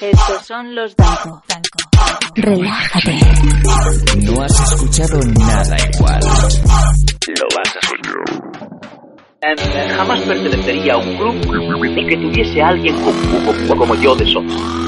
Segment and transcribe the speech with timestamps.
[0.00, 1.42] Estos son los Danco.
[2.34, 3.18] Relájate.
[4.24, 6.20] No has escuchado nada igual.
[7.28, 8.22] Lo vas a escuchar.
[9.96, 11.34] jamás pertenecería a un club
[11.80, 14.82] ni que tuviese a alguien como, como, como yo de socio.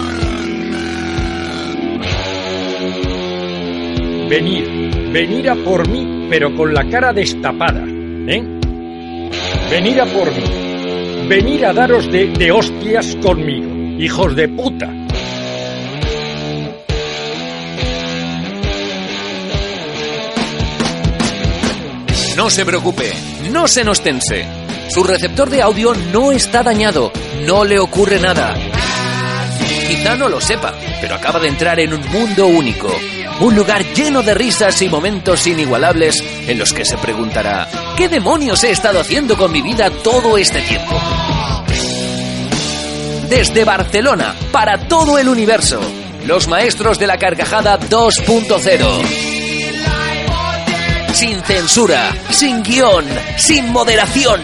[4.29, 7.85] Venir, venir a por mí, pero con la cara destapada,
[8.27, 8.43] ¿eh?
[9.71, 10.64] Venir a por mí,
[11.29, 14.91] venir a daros de, de hostias conmigo, hijos de puta.
[22.37, 23.13] No se preocupe,
[23.53, 24.45] no se nos tense.
[24.91, 27.13] Su receptor de audio no está dañado,
[27.47, 28.55] no le ocurre nada.
[29.89, 32.89] Quizá no lo sepa, pero acaba de entrar en un mundo único.
[33.41, 38.63] Un lugar lleno de risas y momentos inigualables en los que se preguntará, ¿qué demonios
[38.65, 41.01] he estado haciendo con mi vida todo este tiempo?
[43.29, 45.81] Desde Barcelona, para todo el universo,
[46.27, 49.35] los maestros de la carcajada 2.0
[51.15, 53.05] sin censura, sin guion,
[53.37, 54.41] sin moderación.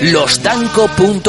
[0.00, 1.26] Losdanco.com.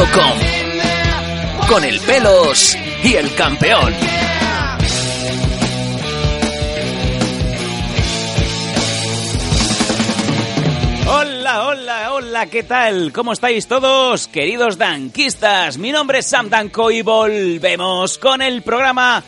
[1.68, 4.19] Con el pelos y el campeón.
[12.48, 13.12] ¿Qué tal?
[13.12, 15.78] ¿Cómo estáis todos, queridos danquistas?
[15.78, 19.22] Mi nombre es Sam Danco y volvemos con el programa...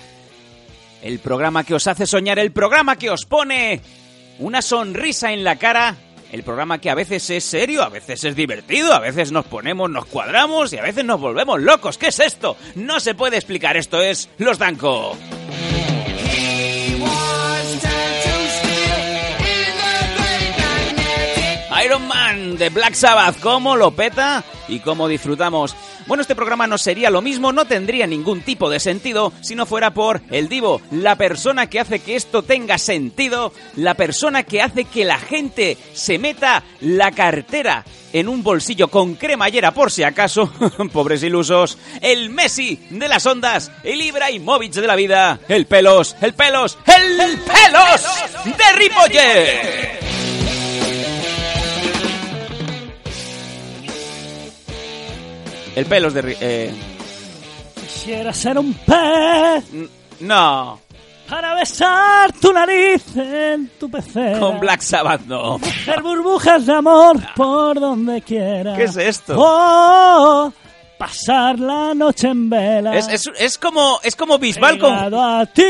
[1.02, 3.82] El programa que os hace soñar, el programa que os pone
[4.40, 5.98] una sonrisa en la cara.
[6.32, 9.90] El programa que a veces es serio, a veces es divertido, a veces nos ponemos,
[9.90, 11.98] nos cuadramos y a veces nos volvemos locos.
[11.98, 12.56] ¿Qué es esto?
[12.76, 13.76] No se puede explicar.
[13.76, 15.18] Esto es Los Danco.
[21.84, 25.76] Iron Man de Black Sabbath, ¿cómo lo peta y cómo disfrutamos?
[26.06, 29.66] Bueno, este programa no sería lo mismo, no tendría ningún tipo de sentido si no
[29.66, 34.62] fuera por el divo, la persona que hace que esto tenga sentido, la persona que
[34.62, 40.04] hace que la gente se meta la cartera en un bolsillo con cremallera por si
[40.04, 40.52] acaso,
[40.94, 46.34] pobres ilusos, el Messi de las ondas, el Ibrahimovic de la vida, el pelos, el
[46.34, 48.06] pelos, el, pelos
[48.46, 50.01] de Ripollet.
[55.76, 56.38] El pelos de...
[56.40, 56.74] Eh,
[57.82, 59.64] Quisiera ser un pez
[60.22, 60.80] no,
[61.30, 64.40] para besar tu nariz en tu pecera.
[64.40, 65.56] con Black Sabbath no.
[65.56, 68.76] Hacer burbujas de amor por donde quiera.
[68.76, 69.36] ¿Qué es esto?
[69.38, 70.52] Oh,
[70.98, 72.96] pasar la noche en vela.
[72.98, 74.94] Es, es, es como es como Bisbal con...
[74.94, 75.64] A ti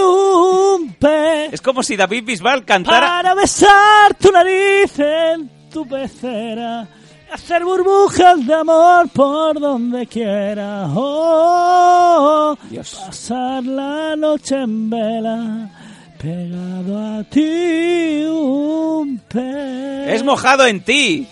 [0.00, 3.00] un pez Es como si David Bisbal cantara...
[3.00, 6.86] para besar tu nariz en tu pecera.
[7.32, 10.86] Hacer burbujas de amor por donde quiera.
[10.94, 12.94] Oh, Dios.
[13.06, 15.70] pasar la noche en vela.
[16.18, 20.14] Pegado a ti un pez.
[20.14, 21.26] Es mojado en ti.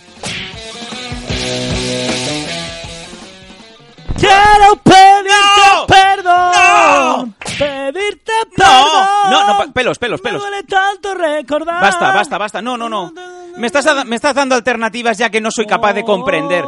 [4.20, 5.31] Quiero pedirte
[5.75, 5.86] ¡No!
[5.86, 7.34] perdón.
[7.58, 9.31] Pedirte No, perdón.
[9.31, 10.42] no, no, pa- pelos, pelos, Me pelos.
[10.42, 11.81] duele tanto recordar.
[11.82, 12.62] Basta, basta, basta.
[12.62, 13.12] No, no, no.
[13.56, 16.64] Me estás, me estás dando alternativas ya que no soy capaz de comprender.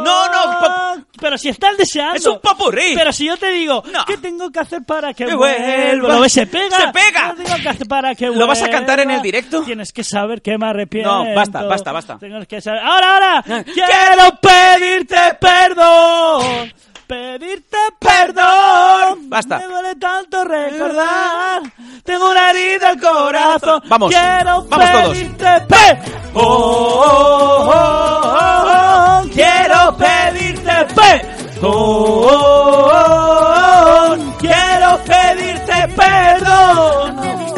[0.00, 2.16] No, no, Pero si estás deseando.
[2.16, 2.94] Es un popurrí.
[2.94, 4.04] Pero si yo te digo, No.
[4.06, 6.06] ¿qué tengo que hacer para que Que vuelva?
[6.08, 6.28] vuelva.
[6.28, 6.76] Se pega.
[6.76, 7.34] ¡Se pega!
[7.36, 9.62] ¿Qué tengo que hacer para que ¿Lo vas a cantar en el directo?
[9.62, 11.24] Tienes que saber que me arrepiento.
[11.24, 12.18] No, basta, basta, basta.
[12.18, 12.80] Tengo que saber.
[12.82, 13.42] ¡Ahora, ahora!
[13.64, 16.72] ¡Quiero pedirte perdón!
[17.06, 19.28] Pedirte perdón.
[19.28, 19.58] Basta.
[19.58, 21.62] Me duele tanto recordar.
[22.04, 23.82] Tengo una herida al corazón.
[23.86, 24.10] Vamos.
[24.10, 25.08] Quiero Vamos todos.
[25.10, 26.22] pedirte perdón.
[26.34, 28.61] Oh, oh, oh, oh, oh.
[29.34, 31.72] Quiero pedirte perdón.
[34.38, 37.51] Quiero pedirte perdón.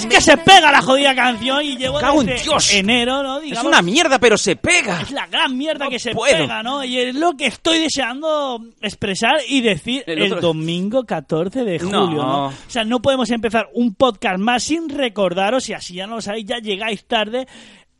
[0.00, 2.72] Es que se pega la jodida canción y llevo Cago en Dios.
[2.72, 3.36] enero, ¿no?
[3.38, 5.02] Es Digamos, una mierda, pero se pega.
[5.02, 6.36] es la gran mierda No que se puedo.
[6.38, 6.82] pega, ¿no?
[6.84, 12.06] Y es lo que estoy deseando expresar y decir El domingo 14 de No.
[12.06, 12.46] julio, ¿no?
[12.46, 16.22] O sea, no podemos empezar un podcast más sin recordaros, y así ya no lo
[16.22, 17.46] sabéis, ya llegáis tarde,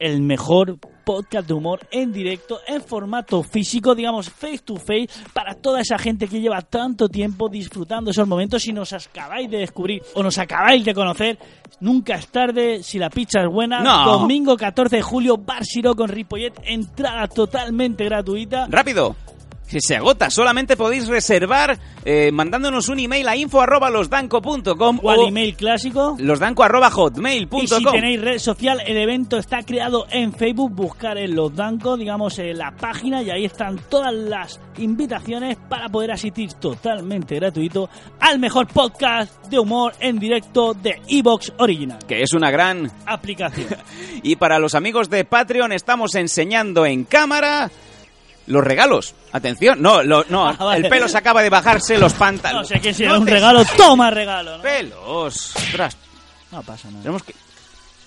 [0.00, 5.54] el mejor podcast de humor en directo, en formato físico, digamos face to face, para
[5.54, 8.62] toda esa gente que lleva tanto tiempo disfrutando esos momentos.
[8.62, 11.38] Si nos acabáis de descubrir o nos acabáis de conocer,
[11.80, 13.80] nunca es tarde, si la pizza es buena.
[13.80, 14.20] No.
[14.20, 18.66] Domingo 14 de julio, Bar Siro con Ripollet, entrada totalmente gratuita.
[18.68, 19.14] Rápido.
[19.78, 25.28] Se agota, solamente podéis reservar eh, mandándonos un email a info arroba losdanco.com O al
[25.28, 26.16] email clásico.
[26.18, 27.60] losdanco arroba hotmail.com.
[27.62, 30.72] Y si tenéis red social, el evento está creado en Facebook.
[30.72, 35.88] Buscar en Los Dancos, digamos, en la página y ahí están todas las invitaciones para
[35.88, 37.88] poder asistir totalmente gratuito
[38.18, 41.98] al mejor podcast de humor en directo de Evox Original.
[42.08, 43.68] Que es una gran Aplicación.
[44.22, 47.70] Y para los amigos de Patreon estamos enseñando en cámara
[48.50, 49.14] los regalos.
[49.32, 50.84] Atención, no, lo- no, Ah, vale.
[50.84, 52.68] el pelo se acaba de bajarse los No pantalones.
[52.68, 53.64] sé quién será un regalo.
[53.76, 54.56] Toma regalo.
[54.58, 54.62] ¿no?
[54.62, 54.98] Pelos.
[55.56, 55.96] Ostras,
[56.52, 57.02] No pasa nada.
[57.02, 57.34] tenemos que...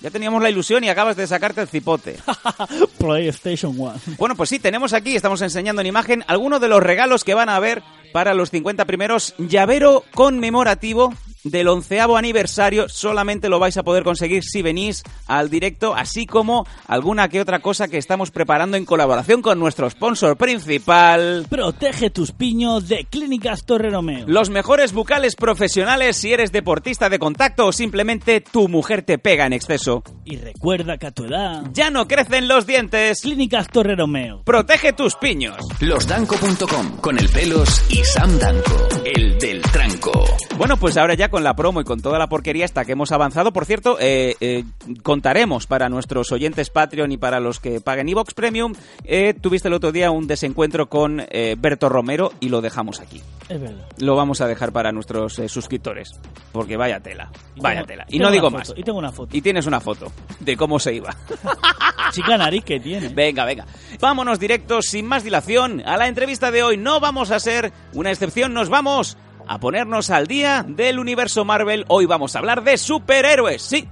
[0.02, 2.18] Ya teníamos la ilusión y acabas de sacarte el cipote.
[2.98, 3.94] PlayStation 1.
[4.18, 7.48] Bueno, pues sí, tenemos aquí, estamos enseñando en imagen algunos de los regalos que van
[7.50, 7.82] a haber
[8.12, 9.34] para los 50 primeros.
[9.38, 11.14] Llavero conmemorativo
[11.44, 12.90] del onceavo aniversario.
[12.90, 17.60] Solamente lo vais a poder conseguir si venís al directo, así como alguna que otra
[17.60, 21.46] cosa que estamos preparando en colaboración con nuestro sponsor principal.
[21.50, 24.26] Protege tus piños de Clínicas Torre Romeo.
[24.28, 29.46] Los mejores bucales profesionales si eres deportista de contacto o simplemente tu mujer te pega
[29.46, 30.04] en exceso.
[30.26, 33.22] Y recuerda que a tu edad, Ya no crecen los dientes.
[33.22, 34.44] Clínicas Torre Romeo.
[34.44, 35.58] Protege tus piños.
[35.80, 39.62] Losdanco.com con el pelos y Sam Danco, el del
[40.58, 43.12] Bueno, pues ahora ya con la promo y con toda la porquería hasta que hemos
[43.12, 43.52] avanzado.
[43.54, 44.64] Por cierto, eh, eh,
[45.02, 48.74] contaremos para nuestros oyentes Patreon y para los que paguen Evox Premium.
[49.04, 53.22] eh, tuviste el otro día un desencuentro con eh, Berto Romero y lo dejamos aquí.
[53.50, 53.86] Es verdad.
[53.98, 56.10] Lo vamos a dejar para nuestros eh, suscriptores.
[56.52, 58.06] Porque vaya tela, Y vaya tengo- tela.
[58.10, 58.74] Y no digo foto, más.
[58.76, 59.36] Y tengo una foto.
[59.36, 61.16] Y tienes una foto de cómo se iba.
[62.12, 63.10] Chica nariz que tiene.
[63.10, 63.66] Venga, venga.
[64.00, 66.78] Vámonos directos, sin más dilación, a la entrevista de hoy.
[66.78, 69.18] No vamos a ser una excepción, nos vamos
[69.48, 71.86] a ponernos al día del universo Marvel.
[71.88, 73.62] Hoy vamos a hablar de superhéroes.
[73.62, 73.88] Sí,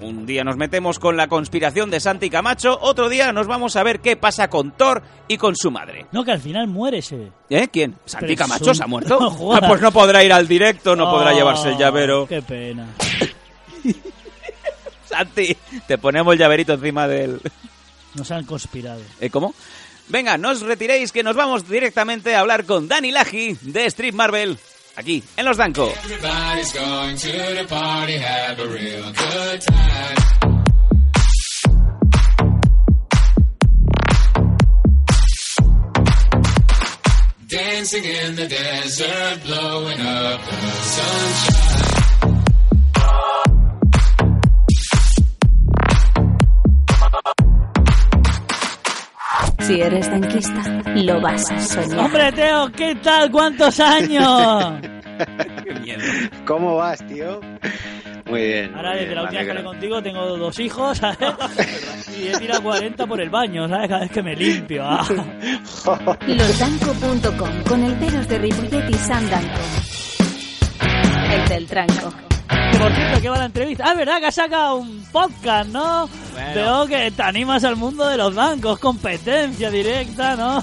[0.00, 3.82] un día nos metemos con la conspiración de Santi Camacho, otro día nos vamos a
[3.82, 6.06] ver qué pasa con Thor y con su madre.
[6.12, 7.30] No, que al final muere ese.
[7.48, 7.68] ¿Eh?
[7.72, 7.94] ¿Quién?
[8.04, 9.18] ¿Santi Pero Camacho son- se ha muerto?
[9.38, 9.54] No.
[9.54, 12.26] Ah, pues no podrá ir al directo, no podrá Oh, llevarse el llavero.
[12.26, 12.86] Qué pena.
[15.04, 15.56] Santi,
[15.86, 17.40] te ponemos el llaverito encima del...
[18.14, 19.00] Nos han conspirado.
[19.20, 19.54] ¿Eh, ¿Cómo?
[20.08, 24.14] Venga, no os retiréis que nos vamos directamente a hablar con Dani Laji de Street
[24.14, 24.58] Marvel,
[24.96, 25.92] aquí, en Los Danco.
[37.46, 41.54] Dancing in the desert, blowing up the sunshine.
[49.66, 50.62] Si eres danquista,
[50.94, 51.98] lo vas a soñar.
[52.00, 53.30] Hombre, Teo, ¿qué tal?
[53.30, 54.74] ¿Cuántos años?
[55.64, 56.00] Qué miedo.
[56.44, 57.40] ¿Cómo vas, tío?
[58.26, 58.74] Muy bien.
[58.74, 61.18] Ahora, muy desde bien, la última vez que hablé contigo, tengo dos hijos, ¿sabes?
[62.18, 63.88] Y he tirado 40 por el baño, ¿sabes?
[63.88, 64.82] Cada vez que me limpio.
[64.84, 65.04] ah.
[66.26, 69.60] Losdanco.com con el pelos de Ripollet y Sam Danco.
[71.32, 72.12] El del tranco.
[72.74, 73.84] Que por cierto, ¿qué va la entrevista?
[73.86, 76.08] Ah, es verdad que has sacado un podcast, ¿no?
[76.32, 76.54] Bueno.
[76.54, 80.60] Veo que te animas al mundo de los bancos, competencia directa, ¿no?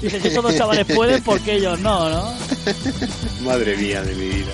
[0.00, 2.34] Dices, si esos dos chavales pueden, ¿por qué ellos no, no?
[3.42, 4.52] Madre mía de mi vida.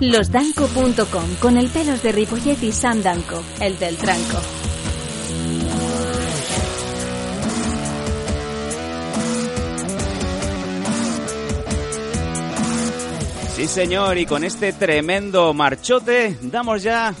[0.00, 3.42] Losdanco.com con el pelos de Ripollet y Sam Danco.
[3.60, 4.38] El del tranco.
[13.58, 17.12] Sí, señor, y con este tremendo marchote damos ya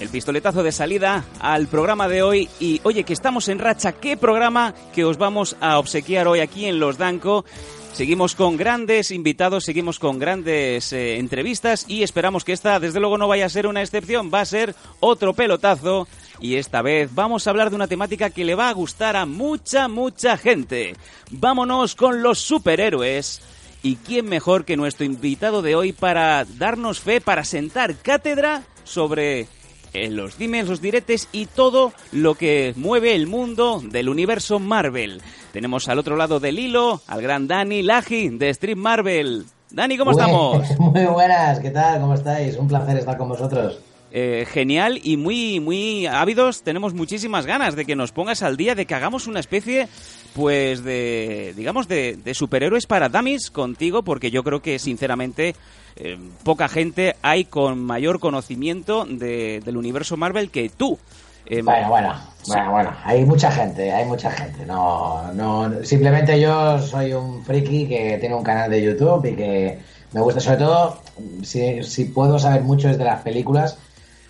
[0.00, 2.50] el pistoletazo de salida al programa de hoy.
[2.60, 6.66] Y oye, que estamos en racha, ¿qué programa que os vamos a obsequiar hoy aquí
[6.66, 7.46] en Los Danco?
[7.94, 13.16] Seguimos con grandes invitados, seguimos con grandes eh, entrevistas y esperamos que esta, desde luego,
[13.16, 16.06] no vaya a ser una excepción, va a ser otro pelotazo.
[16.38, 19.24] Y esta vez vamos a hablar de una temática que le va a gustar a
[19.24, 20.94] mucha, mucha gente.
[21.30, 23.40] Vámonos con los superhéroes.
[23.84, 29.48] ¿Y quién mejor que nuestro invitado de hoy para darnos fe, para sentar cátedra sobre
[29.92, 35.20] eh, los dimes, los diretes y todo lo que mueve el mundo del universo Marvel?
[35.52, 39.46] Tenemos al otro lado del hilo al gran Dani Laji de Street Marvel.
[39.70, 40.64] Dani, ¿cómo estamos?
[40.78, 42.00] Muy buenas, ¿qué tal?
[42.00, 42.56] ¿Cómo estáis?
[42.56, 43.80] Un placer estar con vosotros.
[44.12, 46.62] Eh, genial y muy, muy ávidos.
[46.62, 49.88] Tenemos muchísimas ganas de que nos pongas al día, de que hagamos una especie,
[50.34, 55.54] pues, de, digamos, de, de superhéroes para dummies contigo, porque yo creo que, sinceramente,
[55.96, 60.98] eh, poca gente hay con mayor conocimiento de- del universo Marvel que tú.
[61.44, 62.14] Eh, Bueno, bueno,
[62.46, 64.64] bueno, bueno, hay mucha gente, hay mucha gente.
[64.64, 69.78] No, no, simplemente yo soy un friki que tiene un canal de YouTube y que
[70.12, 71.00] me gusta, sobre todo,
[71.42, 73.76] si, si puedo saber mucho es de las películas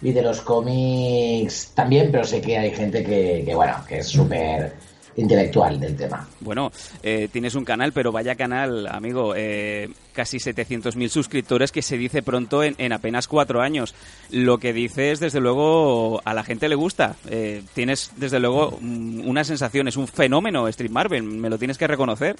[0.02, 4.08] y de los cómics también, pero sé que hay gente que, que bueno, que es
[4.08, 4.72] súper
[5.16, 6.26] intelectual del tema.
[6.40, 9.34] Bueno, eh, tienes un canal, pero vaya canal, amigo.
[9.36, 13.94] eh, casi 700.000 suscriptores que se dice pronto en, en apenas cuatro años.
[14.30, 17.16] Lo que dices, desde luego, a la gente le gusta.
[17.28, 21.78] Eh, tienes, desde luego, mm, una sensación, es un fenómeno Street Marvel, me lo tienes
[21.78, 22.36] que reconocer.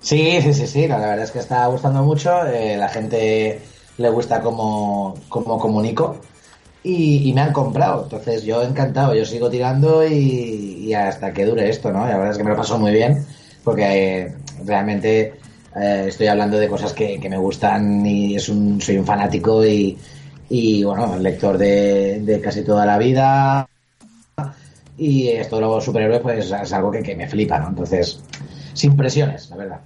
[0.00, 3.60] Sí, sí, sí, sí, no, la verdad es que está gustando mucho, eh, la gente
[3.98, 6.16] le gusta cómo, cómo comunico
[6.82, 11.68] y, y me han comprado, entonces yo encantado, yo sigo tirando y, hasta que dure
[11.68, 12.06] esto, ¿no?
[12.06, 13.24] La verdad es que me lo paso muy bien
[13.62, 14.34] porque eh,
[14.64, 15.34] realmente
[15.76, 19.64] eh, estoy hablando de cosas que, que me gustan y es un, soy un fanático
[19.64, 19.96] y,
[20.48, 23.68] y bueno, lector de, de casi toda la vida
[24.98, 27.68] y esto de los superhéroes pues es algo que, que me flipa, ¿no?
[27.68, 28.20] Entonces,
[28.74, 29.80] sin presiones, la verdad.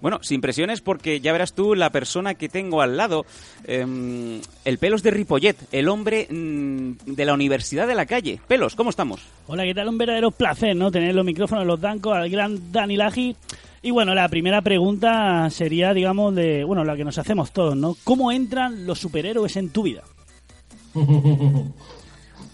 [0.00, 3.26] Bueno, sin presiones porque ya verás tú la persona que tengo al lado,
[3.64, 8.40] em, el Pelos de Ripollet, el hombre mm, de la Universidad de la Calle.
[8.46, 9.20] Pelos, ¿cómo estamos?
[9.48, 9.88] Hola, ¿qué tal?
[9.88, 10.90] Un verdadero placer, ¿no?
[10.90, 13.36] Tener los micrófonos, los dancos, al gran Dani Laji.
[13.82, 17.96] Y bueno, la primera pregunta sería, digamos, de, bueno, la que nos hacemos todos, ¿no?
[18.04, 20.02] ¿Cómo entran los superhéroes en tu vida?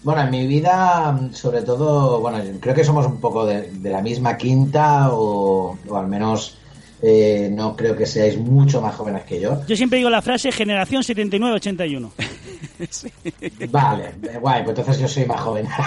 [0.03, 4.03] Bueno, en mi vida, sobre todo, bueno, creo que somos un poco de, de la
[4.03, 6.59] misma quinta o, o al menos
[7.01, 9.61] eh, no creo que seáis mucho más jóvenes que yo.
[9.67, 12.09] Yo siempre digo la frase generación 79-81.
[13.69, 15.67] Vale, eh, guay, pues entonces yo soy más joven.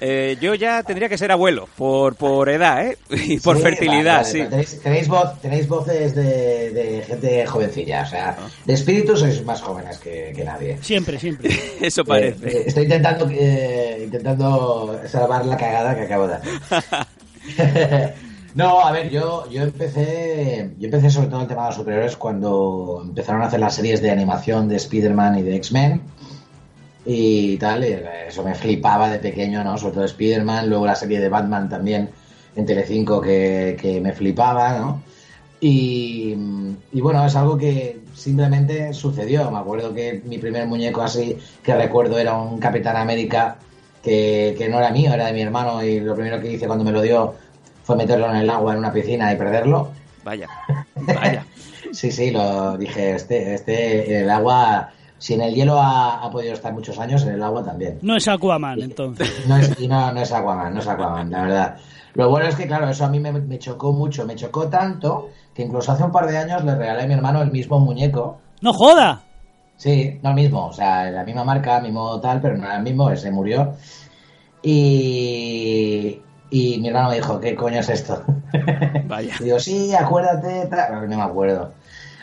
[0.00, 2.98] Eh, yo ya tendría que ser abuelo, por, por edad, ¿eh?
[3.10, 4.42] Y por Sí, fertilidad, vale, vale, sí.
[4.48, 9.60] Tenéis, tenéis, voz, tenéis voces de, de gente jovencilla, o sea, de espíritu sois más
[9.60, 10.78] jóvenes que, que nadie.
[10.82, 11.50] Siempre, siempre.
[11.80, 12.48] Eso Eh, parece.
[12.48, 18.14] eh, estoy intentando, eh, intentando salvar la cagada que acabo de hacer.
[18.58, 22.16] No, a ver, yo, yo empecé yo empecé sobre todo el tema de los superhéroes
[22.16, 26.02] cuando empezaron a hacer las series de animación de Spider-Man y de X-Men
[27.06, 27.96] y tal, y
[28.26, 29.78] eso me flipaba de pequeño, ¿no?
[29.78, 32.10] Sobre todo Spider-Man, luego la serie de Batman también
[32.56, 35.02] en Telecinco que, que me flipaba, ¿no?
[35.60, 36.34] Y,
[36.92, 39.52] y bueno, es algo que simplemente sucedió.
[39.52, 43.58] Me acuerdo que mi primer muñeco así que recuerdo era un Capitán América
[44.02, 46.84] que, que no era mío, era de mi hermano y lo primero que hice cuando
[46.84, 47.34] me lo dio
[47.88, 49.92] fue meterlo en el agua en una piscina y perderlo.
[50.22, 50.46] Vaya,
[50.94, 51.46] vaya.
[51.90, 56.30] Sí, sí, lo dije, este, este, en el agua, si en el hielo ha, ha
[56.30, 57.98] podido estar muchos años, en el agua también.
[58.02, 59.32] No es Aquaman, entonces.
[59.48, 61.76] No es, y no, no es Aquaman, no es Aquaman, la verdad.
[62.12, 65.30] Lo bueno es que, claro, eso a mí me, me chocó mucho, me chocó tanto
[65.54, 68.38] que incluso hace un par de años le regalé a mi hermano el mismo muñeco.
[68.60, 69.22] ¡No joda!
[69.76, 72.82] Sí, no el mismo, o sea, la misma marca, mismo tal, pero no era el
[72.82, 73.72] mismo, ese murió.
[74.62, 78.24] Y, y mi hermano me dijo, ¿qué coño es esto?
[79.08, 79.34] Vaya.
[79.40, 81.08] Y digo, sí, acuérdate, tal.
[81.08, 81.72] no me acuerdo.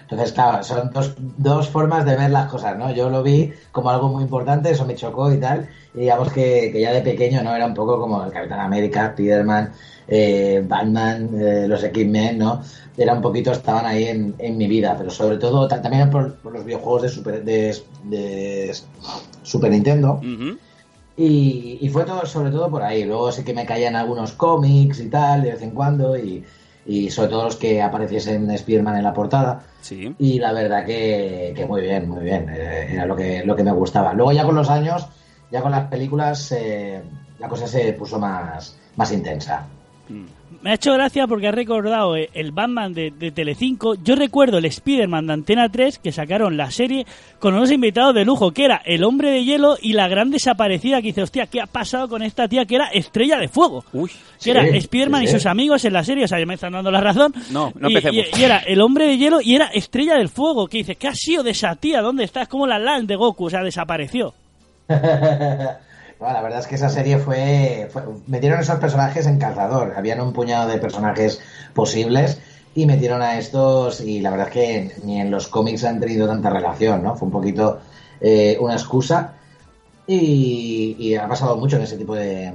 [0.01, 2.91] Entonces, claro, son dos, dos formas de ver las cosas, ¿no?
[2.91, 6.69] Yo lo vi como algo muy importante, eso me chocó y tal, y digamos que,
[6.71, 7.55] que ya de pequeño, ¿no?
[7.55, 9.73] Era un poco como el Capitán América, Spiderman,
[10.07, 12.61] eh, Batman, eh, los X-Men, ¿no?
[12.95, 16.35] Era un poquito, estaban ahí en, en mi vida, pero sobre todo ta- también por,
[16.35, 18.75] por los videojuegos de Super, de, de
[19.41, 20.19] Super Nintendo.
[20.19, 20.57] Ujú.
[21.17, 23.05] Y, y fue todo, sobre todo por ahí.
[23.05, 26.43] Luego sí que me caían algunos cómics y tal, de vez en cuando, y,
[26.85, 29.63] y sobre todo los que apareciesen Spearman en la portada.
[29.81, 30.13] Sí.
[30.19, 32.49] Y la verdad que, que muy bien, muy bien.
[32.49, 34.13] eh, era lo que, lo que me gustaba.
[34.13, 35.07] Luego ya con los años,
[35.51, 37.01] ya con las películas, eh,
[37.39, 39.67] la cosa se puso más, más intensa.
[40.61, 43.95] Me ha hecho gracia porque ha recordado eh, el Batman de, de Telecinco.
[44.03, 47.05] Yo recuerdo el Spider-Man de Antena 3 que sacaron la serie
[47.39, 51.01] con unos invitados de lujo, que era el hombre de hielo y la gran desaparecida
[51.01, 53.85] que dice, hostia, ¿qué ha pasado con esta tía que era estrella de fuego?
[53.93, 54.09] Uy.
[54.43, 56.73] Que era Spider-Man sí, y sus amigos en la serie, o sea, ya me están
[56.73, 57.33] dando la razón.
[57.51, 58.25] No, no y, empecemos.
[58.35, 61.07] y- y era el hombre de hielo y era estrella del fuego, que dice, ¿qué
[61.07, 62.01] ha sido de esa tía?
[62.01, 62.41] ¿Dónde está?
[62.41, 64.33] Es como la LAN de Goku, o sea, desapareció.
[66.19, 69.93] La verdad es que esa serie fue, fue- Metieron esos personajes en calzador.
[69.97, 71.39] Habían un puñado de personajes
[71.73, 72.41] posibles
[72.73, 74.01] y metieron a estos.
[74.01, 77.15] Y la verdad es que ni en los cómics han tenido tanta relación, ¿no?
[77.15, 77.79] Fue un poquito
[78.21, 79.33] eh, una excusa.
[80.07, 82.53] Y, y ha pasado mucho en ese tipo de,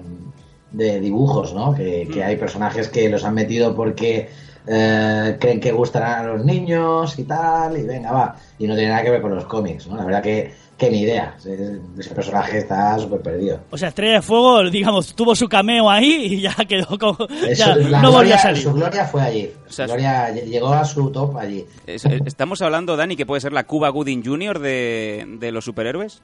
[0.71, 1.75] de dibujos, ¿no?
[1.75, 4.31] Que, que hay personajes que los han metido porque
[4.67, 8.37] eh, creen que gustarán a los niños y tal, y venga, va.
[8.59, 9.97] Y no tiene nada que ver con los cómics, ¿no?
[9.97, 11.37] La verdad que, que ni idea.
[11.39, 13.61] Ese, ese personaje está súper perdido.
[13.71, 17.19] O sea, Estrella de Fuego, digamos, tuvo su cameo ahí y ya quedó como...
[17.55, 18.63] Ya no volvió a salir.
[18.63, 19.53] Su gloria fue allí.
[19.67, 21.67] Su sea, gloria llegó a su top allí.
[21.87, 24.59] Eh, ¿Estamos hablando, Dani, que puede ser la Cuba Gooding Jr.
[24.59, 26.23] de, de los superhéroes?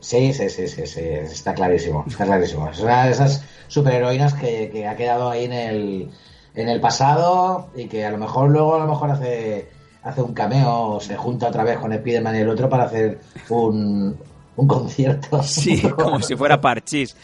[0.00, 2.68] Sí, sí, sí, sí, sí, está clarísimo, está clarísimo.
[2.70, 6.10] Es una de esas superheroínas que, que ha quedado ahí en el,
[6.54, 9.68] en el pasado y que a lo mejor luego a lo mejor hace,
[10.02, 14.16] hace un cameo se junta otra vez con Spiderman y el otro para hacer un,
[14.56, 15.42] un concierto.
[15.42, 17.16] Sí, como si fuera Parchís.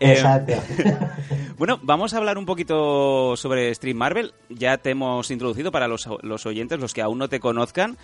[0.00, 0.54] Eh, Exacto.
[1.56, 4.34] Bueno, vamos a hablar un poquito sobre Stream Marvel.
[4.48, 7.96] Ya te hemos introducido para los, los oyentes, los que aún no te conozcan.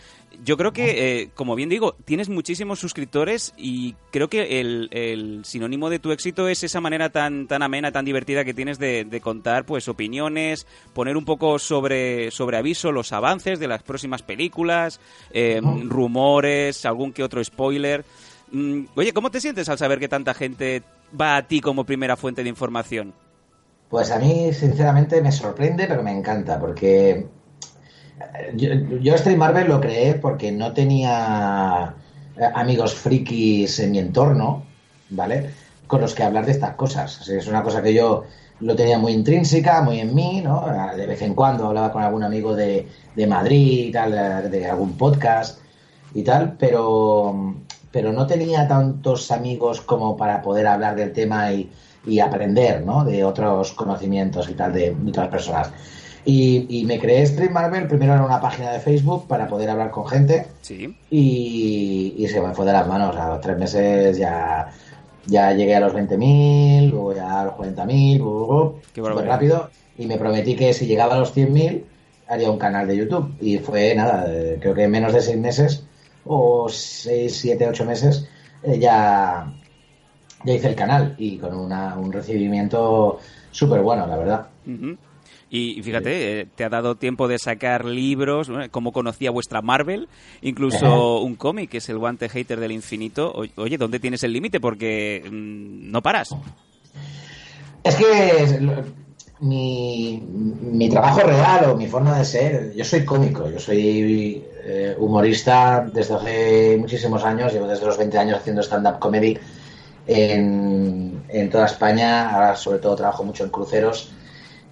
[0.45, 5.45] Yo creo que, eh, como bien digo, tienes muchísimos suscriptores y creo que el, el
[5.45, 9.05] sinónimo de tu éxito es esa manera tan, tan amena, tan divertida que tienes de,
[9.05, 14.23] de contar pues opiniones, poner un poco sobre, sobre aviso los avances de las próximas
[14.23, 15.01] películas,
[15.33, 18.05] eh, rumores, algún que otro spoiler.
[18.50, 20.83] Mm, Oye, ¿cómo te sientes al saber que tanta gente
[21.19, 23.14] va a ti como primera fuente de información?
[23.88, 27.11] Pues a mí, sinceramente, me sorprende, pero me encanta, porque
[28.21, 28.69] eh, yo,
[29.00, 31.97] yo Stream Marvel lo creé porque no tenía
[32.37, 34.75] eh, amigos frikis en mi entorno,
[35.09, 35.50] ¿vale?
[35.87, 37.28] Con los que hablar de estas cosas.
[37.28, 38.25] Es una cosa que yo
[38.61, 40.66] lo tenía muy intrínseca, muy en mí, ¿no?
[40.97, 45.61] De vez en cuando hablaba con algún amigo de, de Madrid tal, de algún podcast
[46.14, 47.57] y tal, pero,
[47.93, 51.69] pero no tenía tantos amigos como para poder hablar del tema y,
[52.07, 53.05] y aprender, ¿no?
[53.05, 55.71] De otros conocimientos y tal de, de otras personas.
[56.25, 59.91] Y, y me creé Stream Marvel primero en una página de Facebook para poder hablar
[59.91, 60.95] con gente Sí.
[61.11, 63.17] y, y se me fue de las manos.
[63.17, 64.69] A los tres meses ya,
[65.27, 69.71] ya llegué a los 20.000, luego ya a los 40.000, luego Qué súper rápido.
[69.99, 71.85] Y me prometí que si llegaba a los 100.000
[72.29, 73.35] haría un canal de YouTube.
[73.41, 75.85] Y fue nada, eh, creo que en menos de seis meses,
[76.27, 78.29] o seis, siete, ocho meses,
[78.62, 79.53] eh, ya,
[80.45, 83.19] ya hice el canal y con una, un recibimiento
[83.50, 84.49] súper bueno, la verdad.
[84.67, 84.99] Y
[85.50, 88.71] y fíjate, eh, te ha dado tiempo de sacar libros, ¿no?
[88.71, 90.09] como conocía vuestra Marvel,
[90.43, 93.33] incluso un cómic que es el Guante Hater del Infinito.
[93.57, 94.61] Oye, ¿dónde tienes el límite?
[94.61, 96.28] Porque mm, no paras.
[97.83, 98.61] Es que
[99.41, 100.23] mi,
[100.61, 105.89] mi trabajo real o mi forma de ser, yo soy cómico, yo soy eh, humorista
[105.93, 109.39] desde hace muchísimos años, llevo desde los 20 años haciendo stand-up comedy
[110.07, 114.13] en, en toda España, ahora sobre todo trabajo mucho en cruceros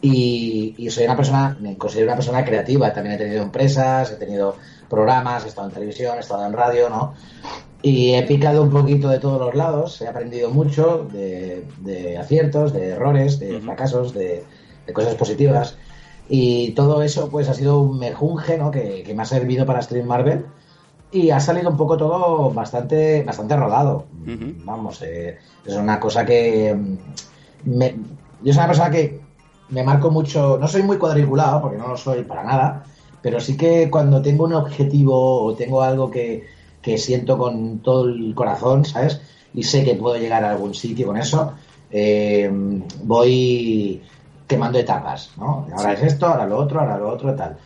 [0.03, 4.17] y, y soy una persona, me considero una persona creativa, también he tenido empresas, he
[4.17, 4.57] tenido
[4.89, 7.15] programas, he estado en televisión, he estado en radio, ¿no?
[7.81, 12.73] Y he picado un poquito de todos los lados, he aprendido mucho de, de aciertos,
[12.73, 14.45] de errores, de fracasos, de,
[14.89, 15.77] de cosas positivas.
[16.29, 18.71] Y todo eso pues ha sido un mejunje ¿no?
[18.71, 20.47] que, que me ha servido para Stream Marvel
[21.13, 24.07] y ha salido un poco todo bastante, bastante rodado.
[24.65, 26.75] Vamos, eh, es una cosa que...
[26.75, 26.97] mm,
[27.79, 27.95] me-
[28.43, 29.21] yo soy una persona que
[29.71, 32.85] me marco mucho, no soy muy cuadriculado, porque no lo soy para nada,
[33.21, 36.47] pero sí que cuando tengo un objetivo o tengo algo que,
[36.81, 39.21] que siento con todo el corazón, ¿sabes?
[39.55, 41.53] Y sé que puedo llegar a algún sitio con eso,
[41.91, 42.49] eh,
[43.03, 44.03] voy
[44.49, 45.69] quemando etapas, ¿no?
[45.77, 47.57] Ahora es esto, ahora lo otro, ahora lo otro, tal.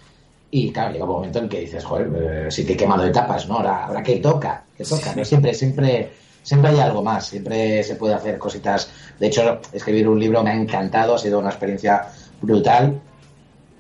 [0.51, 3.49] Y claro, llega un momento en que dices, joder, eh, sí que he quemado etapas,
[3.49, 3.57] ¿no?
[3.57, 5.25] Ahora, ahora que toca, que toca, ¿no?
[5.25, 6.11] Siempre, siempre,
[6.42, 8.90] siempre hay algo más, siempre se puede hacer cositas.
[9.18, 12.09] De hecho, escribir un libro me ha encantado, ha sido una experiencia
[12.42, 13.01] brutal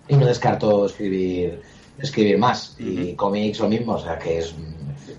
[0.08, 1.60] y no descarto escribir,
[1.98, 2.76] escribir más.
[2.78, 4.54] Y cómics lo mismo, o sea que es,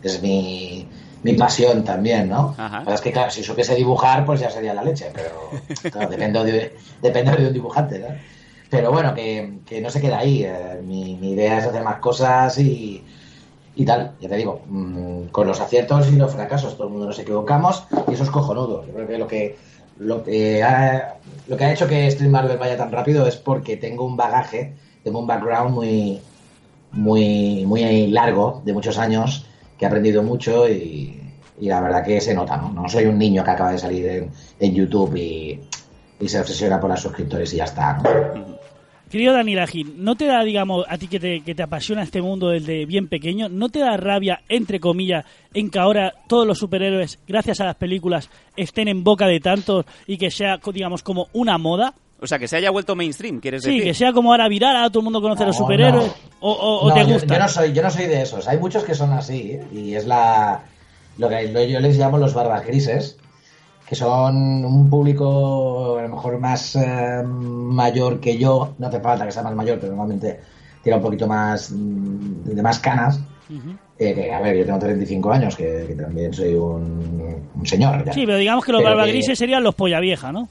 [0.02, 0.88] es mi,
[1.24, 2.54] mi pasión también, ¿no?
[2.58, 2.80] Ajá.
[2.80, 5.50] Verdad es que, claro, si supiese dibujar, pues ya sería la leche, pero
[5.92, 8.08] claro, dependo, de, dependo de un dibujante, ¿no?
[8.70, 10.44] Pero bueno, que, que no se queda ahí.
[10.44, 13.04] eh, mi, mi idea es hacer más cosas y,
[13.76, 17.08] y tal, ya te digo, mm, con los aciertos y los fracasos, todo el mundo
[17.08, 18.86] nos equivocamos y eso es cojonudo.
[18.86, 19.58] Yo creo que lo que
[20.00, 21.16] lo que ha,
[21.48, 24.74] lo que ha hecho que Stream Marvel vaya tan rápido es porque tengo un bagaje,
[25.04, 26.20] tengo un background muy
[26.92, 29.46] muy muy largo de muchos años
[29.78, 31.20] que he aprendido mucho y,
[31.60, 32.72] y la verdad que se nota, ¿no?
[32.72, 35.60] No soy un niño que acaba de salir en, YouTube y,
[36.20, 38.02] y se obsesiona por los suscriptores y ya está.
[39.14, 42.20] Querido Dani Lajín, ¿no te da, digamos, a ti que te, que te apasiona este
[42.20, 46.58] mundo desde bien pequeño, ¿no te da rabia, entre comillas, en que ahora todos los
[46.58, 51.28] superhéroes, gracias a las películas, estén en boca de tantos y que sea, digamos, como
[51.34, 51.94] una moda?
[52.24, 53.84] O sea, que se haya vuelto mainstream, ¿quieres Sí, decir?
[53.84, 56.14] que sea como ahora viral, ahora todo el mundo conoce a los superhéroes, no.
[56.40, 57.34] o, o- o No, te yo- gusta.
[57.36, 58.48] Yo, no soy, yo no soy de esos.
[58.48, 59.64] Hay muchos que son así ¿eh?
[59.74, 60.62] y es la
[61.18, 63.18] lo que lo- yo les llamo los barbas grises,
[63.88, 68.74] que son un público a lo mejor más eh, mayor que yo.
[68.80, 70.40] No te falta que sea más mayor, pero normalmente
[70.82, 73.20] tira un poquito más mm, de más canas.
[74.00, 78.04] eh, que, a ver, yo tengo 35 años, que, que también soy un, un señor.
[78.06, 78.14] ya.
[78.14, 80.48] Sí, pero digamos que los Pero barba que- grises serían los polla vieja, ¿no?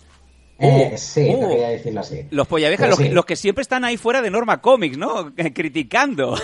[0.62, 1.48] Eh, sí, Oh.
[1.48, 2.26] quería decirlo así.
[2.30, 3.04] Los pollaviejas, Pero los, sí.
[3.08, 5.32] que, los que siempre están ahí fuera de Norma Comics, ¿no?
[5.54, 6.36] Criticando.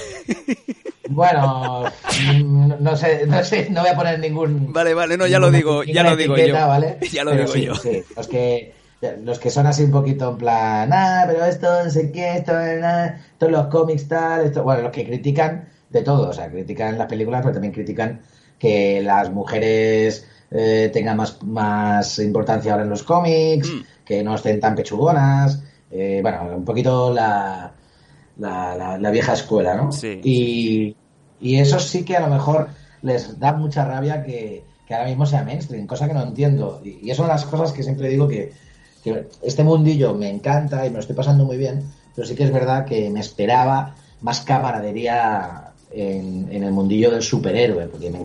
[1.08, 1.84] Bueno,
[2.34, 4.72] mm, no sé, no sé, no voy a poner ningún.
[4.72, 6.68] Vale, vale, no, ya lo digo, ya lo digo etiqueta, yo.
[6.68, 6.98] ¿vale?
[7.12, 7.74] Ya lo Pero digo sí, yo.
[7.74, 8.74] sí, los que
[9.22, 12.52] los que son así un poquito en plan, ah, pero esto no sé qué, esto,
[12.52, 16.98] nah, esto los cómics tal, esto, bueno, los que critican de todo, o sea, critican
[16.98, 18.20] las películas, pero también critican
[18.58, 23.82] que las mujeres eh, tengan más, más importancia ahora en los cómics, Mm.
[24.08, 27.70] Que no estén tan pechugonas, eh, bueno, un poquito la,
[28.38, 29.92] la, la- la vieja escuela, ¿no?
[29.92, 30.96] Sí, y,
[31.40, 32.68] y eso sí que a lo mejor
[33.02, 36.80] les da mucha rabia que, que ahora mismo sea mainstream, cosa que no entiendo.
[36.82, 38.50] Y, y es una de las cosas que siempre digo que,
[39.04, 41.84] que este mundillo me encanta y me lo estoy pasando muy bien,
[42.16, 47.22] pero sí que es verdad que me esperaba más camaradería en, en el mundillo del
[47.22, 48.24] superhéroe, porque me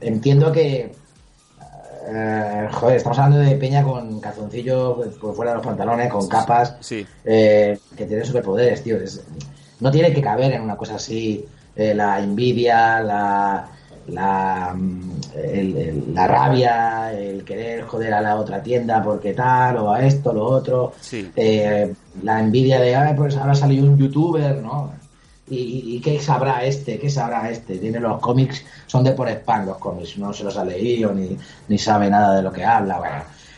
[0.00, 0.92] entiendo que
[2.12, 6.76] eh, joder, estamos hablando de peña con calzoncillos por fuera de los pantalones, con capas,
[6.80, 7.06] Sí.
[7.24, 8.96] eh, que tienen superpoderes, tío.
[8.96, 9.22] Es-
[9.80, 11.44] no tiene que caber en una cosa así
[11.76, 13.68] eh, la envidia, la,
[14.08, 15.00] la, mm,
[15.44, 20.04] el- el- la rabia, el querer joder a la otra tienda porque tal, o a
[20.04, 20.92] esto, lo otro.
[21.00, 21.30] Sí.
[21.36, 24.92] Eh, la envidia de, ah, pues ahora salió un youtuber, ¿no?
[25.52, 26.98] ¿Y, qué sabrá este?
[26.98, 27.78] ¿Qué sabrá este?
[27.78, 31.36] Tiene los cómics, son de por spam los cómics, no se los ha leído ni,
[31.68, 32.98] ni sabe nada de lo que habla.
[32.98, 33.16] Bueno,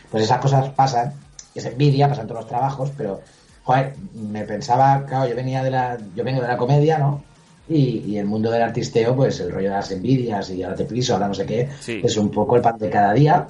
[0.09, 1.13] pues esas cosas pasan,
[1.53, 3.21] es envidia, pasan todos los trabajos, pero,
[3.63, 7.23] joder, me pensaba, claro, yo venía de la, yo vengo de la comedia, ¿no?
[7.69, 10.85] Y, y el mundo del artisteo, pues el rollo de las envidias y ahora te
[10.85, 12.01] piso, ahora no sé qué, Sí.
[12.03, 13.47] es un poco el pan de cada día.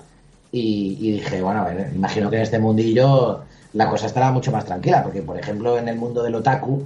[0.52, 3.42] Y, y dije, bueno, a ver, imagino que en este mundillo
[3.74, 6.84] la cosa estará mucho más tranquila, porque por ejemplo en el mundo del otaku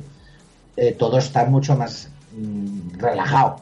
[0.77, 3.59] eh, todo está mucho más mm, relajado.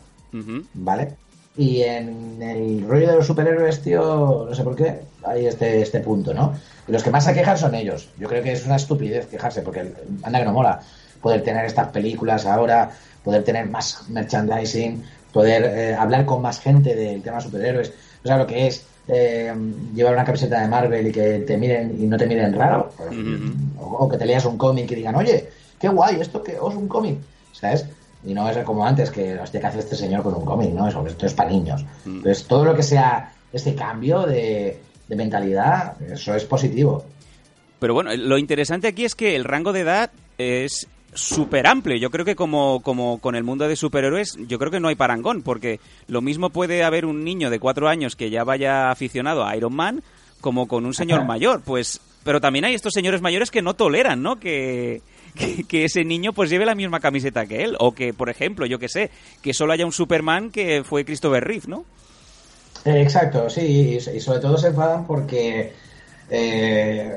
[0.73, 1.13] ¿vale?
[1.57, 6.01] Y en el rollo de los superhéroes, tío, no sé por qué, hay este, este
[6.01, 6.53] punto, ¿no?
[6.87, 8.09] Y los que más se quejan son ellos.
[8.19, 10.81] Yo creo que es una estupidez quejarse, porque anda que no mola
[11.21, 12.91] poder tener estas películas ahora,
[13.23, 17.93] poder tener más merchandising, poder eh, hablar con más gente del tema superhéroes.
[18.23, 19.53] O sea, lo que es eh,
[19.95, 22.91] llevar una camiseta de Marvel y que te miren y no te miren raro,
[23.79, 25.49] o, o que te leas un cómic y digan, oye,
[25.85, 27.19] qué guay, esto que oh, es un cómic,
[27.51, 27.85] ¿sabes?
[28.25, 30.71] Y no es como antes, que, hostia, ¿qué hace este señor con un cómic?
[30.71, 31.85] No, eso, esto es para niños.
[32.05, 37.05] Entonces, todo lo que sea este cambio de, de mentalidad, eso es positivo.
[37.79, 41.97] Pero bueno, lo interesante aquí es que el rango de edad es súper amplio.
[41.97, 44.95] Yo creo que como, como con el mundo de superhéroes, yo creo que no hay
[44.95, 49.45] parangón, porque lo mismo puede haber un niño de cuatro años que ya vaya aficionado
[49.45, 50.01] a Iron Man,
[50.41, 51.27] como con un señor Ajá.
[51.27, 51.61] mayor.
[51.63, 54.39] Pues, pero también hay estos señores mayores que no toleran, ¿no?
[54.39, 55.03] Que,
[55.35, 57.75] que, ese niño pues lleve la misma camiseta que él.
[57.79, 61.43] O que, por ejemplo, yo que sé, que solo haya un Superman que fue Christopher
[61.43, 61.85] Reeve, ¿no?
[62.85, 65.73] Eh, exacto, sí, y, sobre todo se enfadan porque
[66.29, 67.15] eh,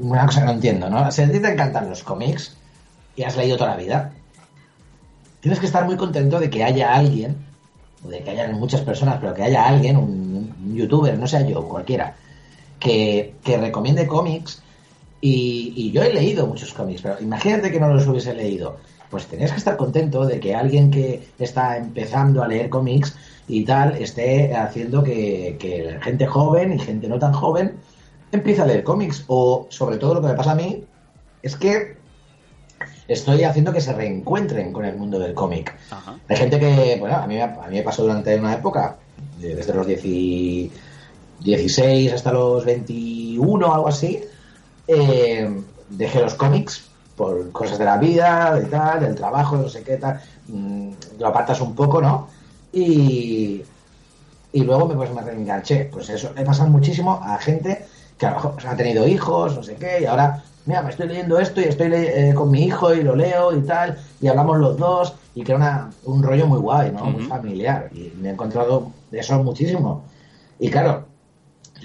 [0.00, 1.10] una cosa que no entiendo, ¿no?
[1.12, 2.56] Si a ti te encantan los cómics
[3.14, 4.12] y has leído toda la vida,
[5.40, 7.36] tienes que estar muy contento de que haya alguien,
[8.04, 11.46] o de que haya muchas personas, pero que haya alguien, un, un youtuber, no sea
[11.46, 12.16] yo, cualquiera,
[12.80, 14.62] que, que recomiende cómics.
[15.20, 18.76] Y, y yo he leído muchos cómics, pero imagínate que no los hubiese leído.
[19.10, 23.14] Pues tenías que estar contento de que alguien que está empezando a leer cómics
[23.48, 27.74] y tal esté haciendo que, que gente joven y gente no tan joven
[28.30, 29.24] empiece a leer cómics.
[29.28, 30.84] O sobre todo lo que me pasa a mí
[31.42, 31.96] es que
[33.08, 35.74] estoy haciendo que se reencuentren con el mundo del cómic.
[36.28, 38.98] Hay gente que, bueno, a mí, me- a mí me pasó durante una época,
[39.40, 40.02] de- desde los 10
[41.40, 44.20] 16 hasta los 21 o algo así,
[44.88, 45.48] eh,
[45.90, 49.96] dejé los cómics por cosas de la vida, de tal, del trabajo, no sé qué
[49.96, 52.28] tal, mm, lo apartas un poco, ¿no?
[52.72, 53.62] Y,
[54.52, 55.90] y luego me, pues, me reenganché.
[55.92, 57.84] Pues eso, le pasa muchísimo a gente
[58.16, 60.90] que a lo mejor pues, ha tenido hijos, no sé qué, y ahora, mira, me
[60.90, 64.28] estoy leyendo esto y estoy eh, con mi hijo y lo leo y tal, y
[64.28, 67.04] hablamos los dos, y crea una, un rollo muy guay, ¿no?
[67.04, 67.90] Muy familiar.
[67.92, 70.04] Y me he encontrado de eso muchísimo.
[70.58, 71.07] Y claro,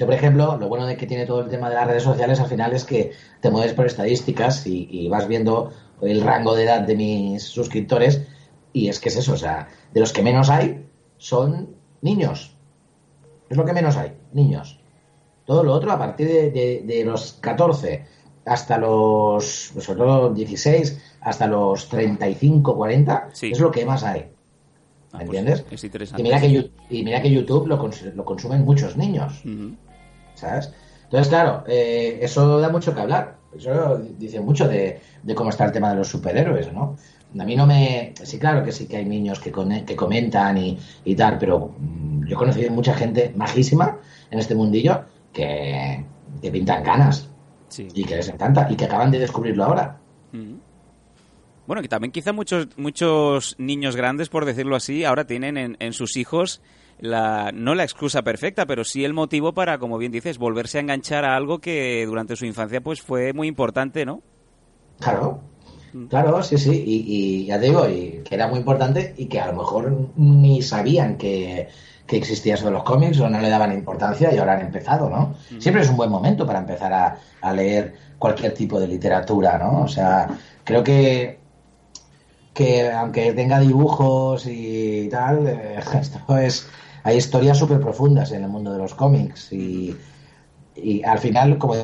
[0.04, 2.40] yo, por ejemplo, lo bueno de que tiene todo el tema de las redes sociales
[2.40, 3.12] al final es que
[3.42, 8.22] te mueves por estadísticas y, y vas viendo el rango de edad de mis suscriptores
[8.74, 10.86] y es que es eso, o sea, de los que menos hay
[11.18, 11.70] son
[12.02, 12.56] niños.
[13.50, 14.80] Es lo que menos hay, niños.
[15.46, 18.06] Todo lo otro, a partir de, de- de los 14
[18.46, 23.52] hasta los, pues, sobre todo 16, hasta los 35, 40, Sí.
[23.52, 24.26] es lo que más hay.
[25.14, 25.66] Ah, ¿Me pues entiendes?
[25.72, 26.22] es interesante.
[26.22, 29.42] Y mira que, y mira que YouTube lo, cons- lo consumen muchos niños.
[30.36, 30.72] ¿Sabes?
[31.04, 35.66] Entonces, claro, eh, eso da mucho que hablar, Eso dice mucho de, de cómo está
[35.66, 36.96] el tema de los superhéroes, ¿no?
[37.40, 38.14] A mí no me...
[38.24, 41.74] Sí, claro que sí que hay niños que, con- que comentan y, y tal, pero
[41.78, 44.00] mm, yo he conocido mucha gente majísima
[44.32, 46.04] en este mundillo que,
[46.42, 47.30] que pintan canas
[47.70, 47.88] Sí.
[47.94, 49.98] y que les encanta y que acaban de descubrirlo ahora.
[50.32, 50.56] Mm.
[51.66, 55.94] Bueno, que también quizá muchos, muchos niños grandes, por decirlo así, ahora tienen en, en
[55.94, 56.62] sus hijos
[57.00, 60.82] la, no la excusa perfecta, pero sí el motivo para, como bien dices, volverse a
[60.82, 64.22] enganchar a algo que durante su infancia pues fue muy importante, ¿no?
[65.00, 65.42] Claro,
[66.10, 69.40] claro, sí, sí, y, y ya te digo, y que era muy importante y que
[69.40, 71.68] a lo mejor ni sabían que,
[72.08, 75.10] que existía eso de los cómics o no le daban importancia y ahora han empezado,
[75.10, 75.36] ¿no?
[75.60, 79.82] Siempre es un buen momento para empezar a, a leer cualquier tipo de literatura, ¿no?
[79.84, 80.28] O sea,
[80.64, 81.43] creo que
[82.54, 86.68] que aunque tenga dibujos y tal, eh, esto es
[87.04, 89.96] hay historias súper profundas en el mundo de los cómics y,
[90.76, 91.76] y al final, como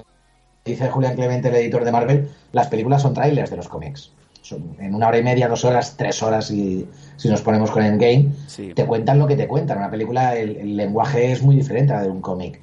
[0.63, 4.12] dice Julián Clemente, el editor de Marvel, las películas son trailers de los cómics.
[4.41, 7.84] Son en una hora y media, dos horas, tres horas y si nos ponemos con
[7.84, 8.73] Endgame, Sí.
[8.73, 9.77] te cuentan lo que te cuentan.
[9.79, 12.62] Una película, el, el lenguaje es muy diferente al de un cómic.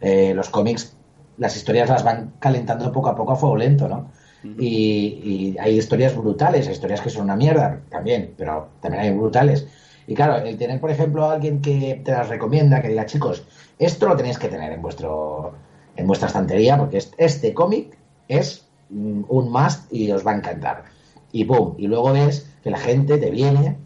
[0.00, 0.94] Eh, los cómics,
[1.36, 4.10] las historias las van calentando poco a poco a fuego lento, ¿no?
[4.56, 9.66] Y, hay historias brutales, hay historias que son una mierda también, pero también hay brutales.
[10.06, 13.46] Y claro, el tener, por ejemplo, a alguien que te las recomienda, que diga, chicos,
[13.78, 15.52] esto lo tenéis que tener en vuestro
[15.96, 17.98] en vuestra estantería, porque est- este cómic
[18.28, 20.84] es mm, un must y os va a encantar.
[21.32, 23.76] Y pum, y luego ves que la gente te viene,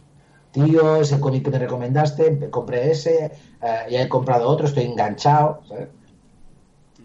[0.53, 5.62] tío, ese cómic que me recomendaste, compré ese, eh, ya he comprado otro, estoy enganchado,
[5.69, 5.88] ¿sabes?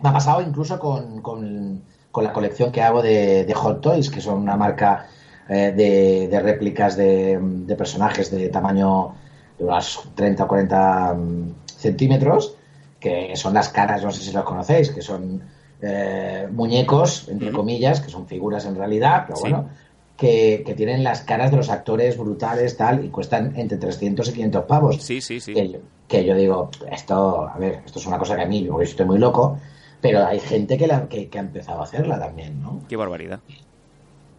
[0.02, 1.82] Me ha pasado incluso con, con-
[2.18, 5.06] con la colección que hago de, de Hot Toys, que son una marca
[5.48, 9.14] eh, de, de réplicas de, de personajes de tamaño
[9.60, 12.56] de unos 30 o 40 mm, centímetros,
[13.00, 15.44] que son las caras, no sé si los conocéis, que son
[15.80, 19.42] eh, muñecos, entre comillas, que son figuras en realidad, pero Sí.
[19.44, 19.70] bueno,
[20.18, 24.34] que, que tienen las caras de los actores brutales, tal, y cuestan entre 300 y
[24.34, 25.54] 500 pavos Sí, sí, sí.
[25.54, 28.64] que yo, que yo digo, esto, a ver, esto es una cosa que a mí,
[28.64, 29.60] yo estoy muy loco,
[30.02, 32.82] pero hay gente que, la, que, que ha empezado a hacerla también, ¿no?
[32.88, 33.40] Qué barbaridad.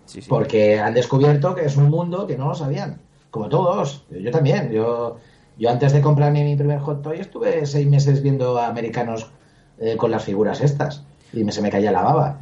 [0.05, 0.29] Sí, sí.
[0.29, 4.71] Porque han descubierto que es un mundo que no lo sabían, como todos, yo también,
[4.71, 5.19] yo,
[5.59, 9.31] yo antes de comprarme mi primer hot toy estuve seis meses viendo a americanos
[9.79, 12.39] eh, con las figuras estas y me, se me caía la baba.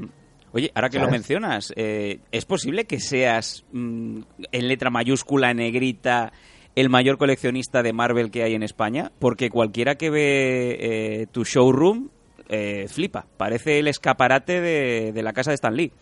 [0.52, 4.20] Oye, ahora que lo mencionas, eh, ¿es posible que seas mm,
[4.52, 6.32] en letra mayúscula, negrita,
[6.74, 9.12] el mayor coleccionista de Marvel que hay en España?
[9.18, 12.08] Porque cualquiera que ve eh, tu showroom
[12.48, 13.26] eh, flipa.
[13.36, 15.92] Parece el escaparate de, de la casa de Stan Lee.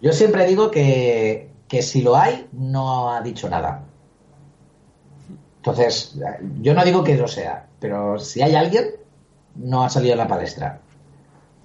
[0.00, 3.84] Yo siempre digo que, que si lo hay, no ha dicho nada.
[5.56, 6.18] Entonces,
[6.62, 8.86] yo no digo que lo sea, pero si hay alguien,
[9.56, 10.80] no ha salido a la palestra.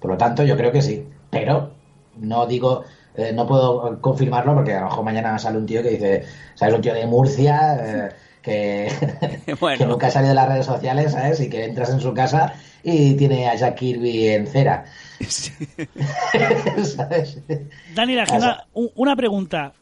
[0.00, 1.08] Por lo tanto, yo creo que sí.
[1.30, 1.70] Pero
[2.16, 5.90] no digo, eh, no puedo confirmarlo porque a lo mejor mañana sale un tío que
[5.90, 6.24] dice,
[6.54, 6.74] ¿sabes?
[6.74, 8.08] Un tío de Murcia eh,
[8.44, 8.90] que,
[9.60, 9.78] Bueno.
[9.78, 11.40] que nunca ha salido de las redes sociales, ¿sabes?
[11.40, 14.84] Y que entras en su casa y tiene a Jack Kirby en cera.
[16.84, 17.38] ¿Sabes?
[17.94, 19.72] Dani, la una pregunta.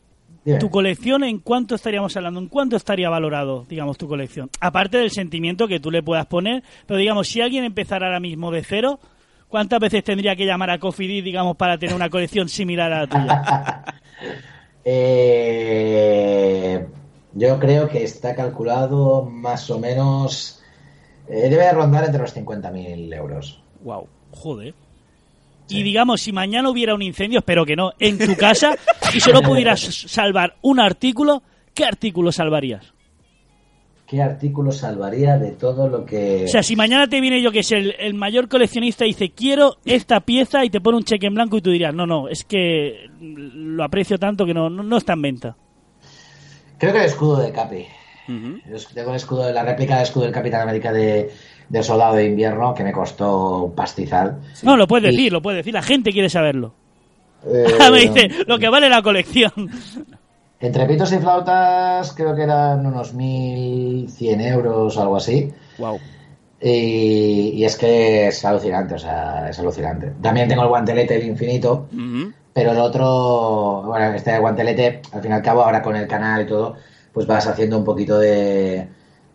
[0.44, 0.59] Dime.
[0.59, 2.40] ¿Tu colección en cuánto estaríamos hablando?
[2.40, 4.51] ¿En cuánto estaría valorado, digamos, tu colección?
[4.61, 8.51] Aparte del sentimiento que tú le puedas poner, pero digamos, si alguien empezara ahora mismo
[8.51, 8.98] de cero,
[9.46, 13.07] ¿cuántas veces tendría que llamar a Cofidis, digamos, para tener una colección similar a la
[13.07, 13.85] tuya?
[14.85, 16.85] Eh,
[17.35, 20.62] yo creo que está calculado más o menos.
[21.29, 23.62] eh, debe rondar entre los 50.000 euros.
[23.83, 24.75] wow, joder.
[25.68, 28.75] Y digamos, si mañana hubiera un incendio, espero que no, en tu casa
[29.14, 31.42] y solo pudieras salvar un artículo,
[31.73, 32.92] ¿qué artículo salvarías?
[34.07, 36.45] ¿Qué artículo salvaría de todo lo que.?
[36.45, 39.31] O sea, si mañana te viene yo que es el, el mayor coleccionista y dice
[39.31, 42.29] quiero esta pieza y te pone un cheque en blanco y tú dirías, no, no,
[42.29, 45.57] es que lo aprecio tanto que no, no, no está en venta.
[46.83, 47.87] Creo que el escudo de Capi.
[48.27, 51.31] Tengo el escudo, la réplica del escudo del Capitán América de,
[51.68, 54.38] del Soldado de Invierno que me costó un pastizal.
[54.64, 56.75] No, lo puedes Y- decir, lo puedes decir, la gente quiere saberlo.
[57.47, 59.53] Eh, Me dice, lo que vale la colección.
[60.59, 65.53] Entre pitos y flautas creo que eran unos 1.100 euros o algo así.
[65.79, 66.01] Wow.
[66.61, 70.12] Y, y es que es alucinante, o sea, es alucinante.
[70.21, 71.87] También tengo el guantelete del infinito.
[72.53, 76.43] Pero el otro, bueno, este guantelete, al fin y al cabo, ahora con el canal
[76.43, 76.75] y todo,
[77.12, 78.88] pues vas haciendo un poquito de,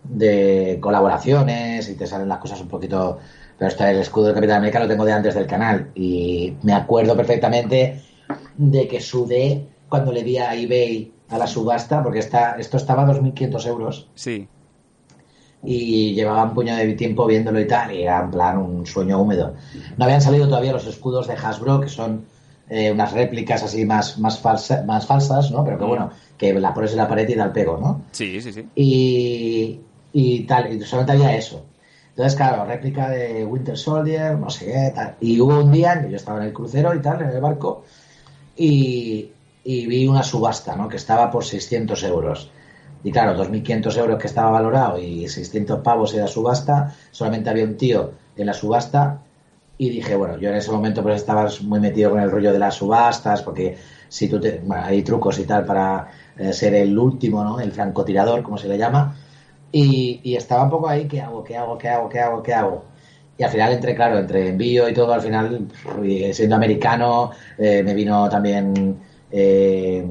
[0.03, 3.17] de colaboraciones y te salen las cosas un poquito.
[3.57, 6.73] Pero este, el escudo del Capitán América lo tengo de antes del canal y me
[6.73, 8.03] acuerdo perfectamente
[8.55, 13.03] de que sudé cuando le di a eBay a la subasta, porque está, esto estaba
[13.03, 14.47] a 2.500 euros Sí.
[15.63, 19.19] y llevaba un puño de tiempo viéndolo y tal, y era en plan un sueño
[19.19, 19.53] húmedo.
[19.97, 22.25] No habían salido todavía los escudos de Hasbro, que son
[22.69, 25.63] eh, unas réplicas así más, más, falsa- más falsas, ¿no?
[25.63, 28.01] Pero que bueno, que la pones en la pared y da el pego, ¿no?
[28.11, 28.65] Sí, sí, sí.
[28.75, 29.79] y,
[30.13, 31.65] y tal, y solamente había eso.
[32.09, 35.15] Entonces, claro, réplica de Winter Soldier, no sé qué, tal.
[35.21, 37.39] Y hubo un día en que yo estaba en el crucero y tal, en el
[37.41, 37.83] barco,
[38.55, 39.29] y,
[39.63, 40.87] y vi una subasta, ¿no?
[40.87, 42.49] Que estaba por 600 euros.
[43.03, 47.77] Y claro, 2.500 euros que estaba valorado y 600 pavos era subasta, solamente había un
[47.77, 49.21] tío en la subasta
[49.77, 52.59] y dije, bueno, yo en ese momento pues estaba muy metido con el rollo de
[52.59, 53.77] las subastas, porque
[54.09, 57.59] si tú te, hay trucos y tal para eh, ser el último, ¿no?
[57.59, 59.15] El francotirador, como se le llama.
[59.71, 61.43] Y, estaba un poco ahí, ¿qué hago?
[61.43, 61.77] ¿Qué hago?
[61.77, 62.09] ¿Qué hago?
[62.09, 62.43] ¿Qué hago?
[62.43, 62.85] ¿Qué hago?
[63.37, 65.67] Y al final, entre, claro, entre envío y todo, al final,
[66.33, 68.97] siendo americano, eh, me vino también,
[69.31, 70.03] eh,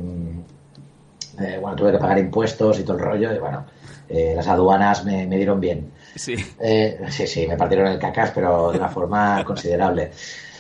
[1.61, 3.66] bueno, tuve que pagar impuestos y todo el rollo, y bueno,
[4.09, 5.90] las aduanas me dieron bien.
[6.14, 6.35] Sí.
[6.61, 10.11] Eh, sí, sí, me partieron el cacas, pero de una forma considerable.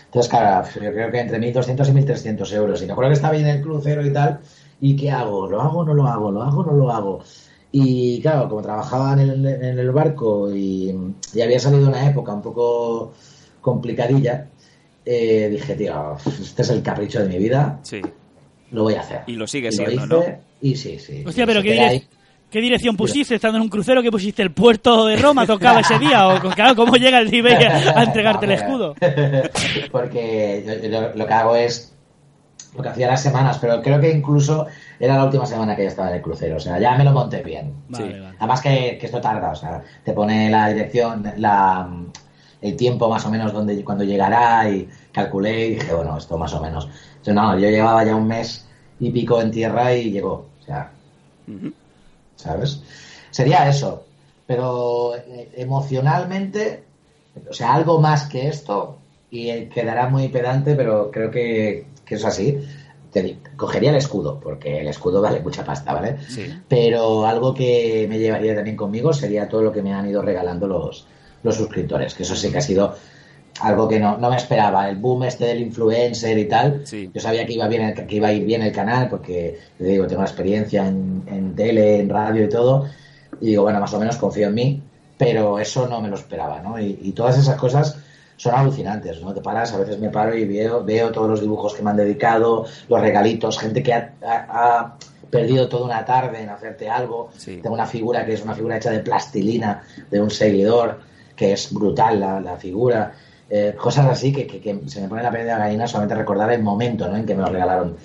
[0.06, 2.82] Entonces, claro, yo creo que entre 1.200 y 1.300 euros.
[2.82, 4.40] Y me acuerdo que estaba ahí en el crucero y tal.
[4.80, 5.48] ¿Y qué hago?
[5.48, 6.30] ¿Lo hago o no lo hago?
[6.30, 7.22] ¿Lo hago o no lo hago?
[7.72, 10.94] Y claro, como trabajaba en el, en el barco y,
[11.34, 13.12] y había salido una época un poco
[13.60, 14.46] complicadilla,
[15.04, 18.00] eh, dije, tío, este es el capricho de mi vida, Sí.
[18.70, 19.20] lo voy a hacer.
[19.26, 20.38] Y lo sigue Y siendo, lo hice, ¿no?
[20.62, 21.24] Y sí, sí.
[21.26, 22.05] Hostia, pero ¿qué, ahí.
[22.56, 24.02] Qué dirección pusiste estando en un crucero?
[24.02, 24.40] ¿Qué pusiste?
[24.42, 26.26] ¿El puerto de Roma tocaba ese día?
[26.28, 28.94] ¿O claro, cómo llega el nivel a entregarte el escudo?
[29.92, 31.92] Porque yo- yo lo que hago es
[32.76, 34.66] lo que hacía las semanas, pero creo que incluso
[34.98, 36.56] era la última semana que ya estaba en el crucero.
[36.56, 37.72] O sea, ya me lo monté bien.
[37.88, 38.20] Vale, Sí.
[38.20, 38.36] vale.
[38.38, 41.88] Además que, que esto tarda, o sea, te pone la dirección, la,
[42.62, 46.52] el tiempo más o menos donde cuando llegará y calculé y dije, bueno, esto más
[46.54, 46.88] o menos.
[47.10, 48.66] Entonces, no, yo llevaba ya un mes
[49.00, 50.46] y pico en tierra y llegó.
[50.60, 50.90] O sea,
[52.36, 52.80] ¿sabes?
[53.30, 54.04] Sería eso.
[54.46, 56.84] Pero eh, emocionalmente,
[57.50, 58.98] o sea, algo más que esto,
[59.30, 62.60] y eh, quedará muy pedante, pero creo que, que es así.
[63.12, 66.18] Te cogería el escudo, porque el escudo vale mucha pasta, ¿vale?
[66.28, 66.46] Sí.
[66.68, 70.66] Pero algo que me llevaría también conmigo sería todo lo que me han ido regalando
[70.66, 71.06] los,
[71.42, 72.94] los suscriptores, que eso sí que ha sido
[73.62, 74.88] algo que no, no me esperaba.
[74.88, 76.86] El boom este del influencer y tal.
[77.12, 79.84] Yo sabía que iba, bien el- que iba a ir bien el canal porque, te
[79.84, 82.86] digo, tengo experiencia en, en tele, en radio y todo.
[83.40, 84.82] Y digo, bueno, más o menos confío en mí,
[85.18, 86.78] pero eso no me lo esperaba, ¿no?
[86.80, 87.98] Y, y todas esas cosas
[88.36, 89.32] son alucinantes, ¿no?
[89.32, 91.96] Te paras, a veces me paro y veo, veo todos los dibujos que me han
[91.96, 94.46] dedicado, los regalitos, gente que ha, ha-
[94.80, 94.96] ha
[95.30, 97.30] perdido toda una tarde en hacerte algo.
[97.62, 101.00] Tengo una figura que es una figura hecha de plastilina de un seguidor,
[101.34, 103.12] que es brutal la, la figura.
[103.48, 106.14] Eh, cosas así que, que- que se me pone la piel de la gallina solamente
[106.16, 107.16] recordar el momento ¿no?
[107.16, 107.96] en que me lo regalaron.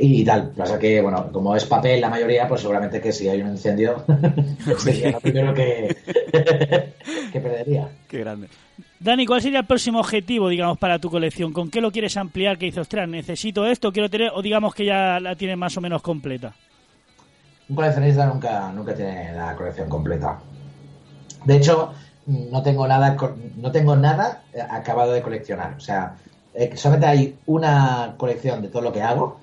[0.00, 3.42] Y tal, pasa que, bueno, como es papel la mayoría, pues seguramente que si hay
[3.42, 4.04] un incendio
[4.78, 5.96] sería lo primero que,
[7.32, 7.88] que perdería.
[8.08, 8.48] Qué grande.
[9.00, 11.52] Dani, ¿cuál sería el próximo objetivo, digamos, para tu colección?
[11.52, 12.58] ¿Con qué lo quieres ampliar?
[12.58, 15.80] Que dices, ostras, necesito esto, quiero tener, o digamos que ya la tienes más o
[15.80, 16.54] menos completa.
[17.68, 20.38] Un coleccionista nunca, nunca tiene la colección completa.
[21.44, 21.92] De hecho,
[22.28, 23.16] no tengo nada,
[23.56, 25.74] no tengo nada eh, acabado de coleccionar.
[25.76, 26.16] O sea,
[26.54, 29.40] eh, solamente hay una colección de todo lo que hago.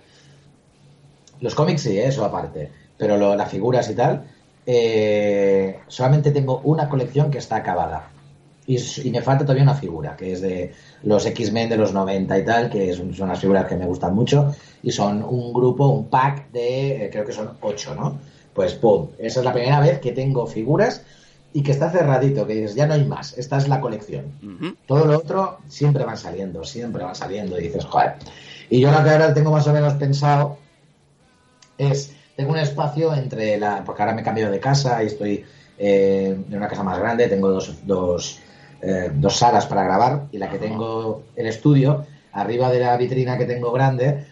[1.39, 2.71] Los cómics sí, eh, eso aparte.
[2.97, 4.25] Pero lo- las figuras y tal,
[4.65, 8.11] eh, solamente tengo una colección que está acabada.
[8.67, 8.77] Y,
[9.11, 12.69] me falta todavía una figura, que es de los X-Men de los 90 y tal,
[12.69, 14.55] que son, son las figuras que me gustan mucho.
[14.81, 18.19] Y son un grupo, un pack de, creo que son ocho, ¿no?
[18.53, 21.03] Pues pum, esa es la primera vez que tengo figuras
[21.55, 24.25] y que está cerradito, que dices, ya no hay más, esta es la colección.
[24.85, 28.15] Todo lo otro siempre van saliendo, siempre van saliendo y dices, joder.
[28.69, 30.57] Y yo lo que ahora tengo más o menos pensado
[31.77, 35.45] es, tengo un espacio entre la, porque ahora me he cambiado de casa y estoy
[35.77, 38.41] eh, en una casa más grande, tengo dos, dos,
[38.81, 43.37] eh, dos salas para grabar y la que tengo el estudio, arriba de la vitrina
[43.37, 44.25] que tengo grande,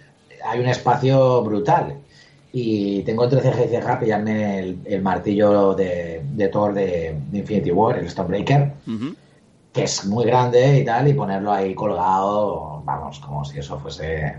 [0.44, 2.00] hay un espacio brutal.
[2.56, 7.72] Y tengo ceja y ceja pillarme el, el martillo de, de Thor de, de Infinity
[7.72, 8.74] War, el Stonebreaker,
[9.74, 14.36] que es muy grande y tal, y ponerlo ahí colgado, vamos, como si eso fuese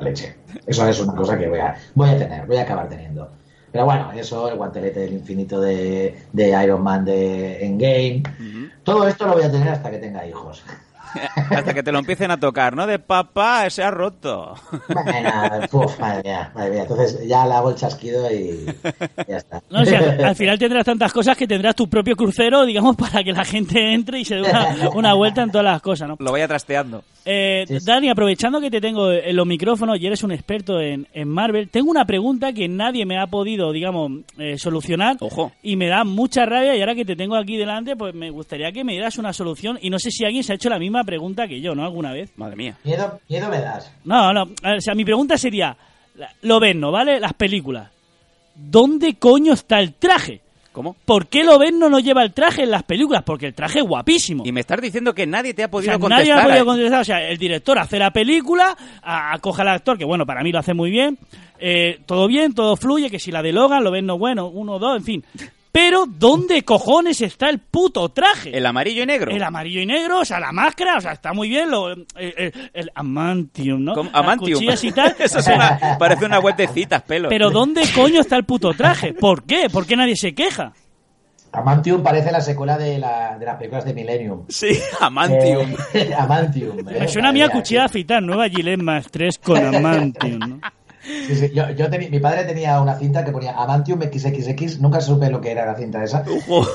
[0.00, 0.34] leche.
[0.66, 3.30] Eso es una cosa que voy a, voy a tener, voy a acabar teniendo.
[3.70, 8.24] Pero bueno, eso, el guantelete del infinito de, de Iron Man de Endgame,
[8.82, 10.64] todo esto lo voy a tener hasta que tenga hijos.
[11.50, 12.86] Hasta que te lo empiecen a tocar, ¿no?
[12.86, 14.54] De papá, se ha roto.
[14.88, 15.30] Bueno,
[15.98, 16.82] madre mía, madre mía.
[16.82, 18.66] Entonces ya le hago el chasquido y
[19.26, 19.62] ya está.
[19.70, 23.22] No, o sea, al final tendrás tantas cosas que tendrás tu propio crucero, digamos, para
[23.22, 26.16] que la gente entre y se dé una, una vuelta en todas las cosas, ¿no?
[26.18, 27.02] Lo vaya trasteando.
[27.30, 31.28] Eh, Dani, aprovechando que te tengo en los micrófonos y eres un experto en, en
[31.28, 35.18] Marvel, tengo una pregunta que nadie me ha podido, digamos, eh, solucionar.
[35.62, 38.72] Y me da mucha rabia y ahora que te tengo aquí delante, pues me gustaría
[38.72, 40.97] que me dieras una solución y no sé si alguien se ha hecho la misma
[40.98, 41.84] misma pregunta que yo, ¿no?
[41.84, 42.30] Alguna vez.
[42.36, 42.76] Madre mía.
[42.84, 43.92] Miedo, miedo me das.
[44.04, 44.42] No, no.
[44.62, 45.76] a ver, O sea, mi pregunta sería,
[46.42, 46.90] lo ven, ¿no?
[46.90, 47.20] ¿Vale?
[47.20, 47.90] Las películas.
[48.54, 50.40] ¿Dónde coño está el traje?
[50.72, 50.94] ¿Cómo?
[51.04, 53.22] ¿Por qué lo ven no lleva el traje en las películas?
[53.24, 54.44] Porque el traje es guapísimo.
[54.46, 56.26] Y me estás diciendo que nadie te ha O podido sea, contestar.
[56.26, 56.66] nadie ha podido ¿eh?
[56.66, 57.00] contestar.
[57.00, 60.52] O sea, el director hace la película, a- acoge al actor, que bueno, para mí
[60.52, 61.18] lo hace muy bien.
[61.60, 64.78] eh, todo bien, todo fluye, que si la de Logan lo ven no bueno, uno,
[64.78, 65.24] dos, en fin.
[65.80, 68.56] Pero, ¿dónde cojones está el puto traje?
[68.56, 69.30] El amarillo y negro.
[69.30, 71.70] El amarillo y negro, o sea, la máscara, o sea, está muy bien.
[71.70, 73.92] Lo, el, el- el amantium, ¿no?
[74.12, 74.54] Amantium.
[74.58, 75.14] cuchillas y tal.
[75.20, 77.28] Eso es una- parece una web de citas, pelo.
[77.28, 79.12] Pero ¿dónde coño está el puto traje?
[79.14, 79.70] ¿Por qué?
[79.70, 80.72] ¿Por qué nadie se queja?
[81.52, 84.44] Amantium parece la secuela de, la, de las películas de Millennium.
[84.48, 85.76] Sí, Amantium.
[85.94, 86.80] Eh, Amantium.
[86.88, 90.38] eh, Me suena a mí a cuchilla de afeitar, nueva Gillette más 3 con Amantium,
[90.40, 90.60] ¿no?
[91.26, 95.00] Sí, sí, Yo, yo teni- mi padre tenía una cinta que ponía Amantium XXX, nunca
[95.00, 96.22] supe lo que era la cinta esa.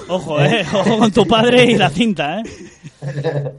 [0.07, 2.43] Ojo, eh, ojo con tu padre y la cinta, eh.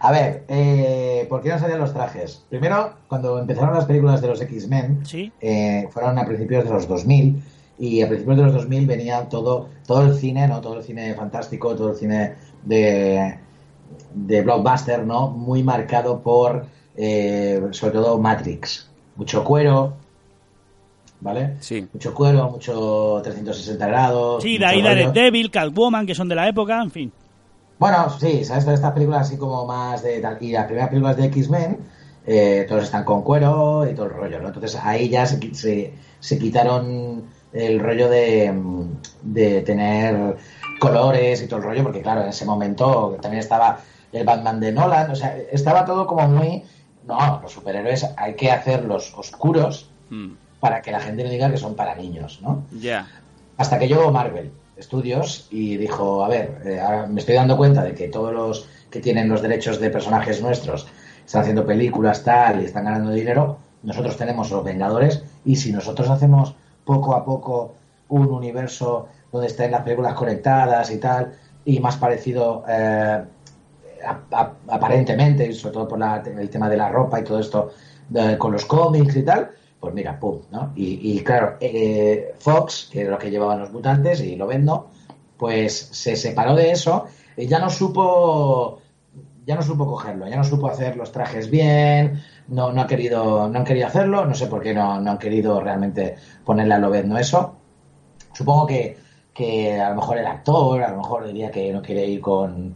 [0.00, 2.42] A ver, eh, ¿por qué no salían los trajes?
[2.48, 5.02] Primero, cuando empezaron las películas de los X-Men,
[5.40, 7.42] eh, fueron a principios de los 2000,
[7.78, 10.60] y a principios de los 2000 venía todo, todo el cine, ¿no?
[10.60, 13.38] Todo el cine fantástico, todo el cine de,
[14.14, 15.28] de blockbuster, ¿no?
[15.28, 16.66] Muy marcado por,
[16.96, 18.88] eh, sobre todo, Matrix.
[19.16, 19.94] Mucho cuero,
[21.20, 21.56] ¿vale?
[21.60, 21.86] Sí.
[21.92, 24.42] Mucho cuero, mucho 360 grados.
[24.42, 25.12] Sí, de ahí rollo.
[25.12, 27.12] Devil, Catwoman, que son de la época, en fin.
[27.78, 28.64] Bueno, sí, ¿sabes?
[28.64, 30.38] Todas estas películas así como más de tal.
[30.40, 31.78] Y las primeras películas de X-Men,
[32.26, 34.48] eh, todos están con cuero y todo el rollo, ¿no?
[34.48, 38.90] Entonces ahí ya se, se, se quitaron el rollo de, mm,
[39.22, 40.36] de tener
[40.78, 43.78] colores y todo el rollo, porque claro, en ese momento también estaba
[44.12, 46.62] el Batman de Nolan, o sea, estaba todo como muy.
[47.06, 50.32] No, los superhéroes hay que hacerlos oscuros Mm,
[50.66, 52.64] para que la gente no diga que son para niños, ¿no?
[52.80, 53.06] Ya.
[53.56, 54.50] Hasta que llegó Marvel
[54.80, 58.66] Studios y dijo, a ver, eh, ahora me estoy dando cuenta de que todos los
[58.90, 60.88] que tienen los derechos de personajes nuestros
[61.24, 66.10] están haciendo películas tal y están ganando dinero, nosotros tenemos los Vengadores y si nosotros
[66.10, 67.74] hacemos poco a poco
[68.08, 71.32] un universo donde estén las películas conectadas y tal
[71.64, 73.22] y más parecido eh,
[74.04, 77.38] a- a- aparentemente, y sobre todo por la- el tema de la ropa y todo
[77.38, 77.70] esto
[78.08, 79.50] de- con los cómics y tal,
[79.86, 80.72] pues mira, pum, ¿no?
[80.74, 84.90] Y, claro, eh, Fox, que era lo que llevaban los mutantes, y lo vendo,
[85.36, 87.06] pues se separó de eso
[87.44, 88.80] ya no supo
[89.44, 93.48] ya no supo cogerlo, ya no supo hacer los trajes bien, no, no ha querido,
[93.48, 96.78] no han querido hacerlo, no sé por qué no, no han querido realmente ponerle a
[96.78, 97.54] Lobezno eso.
[98.32, 98.98] Supongo que,
[99.32, 102.74] que a lo mejor el actor, a lo mejor diría que no quiere ir con,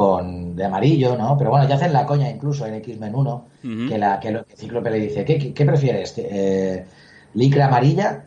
[0.00, 1.36] con de amarillo, ¿no?
[1.36, 3.86] Pero bueno, ya hacen la coña incluso en X-Men 1, Ujú.
[3.86, 6.14] que, la, que, lo- que Cíclope le dice, ¿qué, qué, qué prefieres?
[6.16, 6.86] Eh,
[7.34, 8.24] ¿Licra amarilla?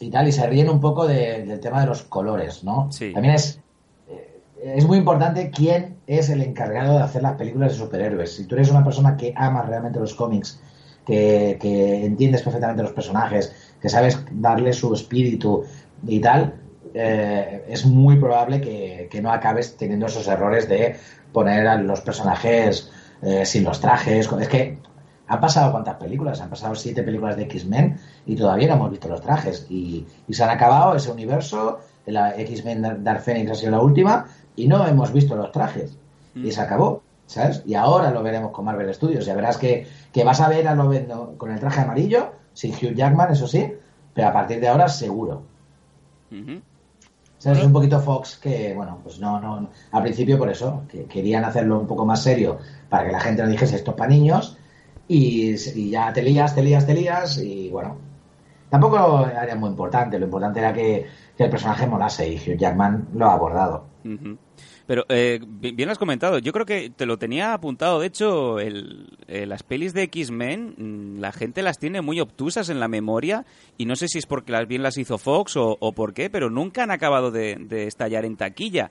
[0.00, 2.90] Y tal, y se ríen un poco de- del tema de los colores, ¿no?
[3.12, 3.60] También es,
[4.08, 4.40] eh,
[4.76, 8.34] es muy importante quién es el encargado de hacer las películas de superhéroes.
[8.34, 10.60] Si tú eres una persona que ama realmente los cómics,
[11.06, 15.64] que, que entiendes perfectamente los personajes, que sabes darle su espíritu
[16.06, 16.54] y tal,
[16.94, 20.96] eh, es muy probable que, que no acabes teniendo esos errores de
[21.32, 22.90] poner a los personajes
[23.22, 24.30] eh, sin los trajes.
[24.40, 24.78] Es que
[25.26, 29.08] han pasado cuántas películas, han pasado siete películas de X-Men y todavía no hemos visto
[29.08, 29.66] los trajes.
[29.70, 33.80] Y, y se han acabado ese universo, la X-Men Dar- Dark Phoenix ha sido la
[33.80, 34.26] última
[34.56, 35.96] y no hemos visto los trajes.
[36.34, 37.62] Y se acabó, ¿sabes?
[37.66, 39.24] Y ahora lo veremos con Marvel Studios.
[39.24, 42.94] Ya verás que, que vas a ver a Lobezno con el traje amarillo, sin Hugh
[42.94, 43.72] Jackman, eso sí,
[44.14, 45.42] pero a partir de ahora seguro.
[47.44, 51.44] Es un poquito Fox que, bueno, pues no, no, al principio por eso, que querían
[51.44, 54.56] hacerlo un poco más serio para que la gente no dijese esto es para niños
[55.08, 57.96] y, y ya te lías, te lías, te lías y bueno,
[58.70, 63.08] tampoco era muy importante, lo importante era que, que el personaje molase y Hugh Jackman
[63.14, 63.86] lo ha abordado.
[64.04, 64.38] Ujú.
[64.86, 66.38] Pero eh, bi- bien lo has comentado.
[66.38, 68.00] Yo creo que te lo tenía apuntado.
[68.00, 72.68] De hecho, el- eh, las pelis de X-Men, mm, la gente las tiene muy obtusas
[72.68, 73.44] en la memoria.
[73.78, 76.30] Y no sé si es porque las bien las hizo Fox o, o por qué,
[76.30, 78.90] pero nunca han acabado de, de estallar en taquilla.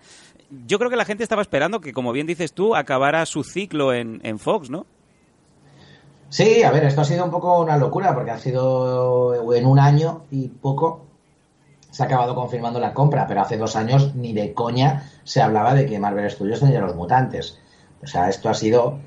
[0.68, 3.94] Yo creo que la gente estaba esperando que, como bien dices tú, acabara su ciclo
[3.94, 4.86] en, en Fox, ¿no?
[6.30, 9.80] Sí, a ver, esto ha sido un poco una locura porque ha sido en un
[9.80, 11.06] año y poco
[11.92, 15.76] se ha acabado confirmando la compra, pero hace dos años ni de coña se hablaba
[15.76, 17.60] de que Marvel Studios tendría los mutantes.
[18.04, 18.98] O sea, esto ha sido...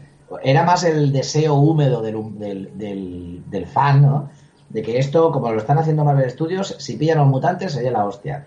[0.42, 4.30] Era más el deseo húmedo del, del, del- del fan, ¿no?
[4.68, 8.04] De que esto, como lo están haciendo Marvel Studios, si pillan los mutantes sería la
[8.04, 8.46] hostia.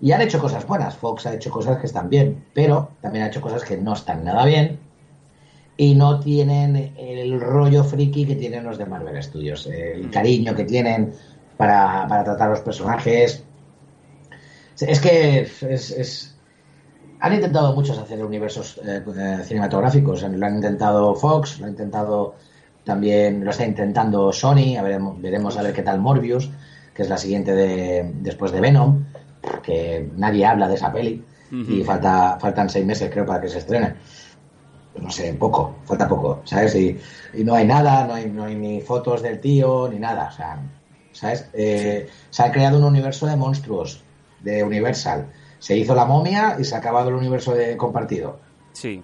[0.00, 0.96] Y han hecho cosas buenas.
[0.96, 4.24] Fox ha hecho cosas que están bien, pero también ha hecho cosas que no están
[4.24, 4.80] nada bien
[5.76, 10.64] y no tienen el rollo friki que tienen los de Marvel Studios, el cariño que
[10.64, 11.12] tienen
[11.56, 13.44] para, para tratar a los personajes.
[14.82, 16.28] Es que es, es-
[17.20, 20.22] han intentado muchos hacer universos eh, eh, cinematográficos.
[20.22, 22.34] Lo han intentado Fox, lo ha intentado
[22.84, 24.76] también, lo está intentando Sony.
[24.76, 26.50] A veremos a ver qué tal Morbius,
[26.94, 29.04] que es la siguiente de, después de Venom,
[29.62, 31.24] que nadie habla de esa peli
[31.68, 33.94] y falta, faltan seis meses creo para que se estrene.
[35.00, 36.74] No sé, poco, falta poco, ¿sabes?
[36.74, 36.98] Y,
[37.34, 40.36] y no hay nada, no hay, no hay ni fotos del tío, ni nada, o
[40.36, 40.58] sea,
[41.12, 41.48] ¿sabes?
[41.54, 44.01] Eh, se ha creado un universo de monstruos,
[44.42, 45.26] de Universal.
[45.58, 48.40] Se hizo la momia y se ha acabado el universo de compartido.
[48.72, 49.02] Sí.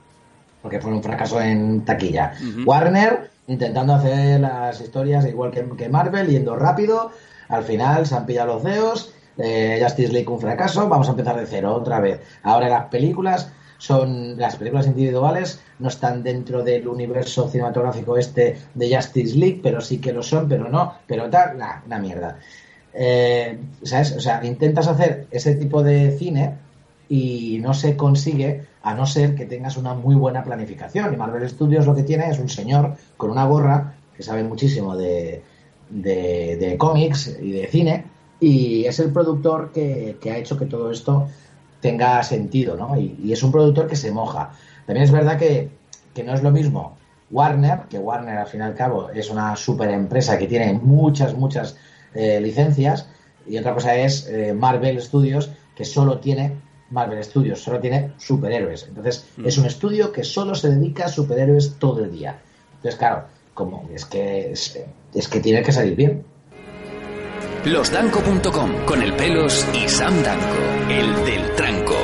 [0.62, 2.34] Porque fue un fracaso en taquilla.
[2.66, 7.12] Warner intentando hacer las historias igual que, que Marvel, yendo rápido.
[7.48, 9.14] Al final se han pillado los dedos.
[9.38, 10.88] Eh, Justice League un fracaso.
[10.88, 12.20] Vamos a empezar de cero otra vez.
[12.42, 18.94] Ahora las películas son las películas individuales no están dentro del universo cinematográfico este de
[18.94, 22.38] Justice League, pero sí que lo son, pero no, pero tal, nah, una mierda.
[23.00, 24.16] Eh, ¿Sabes?
[24.16, 26.54] O sea, intentas hacer ese tipo de cine
[27.08, 31.14] y no se consigue a no ser que tengas una muy buena planificación.
[31.14, 34.96] Y Marvel Studios lo que tiene es un señor con una gorra que sabe muchísimo
[34.96, 35.42] de,
[35.90, 38.04] de, de cómics y de cine
[38.40, 41.28] y es el productor que, que ha hecho que todo esto
[41.80, 42.98] tenga sentido, ¿no?
[42.98, 44.50] Y, es un productor que se moja.
[44.86, 45.70] También es verdad que,
[46.14, 46.96] que no es lo mismo
[47.30, 51.36] Warner, que Warner al fin y al cabo es una super empresa que tiene muchas,
[51.36, 51.76] muchas
[52.14, 53.08] eh, licencias,
[53.46, 56.52] y otra cosa es eh, Marvel Studios, que solo tiene
[56.90, 58.86] Marvel Studios, solo tiene superhéroes.
[58.88, 59.46] Entonces, Mm.
[59.46, 62.38] es un estudio que solo se dedica a superhéroes todo el día.
[62.76, 64.78] Entonces, claro, como es que es,
[65.14, 66.24] es que tiene que salir bien.
[67.64, 70.56] Losdanco.com con el pelos y Sam Danco,
[70.90, 71.94] el del tranco.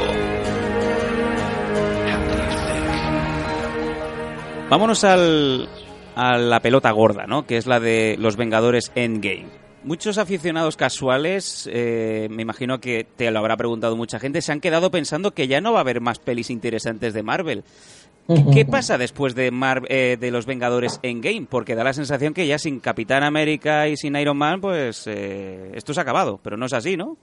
[4.71, 5.69] Vámonos al,
[6.17, 7.47] a la pelota gorda, ¿no?
[7.47, 9.47] Que es la de los Vengadores Endgame.
[9.85, 14.61] Muchos aficionados casuales, eh, me imagino que te lo habrá preguntado mucha gente, se han
[14.61, 17.65] quedado pensando que ya no va a haber más pelis interesantes de Marvel.
[18.55, 21.47] ¿Qué, pasa después de, Mar- eh, de los Vengadores Endgame?
[21.49, 25.73] Porque da la sensación que ya sin Capitán América y sin Iron Man, pues eh,
[25.75, 26.41] esto se ha acabado.
[26.43, 27.19] Pero no es así, ¿no?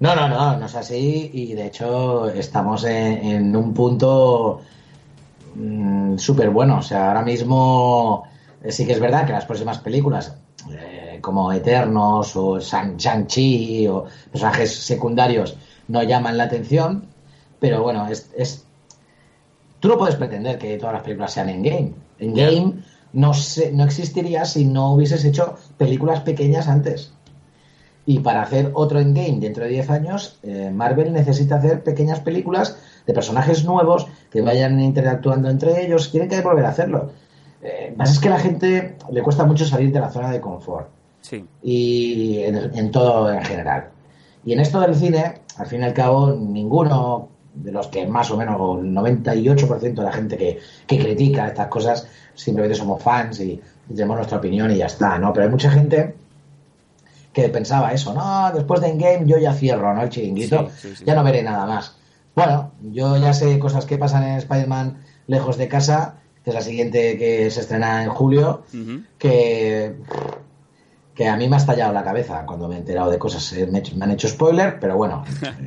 [0.00, 4.62] No, no, no, no es así y de hecho estamos en, en un punto
[6.16, 6.78] súper bueno.
[6.78, 8.24] O sea, ahora mismo
[8.64, 10.36] eh, sí que es verdad que las próximas películas,
[10.72, 15.56] eh, como Eternos o Shang- Shang-Chi o personajes secundarios,
[15.88, 17.06] no llaman la atención,
[17.60, 18.64] pero bueno, es, es-
[19.80, 21.92] tú no puedes pretender que todas las películas sean en game.
[22.18, 22.74] En game
[23.12, 27.12] no, se- no existiría si no hubieses hecho películas pequeñas antes.
[28.08, 32.78] Y para hacer otro Endgame dentro de 10 años, eh, Marvel necesita hacer pequeñas películas
[33.04, 36.08] de personajes nuevos que vayan interactuando entre ellos.
[36.08, 37.10] Quieren que volver a hacerlo.
[37.68, 40.40] Eh, más es que a la gente le cuesta mucho salir de la zona de
[40.40, 40.88] confort.
[41.20, 41.44] Sí.
[41.62, 43.88] Y en, en todo en general.
[44.44, 48.30] Y en esto del cine, al fin y al cabo, ninguno de los que más
[48.30, 53.40] o menos, el 98% de la gente que, que critica estas cosas, simplemente somos fans
[53.40, 55.32] y, y tenemos nuestra opinión y ya está, ¿no?
[55.32, 56.14] Pero hay mucha gente
[57.32, 60.02] que pensaba eso, no, después de Endgame yo ya cierro, ¿no?
[60.02, 61.04] El chiringuito, Sí, sí, sí.
[61.04, 61.96] ya no veré nada más.
[62.34, 66.14] Bueno, yo ya sé cosas que pasan en Spider-Man lejos de casa,
[66.46, 68.62] que es la siguiente que se estrena en julio,
[69.18, 69.96] que,
[71.12, 73.52] que a mí me ha estallado la cabeza cuando me he enterado de cosas.
[73.68, 75.24] Me, me han hecho spoiler, pero bueno,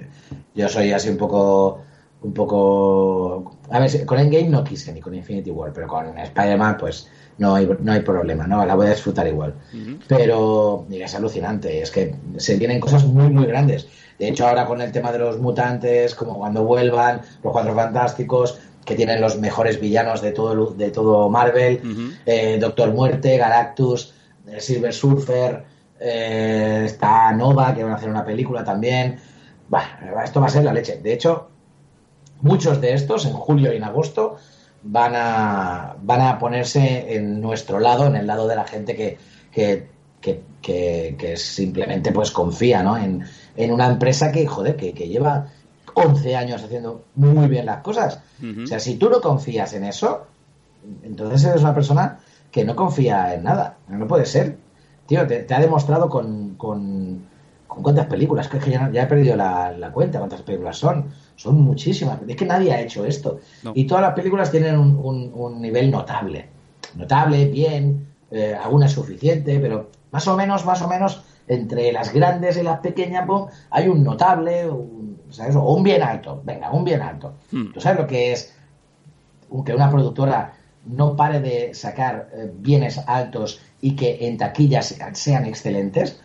[0.55, 1.81] yo soy así un poco...
[2.21, 3.57] Un poco.
[3.71, 7.07] A ver, con Endgame no quise, ni con Infinity War, pero con Spider-Man, pues
[7.37, 8.65] no hay, no hay problema, ¿no?
[8.65, 9.55] La voy a disfrutar igual.
[10.07, 13.87] Pero mira, es alucinante, es que se vienen cosas muy, muy grandes.
[14.17, 18.59] De hecho, ahora con el tema de los mutantes, como cuando vuelvan, los cuatro fantásticos,
[18.89, 21.79] que tienen los mejores villanos de todo, de todo Marvel,
[22.25, 24.13] eh, Doctor Muerte, Galactus,
[24.47, 25.63] eh, Silver Surfer,
[25.99, 29.17] eh, está Nova, que van a hacer una película también.
[29.69, 30.97] Bah, esto va a ser la leche.
[30.97, 31.49] De hecho,
[32.41, 34.37] muchos de estos, en julio y en agosto,
[34.81, 39.17] van a, van a ponerse en nuestro lado, en el lado de la gente que,
[39.51, 39.87] que,
[40.21, 42.97] que, que- que simplemente pues confía ¿no?
[42.97, 43.23] en,
[43.55, 45.47] en una empresa que, joder, que, que lleva
[46.05, 48.21] 11 años haciendo muy bien las cosas.
[48.63, 50.25] O sea, si tú no confías en eso,
[51.03, 52.19] entonces eres una persona
[52.51, 53.77] que no confía en nada.
[53.87, 54.57] No puede ser.
[55.05, 57.23] Tío, te, te ha demostrado con, con,
[57.67, 61.05] con cuántas películas, que es que ya, he perdido la, la cuenta, cuántas películas son.
[61.35, 62.19] Son muchísimas.
[62.27, 63.39] Es que nadie ha hecho esto.
[63.63, 63.71] No.
[63.75, 66.47] Y todas las películas tienen un, un- un nivel notable.
[66.95, 72.13] Notable, bien, eh, alguna es suficiente, pero más o menos, más o menos, entre las
[72.13, 73.25] grandes y las pequeñas,
[73.71, 75.55] hay un notable, un, ¿sabes?
[75.55, 76.41] o un bien alto.
[76.43, 77.33] Venga, un bien alto.
[77.51, 77.71] Hmm.
[77.73, 78.53] ¿Tú sabes lo que es
[79.65, 80.53] que una productora
[80.85, 86.19] no pare de sacar eh, bienes altos y que en taquillas sean excelentes?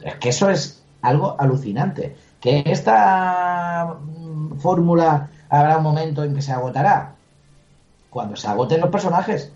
[0.00, 2.16] Es que eso es algo alucinante.
[2.40, 7.14] Que esta mm, fórmula habrá un momento en que se agotará.
[8.10, 9.52] Cuando se agoten los personajes.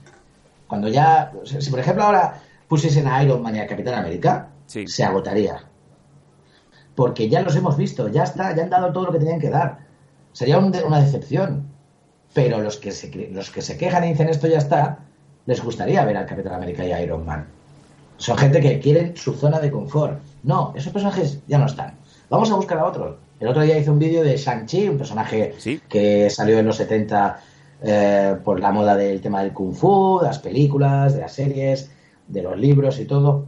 [0.66, 1.32] Cuando ya.
[1.44, 4.86] Si, si, por ejemplo ahora pusiesen a Iron Man y a Capitán América, Sí.
[4.86, 5.64] se agotaría.
[7.00, 9.48] Porque ya los hemos visto, ya está, ya han dado todo lo que tenían que
[9.48, 9.78] dar.
[10.32, 11.64] Sería un de- una decepción.
[12.34, 14.98] Pero los que, se, los que se quejan y dicen esto ya está,
[15.46, 17.46] les gustaría ver al Capitán América y a Iron Man.
[18.18, 20.18] Son gente que quieren su zona de confort.
[20.42, 21.94] No, esos personajes ya no están.
[22.28, 23.16] Vamos a buscar a otros.
[23.40, 25.54] El otro día hice un vídeo de Shang-Chi, un personaje
[25.88, 27.40] que salió en los 70
[27.82, 31.90] eh, por la moda del tema del kung fu, de las películas, de las series,
[32.28, 33.46] de los libros y todo.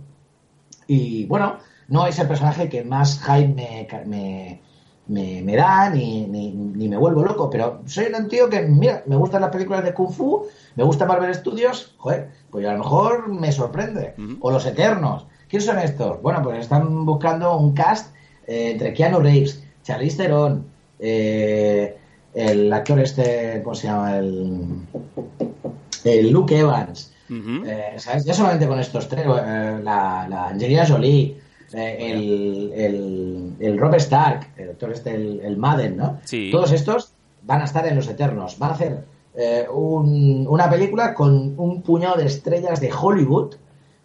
[0.87, 1.59] Y bueno,
[1.93, 4.61] no es el personaje que más hype me, me,
[5.09, 9.03] me, me da ni, ni, ni me vuelvo loco, pero soy un tío que, mira,
[9.07, 12.79] me gustan las películas de Kung Fu, me gusta Marvel Studios, joder, pues a lo
[12.79, 14.15] mejor me sorprende.
[14.41, 15.27] O Los Eternos.
[15.49, 16.23] ¿Quiénes son estos?
[16.23, 18.15] Bueno, pues están buscando un cast
[18.47, 20.65] eh, entre Keanu Reeves, Charlize Theron,
[20.99, 21.99] eh,
[22.33, 24.17] el actor este, ¿cómo se llama?
[24.17, 24.67] El,
[26.05, 27.13] el Luke Evans.
[27.29, 28.25] Eh, ¿sabes?
[28.25, 31.39] Ya solamente con estos tres, eh, la, la Angelina Jolie,
[31.75, 36.19] el, el, el Robert Stark, el actor este, el, el Madden, ¿no?
[36.25, 36.51] Sí.
[36.53, 37.13] Todos estos
[37.43, 38.59] van a estar en Los Eternos.
[38.59, 39.05] Van a hacer
[39.35, 43.55] eh, un- una película con un puñado de estrellas de Hollywood,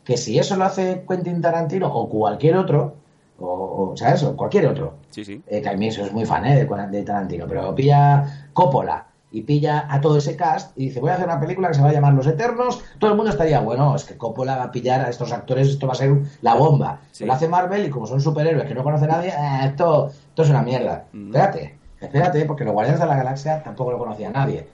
[0.04, 2.94] que si eso lo hace Quentin Tarantino o cualquier otro,
[3.40, 4.24] o, o, ¿sabes?
[4.24, 5.42] O cualquier otro, Sí, sí.
[5.48, 9.07] eh, que a mí eso es muy fan eh, de, de Tarantino, pero pilla Coppola
[9.32, 11.82] y pilla a todo ese cast y dice, voy a hacer una película que se
[11.82, 14.72] va a llamar Los Eternos, todo el mundo estaría, bueno, es que Coppola va a
[14.72, 17.02] pillar a estos actores, esto va a ser la bomba.
[17.20, 20.50] Lo hace Marvel y como son superhéroes que no conoce nadie, eh, esto, esto es
[20.50, 21.06] una mierda.
[21.14, 24.68] Espérate, espérate, porque los Guardianes de la Galaxia tampoco lo conocía nadie.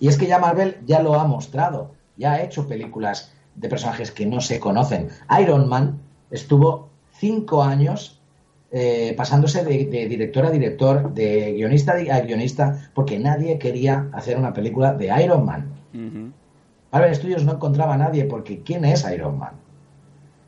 [0.00, 4.12] Y es que ya Marvel ya lo ha mostrado, ya ha hecho películas de personajes
[4.12, 5.08] que no se conocen.
[5.40, 6.00] Iron Man
[6.30, 8.17] estuvo cinco años
[8.70, 14.36] eh, pasándose de, de director a director, de guionista a guionista, porque nadie quería hacer
[14.36, 15.72] una película de Iron Man.
[16.92, 19.52] Marvel Studios no encontraba a nadie porque ¿quién es Iron Man?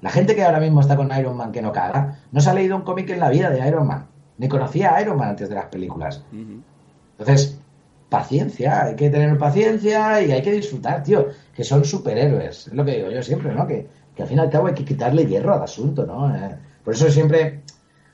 [0.02, 2.54] La gente que ahora mismo está con Iron Man que no caga, no se ha
[2.54, 4.06] leído un cómic en la vida de Iron Man,
[4.38, 6.22] ni conocía a Iron Man antes de las películas.
[7.18, 7.58] Entonces,
[8.08, 12.84] paciencia, hay que tener paciencia y hay que disfrutar, tío, que son superhéroes, es lo
[12.84, 13.66] que digo yo siempre, ¿no?
[13.66, 16.34] Que, que al fin y al cabo hay que quitarle hierro al asunto, ¿no?
[16.34, 17.60] Eh, por eso siempre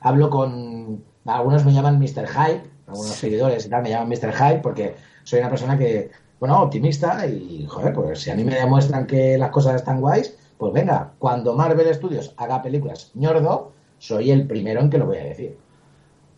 [0.06, 1.04] hablo con...
[1.26, 2.26] Algunos me llaman Mr.
[2.28, 4.32] Hype, algunos seguidores y tal me llaman Mr.
[4.32, 4.94] Hype porque
[5.24, 9.36] soy una persona que, bueno, optimista y, joder, pues si a mí me demuestran que
[9.36, 14.80] las cosas están guays, pues venga, cuando Marvel Studios haga películas ñordo, soy el primero
[14.80, 15.56] en que lo voy a decir.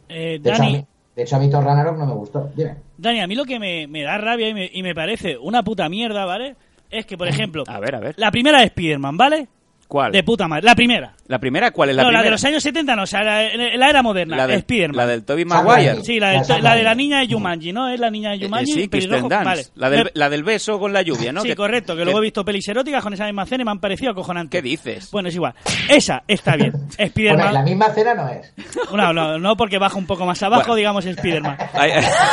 [0.09, 2.51] Eh, De hecho, a Dani, mí, de hecho, a mí Thor Ragnarok no me gustó.
[2.57, 2.77] Dime.
[2.97, 5.63] Dani, a mí lo que me, me da rabia y me, y me parece una
[5.63, 6.57] puta mierda, ¿vale?
[6.91, 8.15] Es que, por ejemplo, A ver, a ver.
[8.17, 9.49] la primera de Spider-Man, ¿vale?
[9.87, 10.13] ¿Cuál?
[10.13, 10.65] De puta madre.
[10.65, 11.15] La primera.
[11.29, 12.21] ¿La primera cuál es la no, primera?
[12.23, 13.43] la de los años 70 no, o sea, la,
[13.77, 14.97] la era moderna, La del- Spider-Man.
[14.97, 16.03] la del Tobey Maguire.
[16.03, 17.89] Sí, la, del- La de la niña de Jumanji, ¿no?
[17.89, 19.45] Es la niña de Eh, Jumanji, sí, pelirrojo, Kirsten Dunst.
[19.45, 19.65] vale.
[19.77, 21.43] La, del, la del beso con la lluvia, ¿no?
[21.43, 23.71] Sí, Que- correcto, que, luego he visto pelis eróticas con esa misma escena y me
[23.73, 24.59] han parecido acojonantes.
[24.59, 25.11] ¿Qué dices?
[25.11, 25.53] Bueno, es igual.
[25.89, 26.73] Esa está bien.
[26.79, 27.55] Bueno, Spider-Man.
[27.55, 28.53] la misma cena no es.
[28.93, 30.77] No, no, no, porque baja un poco más abajo, Bueno.
[30.77, 31.57] digamos, Spider-Man.
[31.75, 31.91] Ay,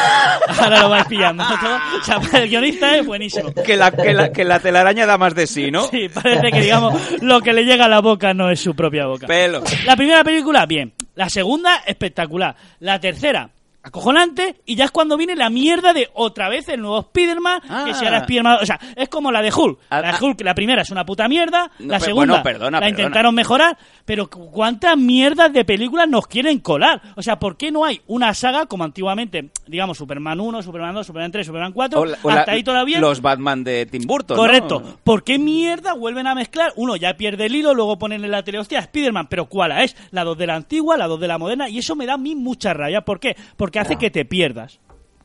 [0.60, 1.44] Ahora lo vais pillando.
[1.44, 3.54] O sea, el guionista es buenísimo.
[3.54, 5.84] que, la, que, la, que la telaraña da más de sí, ¿no?
[5.88, 9.08] Sí, parece que, digamos, lo que le llega a la boca no es su propia
[9.08, 9.26] boca.
[9.26, 9.64] Pelo.
[9.86, 10.94] La primera película, bien.
[11.16, 12.56] La segunda, espectacular.
[12.80, 13.50] La tercera,
[13.86, 14.62] acojonante.
[14.66, 17.62] Y ya es cuando viene la mierda de otra vez el nuevo Spider-Man.
[17.86, 18.22] Que si ahora Ah.
[18.22, 18.58] Spider-Man.
[18.62, 19.80] O sea, es como la de Hulk.
[19.90, 21.72] La de Hulk, la primera es una puta mierda.
[21.80, 22.90] No, la segunda bueno, perdona, la perdona.
[22.90, 23.78] intentaron mejorar.
[24.06, 27.02] Pero cu- ¿cuántas mierdas de películas nos quieren colar?
[27.16, 31.08] O sea, ¿por qué no hay una saga como antiguamente, digamos, Superman 1, Superman 2,
[31.08, 32.00] Superman 3, Superman 4?
[32.02, 33.00] O la- o la- hasta ahí todavía.
[33.00, 34.36] Los Batman de Tim Burton.
[34.38, 34.42] ¿no?
[34.44, 34.98] Correcto.
[35.04, 36.74] ¿Por qué mierda vuelven a mezclar?
[36.76, 39.96] Uno ya pierde el hilo, luego ponen en la tele, hostia, Spider-Man, pero ¿cuál es?
[40.12, 42.18] La 2 de la antigua, la 2 de la moderna, y eso me da a
[42.18, 43.02] mí mucha rabia.
[43.02, 43.36] ¿Por qué?
[43.58, 44.80] Porque hace que te pierdas.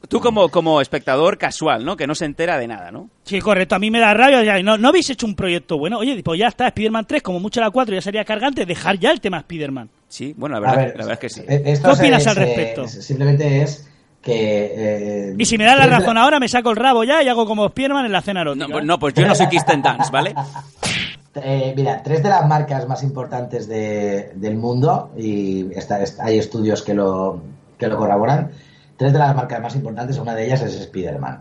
[0.09, 1.95] Tú como, como espectador casual, ¿no?
[1.95, 3.11] Que no se entera de nada, ¿no?
[3.23, 4.43] Sí, correcto, a mí me da rabia.
[4.43, 5.99] ya, ¿No, no habéis hecho un proyecto bueno?
[5.99, 9.11] Oye, pues ya está, Spider-Man 3, como mucho la 4 ya sería cargante, dejar ya
[9.11, 9.91] el tema Spider-Man.
[10.09, 11.47] Sí, bueno, la A verdad, ver, la verdad es que sí.
[11.47, 12.89] eh, esto ¿Qué opinas al respecto?
[12.89, 13.87] Simplemente es
[14.23, 14.73] que...
[14.75, 17.45] eh, Y si me das la razón ahora, me saco el rabo ya y hago
[17.45, 18.67] como Spider-Man en la cena erótica.
[18.69, 20.35] No, pues, no, pues yo no soy Kirsten Dance, ¿vale?
[21.35, 26.39] Eh, mira, tres de las marcas más importantes de- del mundo, y está- está- hay
[26.39, 27.41] estudios que lo,
[27.81, 28.51] que lo corroboran,
[28.97, 31.41] tres de las marcas más importantes, una de ellas es Spider-Man.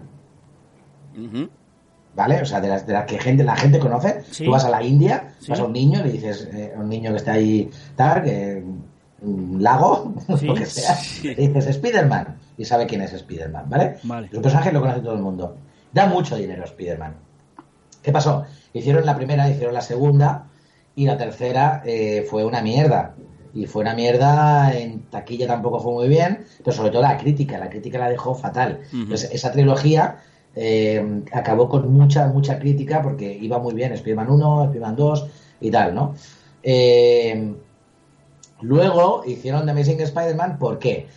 [2.16, 2.42] ¿Vale?
[2.42, 4.24] O sea, de las, de las que gente, la gente conoce.
[4.32, 4.46] Sí.
[4.46, 5.52] Tú vas a la India, Sí.
[5.52, 8.64] vas a un niño, le dices eh, a un niño que está ahí, tal, que
[9.22, 10.46] un lago, Sí.
[10.48, 13.98] lo que sea, le dices Spider-Man y sabe quién es Spider-Man, ¿vale?
[14.04, 14.30] Vale.
[14.34, 15.58] Un personaje lo conoce todo el mundo.
[15.94, 17.16] Da mucho dinero Spider-Man.
[18.02, 18.46] ¿Qué pasó?
[18.74, 20.46] Hicieron la primera, hicieron la segunda
[20.96, 23.14] y la tercera eh, fue una mierda.
[23.54, 27.58] Y fue una mierda, en taquilla tampoco fue muy bien, pero sobre todo la crítica,
[27.58, 28.82] la crítica la dejó fatal.
[28.94, 30.18] Entonces, esa trilogía
[30.56, 35.28] eh, acabó con mucha, mucha crítica porque iba muy bien Spider-Man 1, Spider-Man 2
[35.62, 36.16] y tal, ¿no?
[36.62, 37.54] Eh,
[38.62, 41.08] luego hicieron The Amazing Spider-Man, ¿por qué?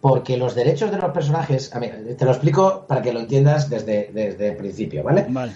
[0.00, 3.70] Porque los derechos de los personajes, a ver, te lo explico para que lo entiendas
[3.70, 5.26] desde, desde el principio, ¿vale?
[5.28, 5.52] Vale.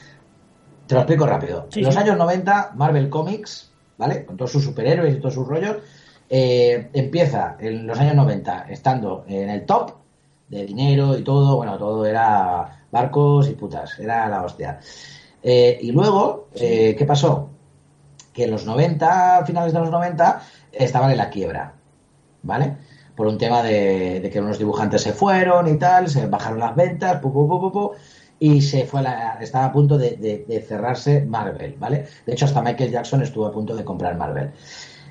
[0.87, 1.67] Te lo explico rápido.
[1.71, 2.01] Sí, en los sí.
[2.01, 4.25] años 90, Marvel Comics, ¿vale?
[4.25, 5.79] Con todos sus superhéroes y todos sus rollos,
[6.29, 9.93] eh, empieza en los años 90 estando en el top
[10.49, 14.79] de dinero y todo, bueno, todo era barcos y putas, era la hostia.
[15.43, 17.51] Eh, y luego, eh, ¿qué pasó?
[18.33, 21.73] Que en los 90, finales de los 90, estaban en la quiebra,
[22.43, 22.77] ¿vale?
[23.17, 26.75] Por un tema de, de que unos dibujantes se fueron y tal, se bajaron las
[26.77, 27.93] ventas, pu, pu, pu, pu, pu,
[28.39, 32.07] y se fue a la- estaba a punto de, de- de cerrarse Marvel, ¿vale?
[32.27, 34.51] De hecho, hasta Michael Jackson estuvo a punto de comprar Marvel.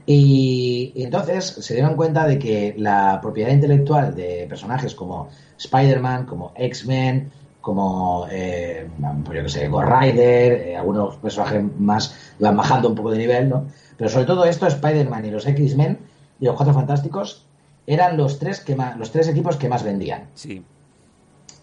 [0.06, 6.26] Y, y entonces se dieron cuenta de que la propiedad intelectual de personajes como Spider-Man,
[6.26, 7.32] como X-Men,
[7.62, 8.88] como, eh,
[9.24, 13.18] pues yo que sé, Ghost Rider, eh, algunos personajes más iban bajando un poco de
[13.18, 13.66] nivel, ¿no?
[13.98, 15.98] Pero sobre todo esto, Spider-Man y los X-Men
[16.40, 17.48] y los Cuatro Fantásticos
[17.88, 20.26] eran los tres, que más, los tres equipos que más vendían.
[20.36, 20.64] Sí.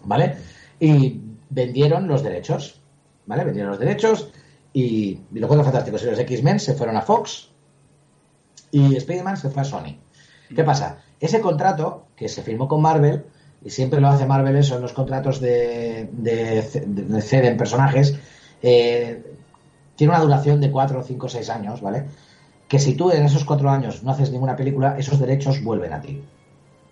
[0.03, 0.35] ¿vale?
[0.79, 1.19] Y
[1.49, 2.81] vendieron los derechos,
[3.25, 3.43] ¿vale?
[3.43, 4.29] Vendieron los derechos
[4.73, 7.49] y, y los Cuatro Fantásticos y los X-Men se fueron a Fox
[8.73, 9.95] y Spider-Man se fue a Sony.
[10.53, 10.97] ¿Qué pasa?
[11.19, 13.23] Ese contrato que se firmó con Marvel,
[13.63, 18.13] y siempre lo hace Marvel, son los contratos de, de, de- de ceden personajes,
[18.61, 19.23] eh,
[19.95, 22.05] tiene una duración de 4, 5, 6 años, ¿vale?
[22.67, 26.01] Que si tú en esos 4 años no haces ninguna película, esos derechos vuelven a
[26.01, 26.21] ti,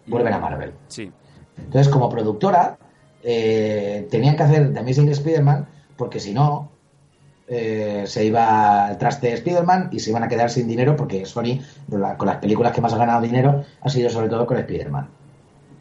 [0.07, 0.71] vuelven a Marvel.
[0.87, 1.11] Sí.
[1.57, 2.77] Entonces, como productora,
[3.23, 5.67] eh, tenían que hacer The Amazing Spider-Man
[5.97, 6.71] porque si no,
[7.53, 11.25] eh, se iba al traste de Spider-Man y se iban a quedar sin dinero porque
[11.25, 14.45] Sony, con la- con las películas que más ha ganado dinero, ha sido sobre todo
[14.45, 15.09] con Spider-Man.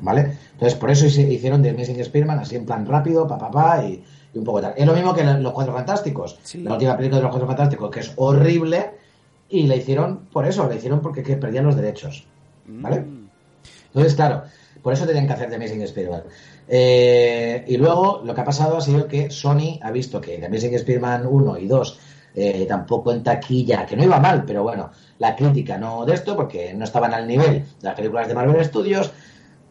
[0.01, 0.37] ¿Vale?
[0.53, 4.03] Entonces, por eso hicieron The Amazing Spider-Man así en plan rápido, pa, pa, pa, y,
[4.35, 4.73] y un poco tal.
[4.77, 6.39] Es lo mismo que Los Cuatro Fantásticos.
[6.65, 8.91] La última película de Los Cuatro Fantásticos, que es horrible,
[9.49, 12.27] y la hicieron por eso, la hicieron porque que perdían los derechos.
[12.67, 13.05] ¿Vale?
[13.89, 14.43] Entonces, claro,
[14.83, 16.23] por eso tenían que hacer The Amazing Spider-Man.
[16.73, 20.47] Eh, y luego lo que ha pasado ha sido que Sony ha visto que The
[20.47, 21.99] Amazing Spider-Man 1 y 2
[22.37, 26.37] eh, tampoco en taquilla, que no iba mal, pero bueno, la crítica no de esto,
[26.37, 29.11] porque no estaban al nivel de las películas de Marvel Studios,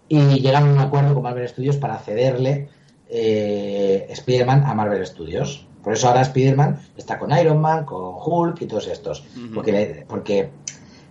[0.09, 2.67] y llegaron a un acuerdo con Marvel Studios para cederle
[3.07, 5.65] eh, Spider-Man a Marvel Studios.
[5.81, 9.23] Por eso ahora Spider-Man está con Iron Man, con Hulk y todos estos.
[9.53, 10.49] Porque, porque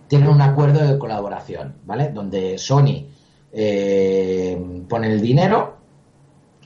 [0.07, 2.09] tienen un acuerdo de colaboración, ¿vale?
[2.09, 3.07] Donde Sony
[3.51, 5.78] eh, pone el dinero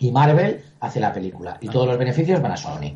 [0.04, 1.58] y Marvel hace la película.
[1.62, 2.91] Y todos los beneficios van a Sony.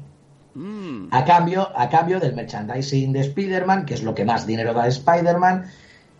[1.12, 4.88] A cambio, a cambio del merchandising de Spider-Man, que es lo que más dinero da
[4.88, 5.68] Spider-Man,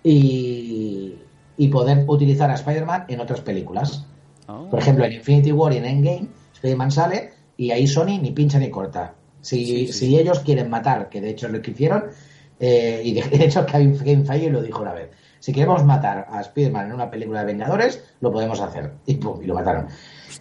[0.02, 1.16] y,
[1.58, 4.06] y poder utilizar a Spider-Man en otras películas.
[4.48, 4.70] Oh.
[4.70, 8.58] Por ejemplo, en Infinity War y en Endgame, Spider-Man sale y ahí Sony ni pincha
[8.58, 9.14] ni corta.
[9.42, 9.94] Si, Sí, sí.
[9.94, 12.06] si ellos quieren matar, que de hecho es lo que hicieron,
[12.62, 15.10] eh, y de, hecho Kevin Feige lo dijo una vez,
[15.48, 18.92] si queremos matar a Spider-Man en una película de Vengadores, lo podemos hacer.
[19.06, 19.88] Y pum, y lo mataron.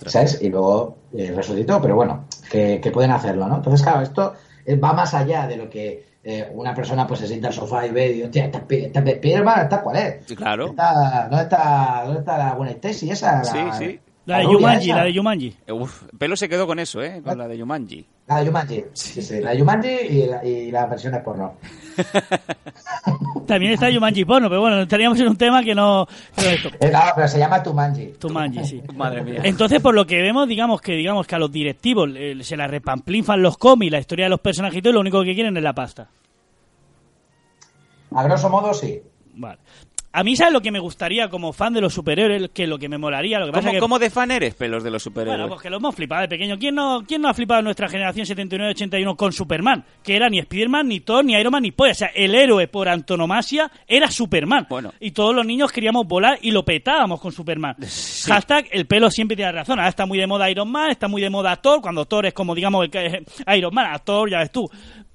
[0.04, 0.42] ¿Sabes?
[0.42, 3.54] Y luego eh, resucitó, pero bueno, que, que pueden hacerlo, ¿no?
[3.59, 4.32] Entonces, claro, esto
[4.64, 7.86] eh, va más allá de lo que eh, una persona pues se sienta al sofá
[7.86, 10.34] y ve y dice, hostia, esta, pi- esta Spider-Man, ¿esta cuál es?
[10.34, 10.74] Claro.
[10.74, 13.36] ¿dónde, está, ¿Dónde está la buena Stacy esa?
[13.36, 14.00] La, Sí, sí.
[14.27, 14.97] La de rubia Yumanji, esa.
[14.99, 15.57] la de Yumanji.
[15.70, 17.22] Uf, pelo se quedó con eso, ¿eh?
[17.24, 18.05] Con la de Yumanji.
[18.27, 18.85] La de Yumanji.
[18.93, 21.55] Sí, sí, la de Yumanji y, la, y las versiones porno.
[23.47, 26.09] También está Yumanji porno, pero bueno, estaríamos en un tema que no...
[26.37, 26.70] esto.
[26.81, 28.14] Eh, no, pero se llama Tumanji.
[28.18, 28.83] Tumanji, sí.
[28.97, 29.41] Madre mía.
[29.45, 32.66] Entonces, por lo que vemos, digamos que digamos que a los directivos eh, se la
[32.66, 35.72] repamplinfan los cómics, la historia de los personajitos y lo único que quieren es la
[35.72, 36.09] pasta.
[38.12, 39.01] A grosso modo, sí.
[39.35, 39.59] Vale.
[40.17, 42.49] A mí, ¿sabes lo que me gustaría como fan de los superhéroes?
[42.49, 43.81] Que lo que me molaría, lo que pasa ¿Cómo, que...
[43.81, 45.41] cómo de fan eres, pelos de los superhéroes?
[45.41, 46.59] Bueno, pues que lo hemos flipado de pequeño.
[46.59, 49.85] ¿Quién no, ¿Quién no ha flipado en nuestra generación 79-81 con Superman?
[50.03, 51.93] Que era ni Spiderman, ni Thor, ni Iron Man, ni Polla.
[51.93, 54.67] O sea, el héroe por antonomasia era Superman.
[54.71, 54.95] Bueno.
[55.01, 57.77] Y todos los niños queríamos volar y lo petábamos con Superman.
[57.79, 59.79] Hashtag, el pelo siempre tiene razón.
[59.79, 62.33] Ahora está muy de moda Iron Man, está muy de moda Thor, cuando Thor es
[62.33, 63.14] como, digamos, el que es
[63.55, 63.93] Iron Man.
[63.93, 64.67] A Thor, ya ves tú.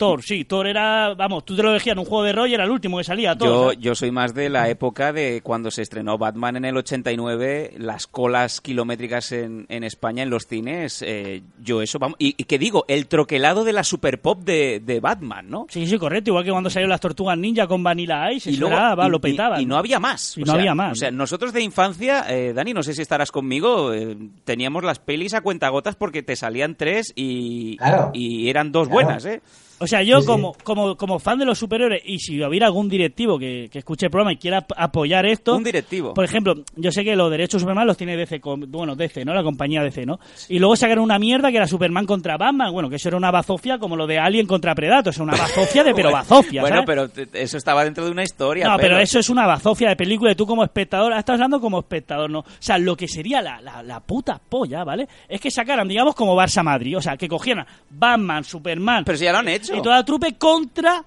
[0.02, 2.54] Thor, sí, Thor era, vamos, tú te lo elegías en un juego de rol y
[2.56, 3.36] era el último que salía.
[3.38, 6.76] Thor, Yo, yo soy más de la época de cuando se estrenó Batman en el
[6.78, 11.02] 89, las colas kilométricas en, en España en los cines.
[11.06, 12.16] eh, yo eso, vamos.
[12.20, 15.68] Y, y que digo, el troquelado de la super pop de, de Batman, ¿no?
[15.70, 16.32] Sí, sí, correcto.
[16.32, 19.08] Igual que cuando salieron las tortugas ninja con Vanilla Ice, Y, eso luego, era, va,
[19.08, 19.62] y- lo y- petaban.
[19.62, 20.38] y no había más.
[20.38, 20.91] Y O no sea, había más.
[20.93, 24.99] O sea, nosotros de infancia, eh, Dani, no sé si estarás conmigo, eh, teníamos las
[24.99, 28.12] pelis a cuentagotas porque te salían tres y, Claro.
[28.14, 28.93] y eran dos Claro.
[29.06, 29.41] buenas, ¿eh?
[29.82, 30.27] O sea, yo Sí, sí.
[30.27, 34.05] como, como, como fan de los superhéroes, y si hubiera algún directivo que, que escuche
[34.05, 35.55] el programa y quiera ap- apoyar esto...
[35.55, 36.13] Un directivo.
[36.13, 39.34] Por ejemplo, yo sé que los derechos de Superman los tiene DC, bueno, DC, ¿no?
[39.34, 40.19] La compañía DC, ¿no?
[40.49, 43.32] Y luego sacaron una mierda que era Superman contra Batman, bueno, que eso era una
[43.32, 47.11] bazofia como lo de Alien contra Predator, es una bazofia de pero bazofia, Bueno, ¿sabes?
[47.13, 48.67] pero eso estaba dentro de una historia.
[48.67, 48.99] No, pero Pedro.
[49.03, 52.39] eso es una bazofia de película y tú como espectador, estás hablando como espectador, ¿no?
[52.39, 55.07] O sea, lo que sería la, la, la puta polla, ¿vale?
[55.27, 59.03] Es que sacaran, digamos, como Barça Madrid, o sea, que cogieran Batman, Superman...
[59.05, 59.70] Pero si ya lo han hecho.
[59.78, 61.03] Y toda la trupe contra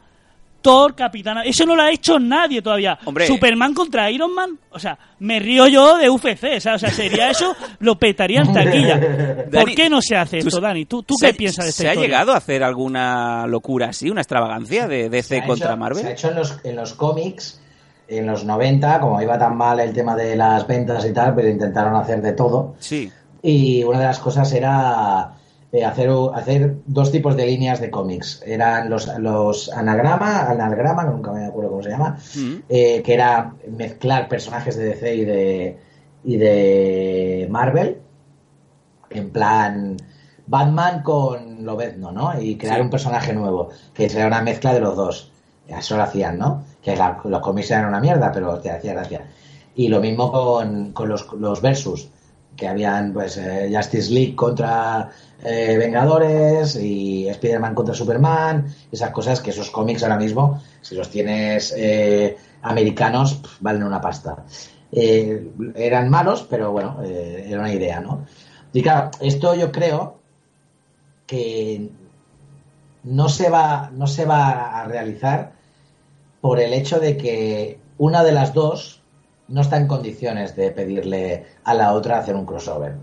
[0.62, 1.42] Thor, Capitana...
[1.42, 2.98] Eso no lo ha hecho nadie todavía.
[3.04, 3.26] Hombre.
[3.26, 6.66] Superman contra Iron Man, o sea, me río yo de UFC, ¿sabes?
[6.66, 8.98] O sea, sería eso, lo petaría en taquilla.
[9.44, 10.86] ¿Por Dani, qué no se hace tú- esto, Dani?
[10.86, 13.88] ¿Tú, tú ¿Se qué ha- piensas de esta ¿Se ha llegado a hacer alguna locura
[13.90, 16.02] así, una extravagancia de DC contra Marvel?
[16.02, 17.60] Se ha hecho en los, en los cómics,
[18.08, 21.48] en los 90, como iba tan mal el tema de las ventas y tal, pero
[21.48, 22.74] intentaron hacer de todo.
[22.78, 23.12] Sí.
[23.42, 25.30] Y una de las cosas era
[25.74, 28.42] eh, hacer, hacer dos tipos de líneas de cómics.
[28.46, 32.54] Eran los, los anagrama, anagrama, nunca me acuerdo cómo se llama, Mm.
[32.68, 35.78] eh, que era mezclar personajes de DC y de,
[36.24, 37.98] y de Marvel,
[39.10, 39.96] en plan
[40.46, 42.40] Batman con Lobezno, ¿no?
[42.40, 42.82] Y crear Sí.
[42.82, 45.30] un personaje nuevo, que sería una mezcla de los dos.
[45.66, 46.62] Eso lo hacían, ¿no?
[46.82, 49.22] Que la- los cómics eran una mierda, pero te hacía gracia.
[49.74, 52.10] Y lo mismo con, con los, los versus,
[52.56, 55.10] que habían pues eh, Justice League contra
[55.42, 61.10] eh, Vengadores y Spider-Man contra Superman, esas cosas que esos cómics ahora mismo, si los
[61.10, 64.44] tienes eh, americanos, valen una pasta.
[64.90, 68.24] Eh, eran malos, pero bueno, era una idea, ¿no?
[68.72, 70.18] Y claro, esto yo creo
[71.26, 71.90] que
[73.02, 75.52] no se va, no se va a realizar
[76.40, 79.03] por el hecho de que una de las dos
[79.48, 82.94] no está en condiciones de pedirle a la otra hacer un crossover.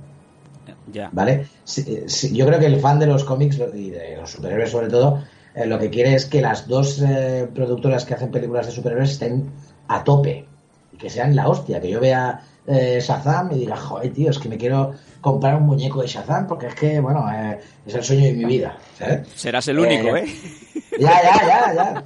[0.92, 1.10] Ya.
[1.12, 1.48] ¿Vale?
[1.64, 4.89] Sí, sí, yo creo que el fan de los cómics y de los superhéroes sobre
[4.89, 5.24] todo,
[5.56, 9.12] eh, lo que quiere es que las dos eh, productoras que hacen películas de superhéroes
[9.12, 9.52] estén
[9.88, 10.46] a tope
[10.94, 14.39] y que sean la hostia, que yo vea eh, Shazam y diga, joder, tío, es
[14.39, 18.04] que me quiero comprar un muñeco de Shazam porque es que, bueno, eh, es el
[18.04, 19.28] sueño de mi vida, ¿sabes?
[19.36, 20.98] Serás el único, Eh, ¿eh?
[21.00, 22.04] Ya, ya, ya, ya.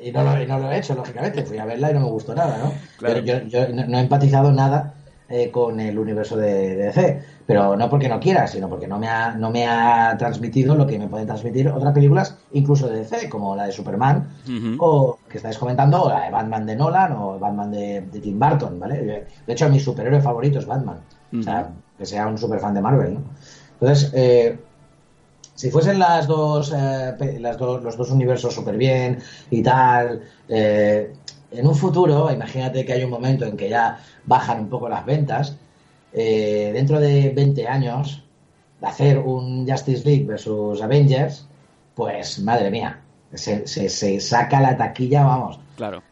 [0.00, 1.44] Y no lo, y no lo he hecho, lógicamente.
[1.44, 2.72] Fui a verla y no me gustó nada, ¿no?
[2.98, 3.20] Claro.
[3.20, 4.94] Yo, yo- no he empatizado nada
[5.28, 7.22] eh, con el universo de, de DC.
[7.46, 10.86] Pero no porque no quiera, sino porque no me, ha, no me ha transmitido lo
[10.86, 14.28] que me pueden transmitir otras películas, incluso de DC, como la de Superman,
[14.78, 18.38] o que estáis comentando, o la de Batman de Nolan o Batman de, de Tim
[18.38, 19.26] Burton, ¿vale?
[19.46, 20.98] De hecho, mi superhéroe favorito es Batman.
[21.40, 23.20] O sea, que sea un superfan de Marvel, ¿no?
[23.80, 24.58] Entonces, eh,
[25.58, 29.18] si fuesen las dos, eh, las dos los dos universos súper bien
[29.50, 31.12] y tal, eh,
[31.50, 35.04] en un futuro, imagínate que hay un momento en que ya bajan un poco las
[35.04, 35.56] ventas,
[36.12, 38.22] eh, dentro de 20 años,
[38.82, 41.46] hacer un Justice League versus Avengers,
[41.96, 43.00] pues madre mía,
[43.34, 46.02] se, se- se saca la taquilla, vamos, Claro.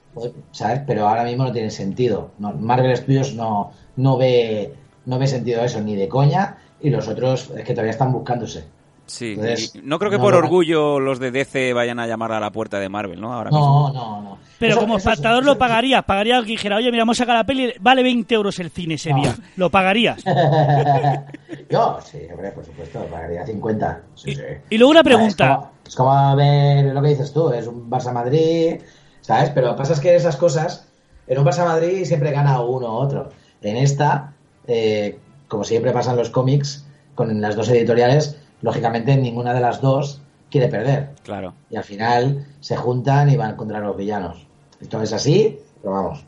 [0.51, 0.81] ¿sabes?
[0.89, 2.31] Pero ahora mismo no tiene sentido.
[2.41, 4.73] No, Marvel Studios no, no ve
[5.05, 8.65] no ve sentido eso ni de coña y los otros es que todavía están buscándose.
[9.07, 9.33] Sí.
[9.39, 12.41] Entonces, y no creo que por lo- orgullo los de DC vayan a llamar a
[12.41, 13.33] la puerta de Marvel, ¿no?
[13.33, 13.93] Ahora No, mismo.
[13.95, 14.39] no, no.
[14.59, 17.23] Pero Eso- como eso- espectador eso- lo pagarías, pagarías que dijera, oye, mira, vamos a
[17.23, 19.17] sacar la peli, vale 20 euros el cine ese No.
[19.21, 19.35] día.
[19.57, 20.23] ¿Lo pagarías?
[21.71, 24.01] Yo, sí, hombre, por supuesto, pagaría 50.
[24.15, 24.43] Sí, sí.
[24.71, 25.57] Y luego una Es pregunta.
[25.57, 28.81] como, es como ver lo que dices tú, es un Barça Madrid,
[29.21, 29.51] ¿sabes?
[29.51, 30.89] Pero lo que pasa es que esas cosas,
[31.27, 33.29] en un Barça Madrid siempre gana uno u otro.
[33.63, 34.33] En esta,
[34.67, 39.81] eh, como siempre pasa en los cómics, con las dos editoriales, lógicamente ninguna de las
[39.81, 41.11] dos quiere perder.
[41.23, 41.55] Claro.
[41.71, 44.47] Y al final se juntan y van contra los villanos.
[44.81, 46.25] Esto es así, pero vamos.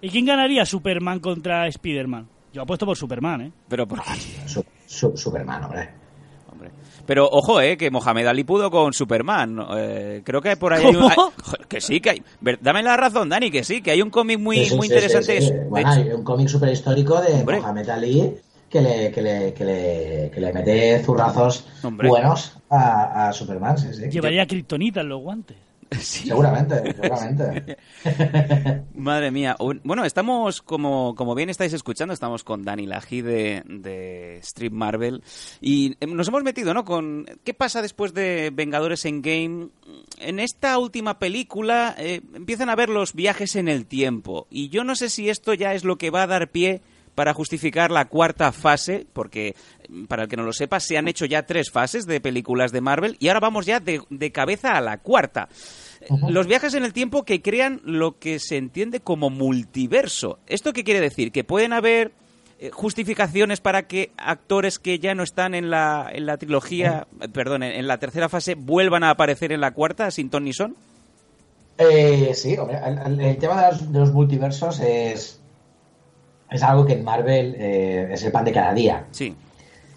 [0.00, 2.28] ¿Y quién ganaría Superman contra Spider-Man?
[2.52, 3.52] Yo apuesto por Superman, ¿eh?
[3.68, 4.00] Pero por
[4.46, 5.88] Su- su- Superman, hombre.
[6.50, 6.70] Hombre.
[7.06, 9.58] Pero ojo, eh, que Mohamed Ali pudo con Superman.
[9.76, 12.22] Eh, creo que por ahí joder, que sí, que hay.
[12.40, 14.88] ver- Dame la razón, Dani, que sí, que hay un cómic muy, Sí, sí, muy
[14.88, 15.40] sí, interesante.
[15.40, 15.52] sí, sí.
[15.54, 17.60] De Bueno, hecho- hay un cómic super histórico de Hombre.
[17.60, 18.34] Mohamed Ali
[18.72, 22.08] que le, que le, que le, que le mete zurrazos Hombre.
[22.08, 24.08] buenos a, a Superman, sí, sí.
[24.08, 25.56] Llevaría kriptonita en los guantes.
[26.00, 26.26] Sí.
[26.26, 27.76] Seguramente, seguramente.
[28.94, 29.58] Madre mía.
[29.84, 35.22] Bueno, estamos, como, como bien estáis escuchando, estamos con Dani Laji de, de Street Marvel.
[35.60, 36.86] Y eh, nos hemos metido, ¿no?
[36.86, 39.68] Con qué pasa después de Vengadores en Game.
[40.18, 44.46] En esta última película eh, empiezan a ver los viajes en el tiempo.
[44.48, 46.80] Y yo no sé si esto ya es lo que va a dar pie
[47.14, 49.54] para justificar la cuarta fase, porque
[49.88, 52.72] mm, para el que no lo sepa, se han hecho ya tres fases de películas
[52.72, 55.48] de Marvel y ahora vamos ya de, de cabeza a la cuarta.
[56.28, 60.38] Los viajes en el tiempo que crean lo que se entiende como multiverso.
[60.48, 61.30] ¿Esto qué quiere decir?
[61.30, 62.10] Que pueden haber
[62.58, 67.28] eh, justificaciones para que actores que ya no están en la, en la trilogía, eh,
[67.28, 70.52] perdón, en, en la tercera fase, vuelvan a aparecer en la cuarta sin ton ni
[70.52, 70.74] son?
[71.78, 75.40] Eh, sí, hombre, el, el- el tema de los, de los multiversos es,
[76.52, 79.04] es algo que en Marvel eh, es el pan de cada día.
[79.10, 79.34] Sí.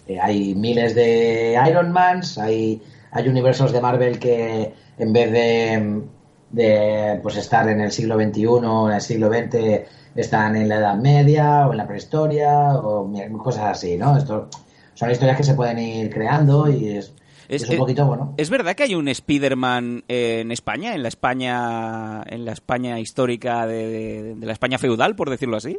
[0.08, 2.80] Eh, hay miles de Iron Mans, hay,
[3.10, 6.02] hay universos de Marvel que en vez de,
[6.50, 9.82] de pues estar en el siglo XXI o en el siglo XX
[10.14, 13.10] están en la Edad Media o en la prehistoria o
[13.42, 14.16] cosas así, ¿no?
[14.16, 14.48] Esto
[14.94, 17.12] son historias que se pueden ir creando y es,
[17.48, 18.32] Es, es un poquito bueno.
[18.38, 22.98] ¿Es verdad que hay un Spider-Man eh, en España, en la España, en la España
[22.98, 25.78] histórica de, de- de la España feudal, por decirlo así?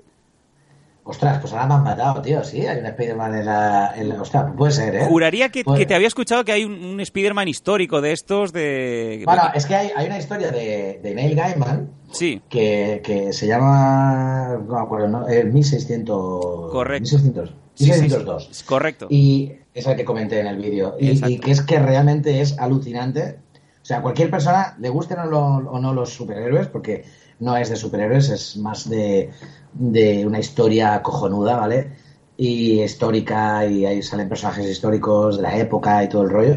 [1.09, 4.21] Ostras, pues ahora me han matado, tío, sí, hay un Spider-Man en la, en la-
[4.21, 5.05] Ostras, puede ser, ¿eh?
[5.07, 8.51] Juraría que, Puede- que te había escuchado que hay un, un Spider-Man histórico de estos
[8.51, 9.21] de...
[9.25, 13.47] Bueno, es que hay, hay una historia de, de Neil Gaiman Sí, que, que se
[13.47, 15.27] llama, no me acuerdo, ¿no?
[15.27, 16.71] El 1600...
[16.71, 17.01] Correcto.
[17.03, 17.99] 1600, Sí, sí, sí.
[18.01, 18.49] 1602.
[18.51, 19.07] es correcto.
[19.09, 20.95] Y es el que comenté en el vídeo.
[20.99, 23.39] Y, que es que realmente es alucinante.
[23.81, 27.05] O sea, cualquier persona, le gusten o, lo- o no los superhéroes, porque
[27.39, 29.31] no es de superhéroes, es más de,
[29.73, 31.91] de una historia cojonuda, ¿vale?
[32.37, 36.55] Y histórica, y ahí salen personajes históricos de la época y todo el rollo.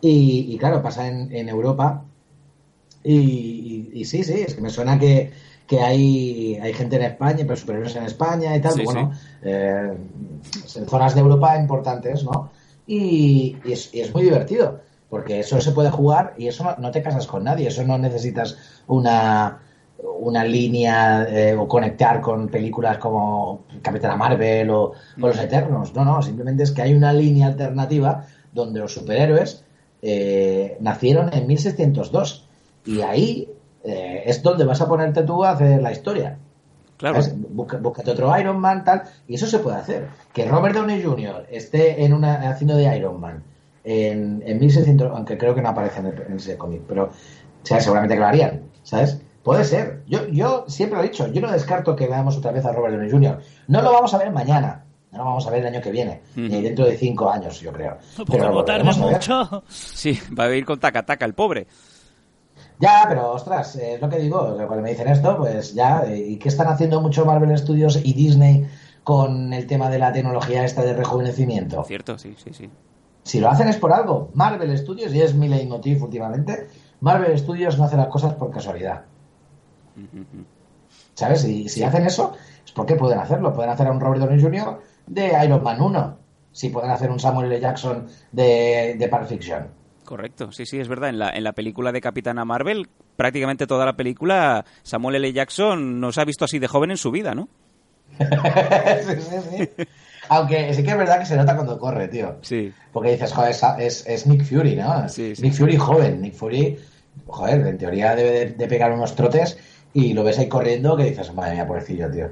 [0.00, 2.04] Y, y claro, pasa en, en Europa.
[3.04, 5.32] Y, y- y sí, sí, es que me suena que,
[5.66, 8.74] que hay, hay gente en España, pero superhéroes en España y tal.
[8.74, 9.12] Sí, bueno,
[9.42, 9.92] eh,
[10.76, 12.52] en zonas de Europa importantes, ¿no?
[12.86, 16.76] Y, y es, y es muy divertido, porque eso se puede jugar y eso no,
[16.78, 18.56] no te casas con nadie, eso no necesitas
[18.86, 19.62] una,
[20.02, 26.04] una línea eh, o conectar con películas como Capitana Marvel o, o Los Eternos, no,
[26.04, 29.64] no, simplemente es que hay una línea alternativa donde los superhéroes
[30.02, 32.48] eh, nacieron en 1602
[32.84, 33.48] y ahí
[33.84, 36.36] eh, es donde vas a ponerte tú a hacer la historia.
[36.96, 37.18] Claro.
[37.50, 40.06] Busca- búscate otro Iron Man, tal, y eso se puede hacer.
[40.32, 41.46] Que Robert Downey Jr.
[41.50, 43.42] esté en una, haciendo de Iron Man
[43.84, 47.10] en, en 1600, aunque creo que no aparece en, el- en ese cómic, pero o
[47.66, 49.20] sea, seguramente que lo harían, ¿sabes?
[49.42, 50.02] Puede ser.
[50.06, 52.94] Yo, yo siempre lo he dicho, yo no descarto que veamos otra vez a Robert
[52.94, 53.40] Downey Jr.
[53.68, 56.22] No lo vamos a ver mañana, no lo vamos a ver el año que viene,
[56.36, 57.98] ni dentro de cinco años, yo creo.
[58.16, 59.64] Porque Pero lo mucho.
[59.68, 61.66] Sí, va a ir con taca-taca el pobre.
[62.78, 66.18] Ya, pero ostras, es lo que digo, que cuando me dicen esto, pues ya, eh,
[66.18, 68.66] ¿y qué están haciendo mucho Marvel Studios y Disney
[69.04, 71.84] con el tema de la tecnología esta de rejuvenecimiento?
[71.84, 72.68] Cierto, sí, sí, sí.
[73.22, 74.30] Si lo hacen es por algo.
[74.34, 76.66] Marvel Studios, y es mi leitmotiv últimamente,
[77.00, 79.04] Marvel Studios no hace las cosas por casualidad.
[81.14, 81.44] ¿Sabes?
[81.44, 82.34] Y si hacen eso,
[82.64, 83.52] es porque pueden hacerlo.
[83.52, 84.80] Pueden hacer a un Robert Downey Jr.
[85.06, 86.18] de Iron Man 1.
[86.52, 87.60] Si pueden hacer un Samuel L.
[87.60, 89.68] Jackson de, de Pulp Fiction.
[90.04, 91.08] Correcto, sí, sí, es verdad.
[91.10, 95.32] En la, en la película de Capitana Marvel, prácticamente toda la película, Samuel L.
[95.32, 97.48] Jackson nos ha visto así de joven en su vida, ¿no?
[98.18, 99.86] sí, sí, sí.
[100.28, 102.36] Aunque sí que es verdad que se nota cuando corre, tío.
[102.42, 102.72] Sí.
[102.92, 105.08] Porque dices, joder, es, es, es Nick Fury, ¿no?
[105.08, 105.42] Sí, sí.
[105.42, 106.20] Nick Fury joven.
[106.20, 106.78] Nick Fury,
[107.26, 109.58] joder, en teoría debe de, de pegar unos trotes
[109.94, 112.28] y lo ves ahí corriendo que dices, madre mía, pobrecillo, tío.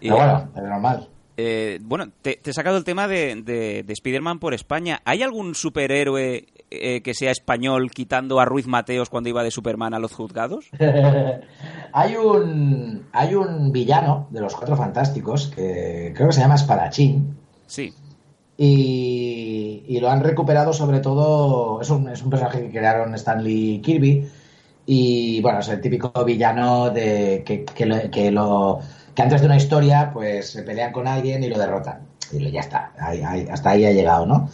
[0.00, 1.08] Pero bueno, es normal.
[1.40, 5.00] Eh, bueno, te, te he sacado el tema de, de, de Spider-Man por España.
[5.04, 9.94] ¿Hay algún superhéroe eh, que sea español quitando a Ruiz Mateos cuando iba de Superman
[9.94, 10.68] a los juzgados?
[11.92, 17.36] hay un hay un villano de los Cuatro Fantásticos que creo que se llama Espadachín
[17.66, 17.92] Sí.
[18.56, 23.80] y, y lo han recuperado sobre todo es un, es un personaje que crearon Stanley
[23.80, 24.26] Kirby
[24.90, 28.80] y bueno es el típico villano de que, que lo, que lo-
[29.14, 32.60] que antes de una historia pues se pelean con alguien y lo derrotan y ya
[32.60, 32.92] está
[33.50, 34.48] hasta ahí ha llegado no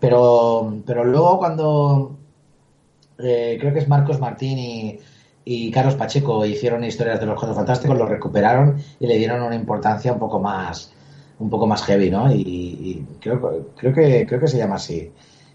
[0.00, 2.18] pero pero luego cuando
[3.18, 4.98] eh, creo que es Marcos Martín y,
[5.44, 9.54] y Carlos Pacheco hicieron historias de los Cuatro Fantásticos, lo recuperaron y le dieron una
[9.54, 10.92] importancia un poco más
[11.38, 12.32] un poco más heavy, ¿no?
[12.32, 15.12] Y, creo, creo que creo que se llama así.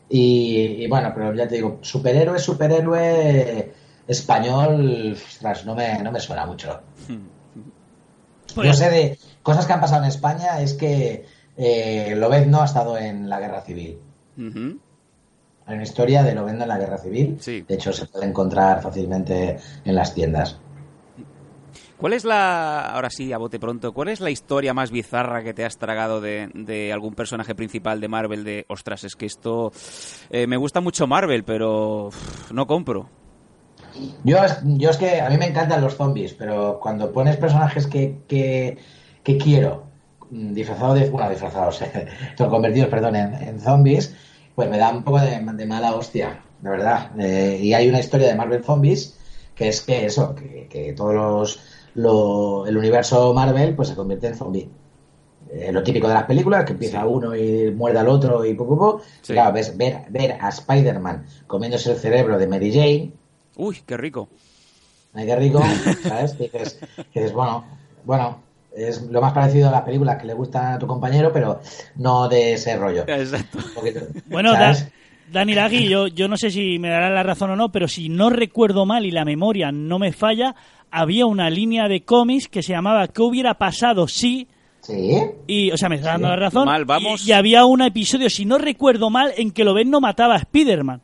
[0.10, 3.72] Y bueno, pero ya te digo, superhéroe, superhéroe
[4.10, 6.82] español, ostras, no me, no me suena mucho.
[8.56, 12.66] Pues- Yo sé de cosas que han pasado en España, es que eh, Lobezno ha
[12.66, 14.00] estado en la guerra civil.
[14.38, 14.80] Ujú.
[15.68, 17.38] Hay una historia de Lobezno en la guerra civil.
[17.40, 17.62] Sí.
[17.68, 20.58] De hecho, se puede encontrar fácilmente en las tiendas.
[21.98, 25.54] ¿Cuál es la, ahora sí, a bote pronto, cuál es la historia más bizarra que
[25.54, 28.46] te has tragado de, de algún personaje principal de Marvel?
[28.46, 29.72] De, ostras, es que esto...
[30.30, 32.10] eh, me gusta mucho Marvel, pero
[32.54, 33.10] no compro.
[34.24, 37.88] Yo es, yo es que a mí me encantan los zombies, pero cuando pones personajes
[37.88, 38.78] que, que,
[39.24, 39.94] que quiero,
[40.30, 41.80] mm, disfrazados de, bueno, disfrazados,
[42.38, 44.16] son convertidos, perdón, en, en zombies,
[44.56, 47.12] pues me da un poco de, de mala hostia, de verdad.
[47.20, 49.18] Eh, y hay una historia de Marvel Zombies
[49.56, 51.60] que es que eso, que, que todos los,
[51.94, 54.72] lo- el universo Marvel pues se convierte en zombie.
[55.50, 58.78] eh, lo típico de las películas, que empieza uno y muerde al otro y poco
[58.78, 59.02] poco.
[59.22, 59.34] Sí.
[59.34, 63.19] Claro, ves, ver, ver a Spider-Man comiéndose el cerebro de Mary Jane,
[63.60, 64.30] Uy, qué rico.
[65.14, 65.62] ay, qué rico,
[66.04, 66.34] ¿sabes?
[66.34, 66.80] Que dices,
[67.14, 67.66] que dices, bueno,
[68.06, 68.42] bueno,
[68.76, 71.60] es lo más parecido a las películas que le gustan a tu compañero, pero
[71.96, 73.04] no de ese rollo.
[73.08, 73.60] Exacto.
[74.28, 74.92] Bueno, da- ¿sabes?
[75.32, 78.10] Dani Lagui, yo, yo no sé si me dará la razón o no, pero si
[78.10, 80.56] no recuerdo mal y la memoria no me falla,
[80.90, 84.48] había una línea de cómics que se llamaba ¿Qué hubiera pasado si...?
[84.82, 85.18] Sí.
[85.46, 86.66] Y, o sea, me está dando la razón.
[86.66, 87.24] Mal, vamos.
[87.26, 90.38] Y, y había un episodio, si no recuerdo mal, en que Loven no mataba a
[90.40, 91.02] Spider-Man.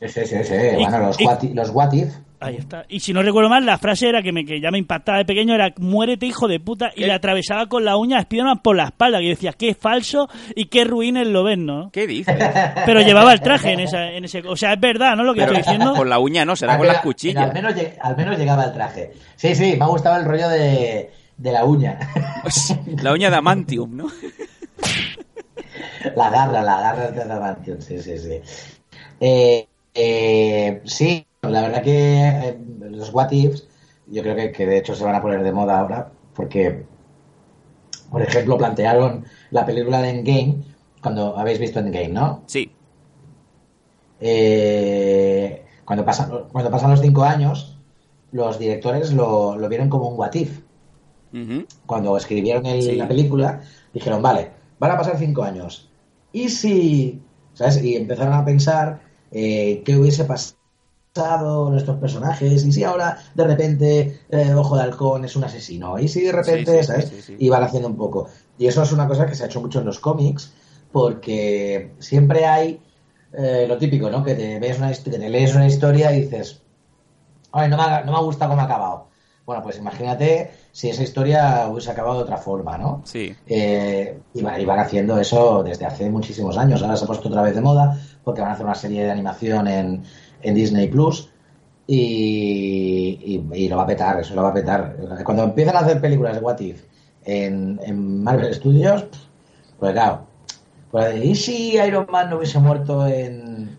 [0.00, 0.54] Sí, sí, sí, sí.
[0.54, 2.12] Y- Bueno, los y- what, if- los what if.
[2.40, 2.84] Ahí está.
[2.90, 5.24] Y si no recuerdo mal, la frase era que, me, que ya me impactaba de
[5.24, 8.76] pequeño, era muérete hijo de puta, y le atravesaba con la uña a Spider-Man por
[8.76, 11.88] la espalda, que yo decía, qué falso y qué ruin el Loven, ¿no?
[11.90, 12.36] ¿Qué dices?
[12.84, 14.42] Pero llevaba el traje en, esa, en ese...
[14.46, 15.24] O sea, es verdad, ¿no?
[15.24, 15.94] Lo que Pero estoy diciendo.
[15.96, 17.44] con la uña no, será Ah, con las cuchillas.
[17.44, 17.72] Al menos,
[18.02, 19.12] al menos llegaba el traje.
[19.36, 21.98] Sí, sí, me ha gustado el rollo de, de la uña.
[23.02, 24.06] La uña de Amantium, ¿no?
[26.16, 28.40] La garra, la garra de Adamantium, sí, sí, sí.
[29.20, 32.58] Eh, eh, sí, la verdad que eh,
[32.90, 33.66] los what ifs,
[34.06, 36.84] yo creo que, que de hecho se van a poner de moda ahora, porque,
[38.10, 40.56] por ejemplo, plantearon la película de Endgame,
[41.02, 42.42] cuando habéis visto Endgame, ¿no?
[42.46, 42.70] Sí.
[44.20, 47.78] Eh, cuando, pasan, cuando pasan los cinco años,
[48.32, 50.60] los directores lo, lo vieron como un what if.
[51.86, 52.96] Cuando escribieron el- Sí.
[52.96, 53.60] la película,
[53.92, 55.90] dijeron, vale, van a pasar cinco años.
[56.32, 57.20] ¿Y si...?
[57.54, 57.82] ¿Sabes?
[57.82, 59.00] Y empezaron a pensar
[59.34, 62.64] eh, qué hubiese pasado nuestros personajes.
[62.64, 65.98] ¿Y si ahora, de repente, eh, Ojo de Halcón es un asesino?
[65.98, 67.08] ¿Y si de repente, Sí, sí, ¿sabes?
[67.10, 67.36] sí, sí, sí.
[67.38, 68.28] Y van haciendo un poco.
[68.58, 70.52] Y eso es una cosa que se ha hecho mucho en los cómics,
[70.92, 72.80] porque siempre hay
[73.32, 74.24] eh, lo típico, ¿no?
[74.24, 76.62] Que te, ves una, te lees una historia y dices,
[77.52, 79.08] Ay, no me, ha, no me ha gustado cómo ha acabado.
[79.46, 83.02] Bueno, pues imagínate si esa historia hubiese acabado de otra forma, ¿no?
[83.04, 83.34] Sí.
[83.46, 84.18] Eh,
[84.66, 86.82] van haciendo eso desde hace muchísimos años.
[86.82, 89.10] Ahora se ha puesto otra vez de moda porque van a hacer una serie de
[89.10, 90.02] animación en,
[90.42, 91.28] en Disney Plus
[91.86, 94.96] y, y- y lo va a petar, eso lo va a petar.
[95.24, 96.82] Cuando empiezan a hacer películas de What If
[97.24, 99.04] en, en Marvel Studios,
[99.78, 100.20] pues claro,
[100.90, 103.73] pues, ¿y si Iron Man no hubiese muerto en,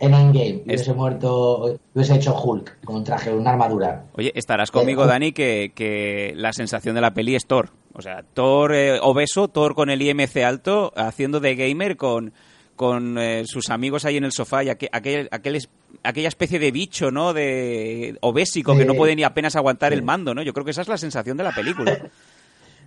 [0.00, 0.62] en Endgame?
[0.64, 4.04] Hubiese muerto, hubiese hecho Hulk con un traje, una armadura.
[4.14, 7.70] Oye, estarás conmigo, Eh, Dani, que, que la sensación de la peli es Thor.
[7.92, 12.32] O sea, Thor eh, obeso, Thor con el IMC alto, haciendo de gamer con,
[12.74, 15.68] con eh, sus amigos ahí en el sofá y aquel, aquel, aquel es-
[16.02, 17.32] aquella especie de bicho, ¿no?
[17.32, 20.42] De obésico que no puede ni apenas aguantar el mando, ¿no?
[20.42, 21.98] Yo creo que esa es la sensación de la película.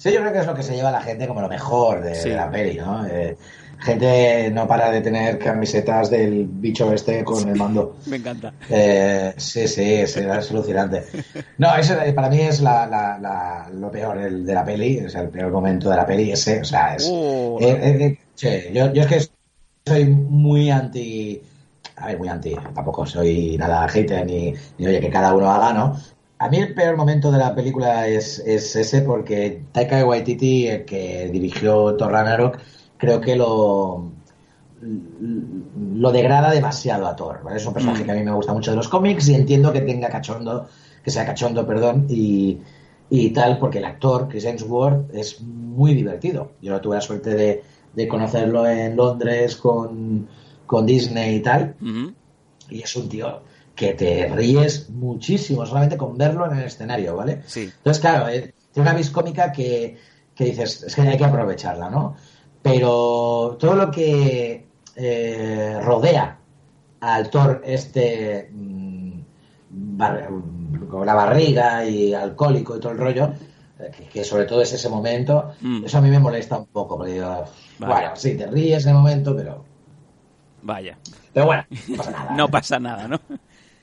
[0.02, 2.16] Sí, yo creo que es lo que se lleva la gente como lo mejor de,
[2.16, 2.30] Sí.
[2.30, 3.06] de la peli, ¿no?
[3.06, 3.36] Eh,
[3.82, 7.96] gente no para de tener camisetas del bicho este con el mando.
[8.08, 8.54] Me encanta.
[8.70, 11.04] Eh, sí, sí, es, es alucinante.
[11.58, 14.98] No, ese eh, para mí es la, la- la- lo peor el de la peli,
[14.98, 17.08] es el peor momento de la peli, ese, o sea, es...
[17.12, 17.58] Oh.
[17.62, 19.20] eh, eh, eh, sí, yo, yo es que
[19.88, 21.42] soy muy anti...
[21.96, 25.74] A ver, muy anti, tampoco soy nada hater ni, ni oye, que cada uno haga,
[25.74, 25.98] ¿no?
[26.38, 30.86] A mí el peor momento de la película es, es ese porque Taika Waititi, el
[30.86, 32.58] que dirigió Thor Ragnarok,
[33.00, 34.12] creo que lo,
[35.96, 37.42] lo degrada demasiado a Thor.
[37.44, 37.58] ¿vale?
[37.58, 38.06] Es un personaje Mm.
[38.06, 40.68] que a mí me gusta mucho de los cómics y entiendo que tenga cachondo,
[41.04, 42.60] que sea cachondo, perdón, y,
[43.10, 46.52] y tal, porque el actor, Chris Hemsworth, es muy divertido.
[46.62, 50.28] Yo tuve la suerte de, de conocerlo en Londres con,
[50.66, 51.76] con Disney y tal,
[52.70, 53.42] y es un tío
[53.76, 57.42] que te ríes muchísimo solamente con verlo en el escenario, ¿vale?
[57.48, 57.62] Sí.
[57.78, 59.98] Entonces, claro, eh, tiene una vis cómica que,
[60.36, 62.16] que dices, es que hay que aprovecharla, ¿no?
[62.62, 66.38] Pero todo lo que eh, rodea
[67.02, 69.12] al Thor este mm,
[69.70, 73.34] bar- mm, con la barriga y alcohólico y todo el rollo,
[73.80, 75.86] eh, que, que sobre todo es ese momento, Mm.
[75.86, 77.46] eso a mí me molesta un poco, porque digo,
[77.80, 79.64] bueno, sí, te ríes en el momento, pero,
[80.62, 80.98] Vaya.
[81.34, 82.32] pero bueno, no pasa nada.
[82.36, 83.20] No pasa nada, ¿no?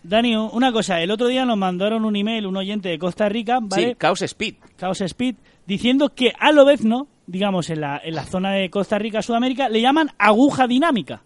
[0.03, 3.59] Dani, una cosa, el otro día nos mandaron un email un oyente de Costa Rica,
[3.63, 3.89] ¿vale?
[3.91, 4.55] Sí, Chaos Speed.
[4.77, 5.35] Chaos Speed,
[5.67, 9.81] diciendo que a Lobezno, digamos en la, en la zona de Costa Rica, Sudamérica, le
[9.81, 11.23] llaman aguja dinámica.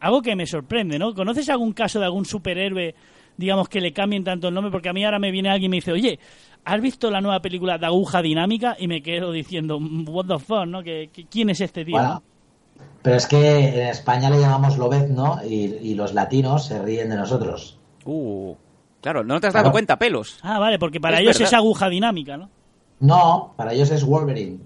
[0.00, 1.14] Algo que me sorprende, ¿no?
[1.14, 2.94] ¿Conoces algún caso de algún superhéroe,
[3.36, 4.72] digamos, que le cambien tanto el nombre?
[4.72, 6.18] Porque a mí ahora me viene alguien y me dice, oye,
[6.64, 8.76] ¿has visto la nueva película de aguja dinámica?
[8.78, 10.82] Y me quedo diciendo, what the fuck, ¿no?
[10.82, 11.94] ¿Que, que- quién es este tío?
[11.96, 12.22] Bueno,
[13.02, 17.16] pero es que en España le llamamos Lobezno y, y los latinos se ríen de
[17.16, 17.78] nosotros.
[18.04, 18.54] Uh,
[19.00, 19.72] claro, no te has dado Claro.
[19.72, 20.38] cuenta, pelos.
[20.42, 21.48] Ah, vale, porque para Es ellos verdad.
[21.48, 22.50] es aguja dinámica, ¿no?
[23.02, 24.58] No, para ellos es Wolverine.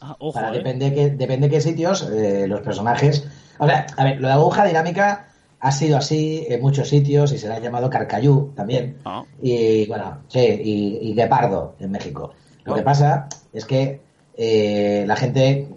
[0.00, 0.58] Ah, ojo, Para, ¿eh?
[0.58, 3.26] depende, que, depende qué sitios, eh, los personajes.
[3.58, 5.28] O sea, a ver, lo de aguja dinámica
[5.60, 8.98] ha sido así en muchos sitios y se le ha llamado Carcayú también.
[9.04, 9.24] Ah.
[9.42, 12.32] Y bueno, sí, y, y Guepardo en México.
[12.64, 12.84] Lo que Oh.
[12.84, 14.00] pasa es que
[14.36, 15.68] eh, la gente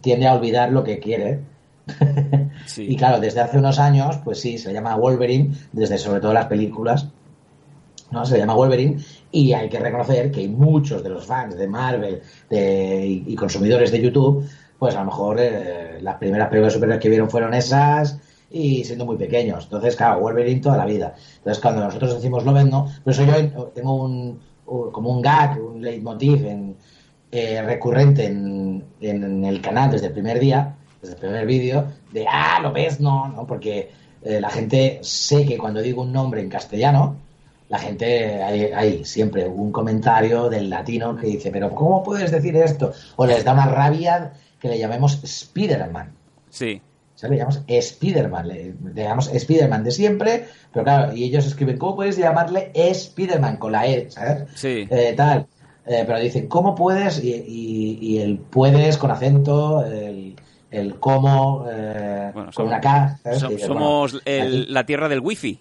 [0.00, 1.40] tiende a olvidar lo que quiere.
[2.76, 6.46] y claro, desde hace unos años, pues sí, se llama Wolverine, desde sobre todo las
[6.46, 7.08] películas,
[8.10, 8.24] ¿no?
[8.26, 8.98] Se llama Wolverine
[9.30, 13.90] y hay que reconocer que hay muchos de los fans de Marvel de- y, consumidores
[13.90, 14.44] de YouTube,
[14.78, 18.18] pues a lo mejor eh, las primeras películas de superhéroes que vieron fueron esas
[18.50, 19.64] y siendo muy pequeños.
[19.64, 21.14] Entonces, claro, Wolverine toda la vida.
[21.38, 25.80] Entonces, cuando nosotros decimos Lobezno, por eso yo tengo un, un- como un gag, un
[25.82, 26.76] leitmotiv en,
[27.32, 32.26] eh, recurrente en, en el canal desde el primer día, desde el primer vídeo, de
[32.28, 33.90] ah, lo ves, no, no, porque
[34.22, 37.16] eh, la gente sé que cuando digo un nombre en castellano,
[37.70, 42.54] la gente hay, hay siempre un comentario del latino que dice, pero ¿cómo puedes decir
[42.56, 42.92] esto?
[43.16, 46.12] O les da una rabia que le llamemos Spider-Man.
[46.50, 46.82] Sí.
[47.14, 51.46] O sea, le llamamos Spider-Man, le, le llamamos Spider-Man de siempre, pero claro, y ellos
[51.46, 54.44] escriben, ¿cómo puedes llamarle Spider-Man con la E, ¿sabes?
[54.54, 54.86] Sí.
[54.90, 55.46] Eh, tal.
[55.86, 57.22] Eh, pero dicen, ¿cómo puedes?
[57.22, 60.34] Y, y- y el puedes con acento, el,
[60.70, 65.58] el cómo eh, con somos- una K, somos bueno, el- la tierra del wifi.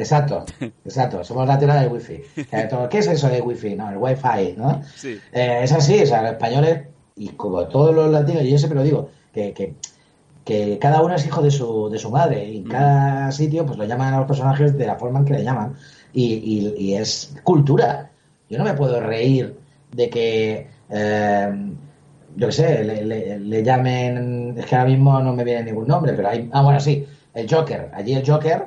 [0.00, 0.44] Exacto,
[0.84, 2.20] exacto, somos la tierra del wifi.
[2.52, 3.74] Eh, ¿Qué es eso de wifi?
[3.76, 4.82] No, el wifi, ¿no?
[4.96, 5.18] Sí.
[5.32, 6.82] Eh, es así, o sea, los españoles,
[7.16, 9.74] y como todos los latinos, yo siempre lo digo, que, que,
[10.44, 13.78] que cada uno es hijo de su, de su madre, y en cada sitio pues
[13.78, 15.74] lo llaman a los personajes de la forma en que le llaman,
[16.12, 18.10] y, y- y es cultura.
[18.48, 19.54] Yo no me puedo reír
[19.92, 21.52] de que, eh,
[22.36, 25.86] yo qué sé, le, le- le llamen, es que ahora mismo no me viene ningún
[25.86, 27.04] nombre, pero hay, ah, bueno, sí,
[27.34, 28.66] el Joker, allí el Joker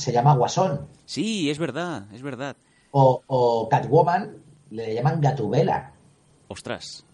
[0.00, 2.56] se llama Guasón, Sí, es verdad, es verdad.
[2.92, 4.30] o, o Catwoman
[4.70, 5.92] le llaman Gatubela.
[6.48, 7.04] Ostras.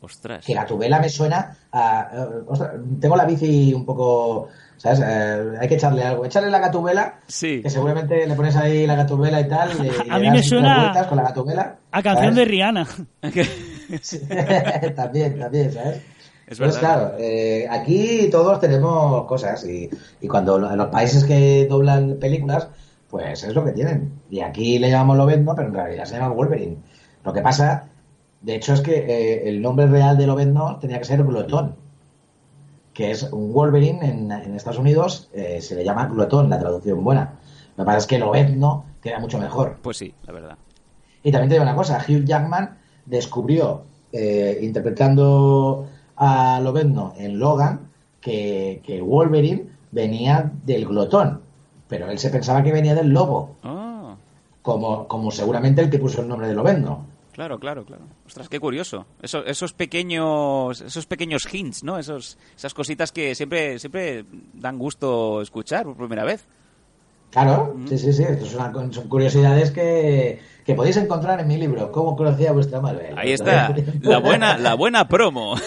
[0.00, 0.44] Ostras.
[0.44, 2.10] Que Gatubela me suena a.
[2.12, 4.48] eh, ostras, tengo la bici un poco.
[4.76, 4.98] ¿Sabes?
[5.04, 6.24] Eh, hay que echarle algo.
[6.24, 7.20] Echarle la Gatubela.
[7.28, 7.62] Sí.
[7.62, 9.70] Que seguramente le pones ahí la Gatubela y tal.
[9.84, 11.76] y- y A le mí me suena- con la Gatubela.
[11.92, 12.36] A canción ¿sabes?
[12.36, 12.86] de Rihanna.
[14.96, 16.02] también, también, ¿sabes?
[16.46, 17.00] Es Entonces, verdad.
[17.10, 19.88] claro, eh, aquí todos tenemos cosas y,
[20.20, 22.68] y cuando en los países que doblan películas,
[23.08, 24.12] pues es lo que tienen.
[24.30, 26.76] Y aquí le llamamos Lobezno, pero en realidad se llama Wolverine.
[27.24, 27.88] Lo que pasa,
[28.40, 31.76] de hecho, es que eh, el nombre real de Lobezno tenía que ser Glotón,
[32.92, 37.02] que es un Wolverine en, en Estados Unidos, eh, se le llama Glotón, la traducción
[37.04, 37.34] buena.
[37.76, 39.78] Lo que pasa es que Lobezno queda mucho mejor.
[39.82, 40.58] Pues sí, la verdad.
[41.22, 45.86] Y también te digo una cosa, Hugh Jackman descubrió, eh, interpretando
[46.16, 47.88] a Lobezno en Logan,
[48.20, 51.40] que, que Wolverine venía del glotón,
[51.88, 54.14] pero él se pensaba que venía del lobo, Ah,
[54.62, 57.04] como, como seguramente el que puso el nombre de Lobezno.
[57.32, 58.02] claro, claro, claro.
[58.26, 59.06] Ostras, qué curioso.
[59.20, 61.98] Eso- esos pequeños, esos pequeños hints, ¿no?
[61.98, 64.24] Esos, esas cositas que siempre, siempre
[64.54, 66.46] dan gusto escuchar por primera vez.
[67.32, 71.56] Claro, sí, sí, sí, esto es una- son curiosidades que, que podéis encontrar en mi
[71.56, 73.10] libro, ¿Cómo conocía vuestra madre?
[73.16, 75.56] Ahí está, la buena, la buena promo.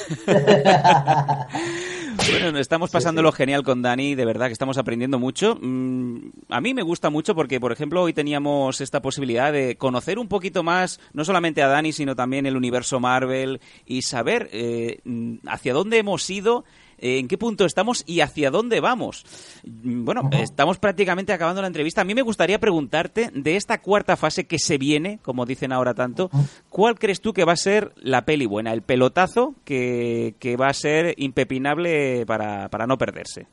[2.41, 5.57] Bueno, estamos pasándolo genial con Dani, de verdad que estamos aprendiendo mucho.
[5.61, 10.17] Mm, A mí me gusta mucho porque, por ejemplo, hoy teníamos esta posibilidad de conocer
[10.17, 14.99] un poquito más, no solamente a Dani, sino también el universo Marvel y saber eh,
[15.03, 16.63] mm, hacia dónde hemos ido,
[16.97, 19.25] en qué punto estamos y hacia dónde vamos.
[19.63, 22.01] Mm, Bueno, estamos prácticamente acabando la entrevista.
[22.01, 25.93] A mí me gustaría preguntarte de esta cuarta fase que se viene, como dicen ahora
[25.93, 26.29] tanto,
[26.69, 30.67] ¿cuál crees tú que va a ser la peli buena, el pelotazo que, que va
[30.67, 33.47] a ser impepinable para, para no perderse?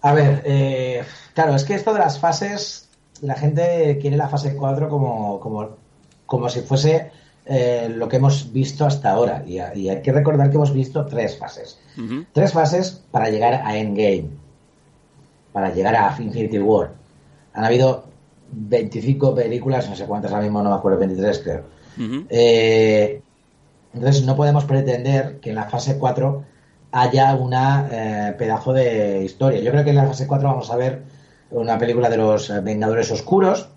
[0.00, 2.88] A ver, eh, claro, es que esto de las fases,
[3.20, 5.76] la gente quiere la fase 4 como, como,
[6.26, 7.12] como si fuese
[7.46, 9.44] eh, lo que hemos visto hasta ahora.
[9.46, 11.78] Y, y hay que recordar que hemos visto tres fases.
[12.32, 14.28] Tres fases para llegar a Endgame,
[15.52, 16.92] para llegar a Infinity War.
[17.54, 18.04] Han habido
[18.52, 21.64] 25 películas, no sé cuántas ahora mismo, no me acuerdo, 23 creo.
[22.30, 23.20] Eh,
[23.94, 26.44] entonces no podemos pretender que en la fase 4
[26.92, 29.60] haya una eh, pedazo de historia.
[29.60, 31.02] Yo creo que en la fase 4 vamos a ver
[31.50, 33.68] una película de los eh, Vengadores Oscuros.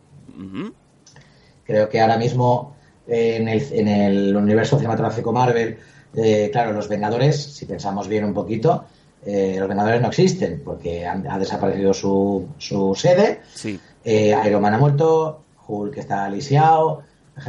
[1.66, 2.76] Creo que ahora mismo
[3.08, 5.78] eh, en, el, en el universo cinematográfico Marvel,
[6.16, 8.86] eh, claro, los Vengadores, si pensamos bien un poquito,
[9.26, 13.42] eh, los Vengadores no existen porque han- ha desaparecido su, su sede.
[13.54, 13.80] Sí.
[14.04, 17.02] Eh, Iron Man ha muerto, Hulk está lisiado,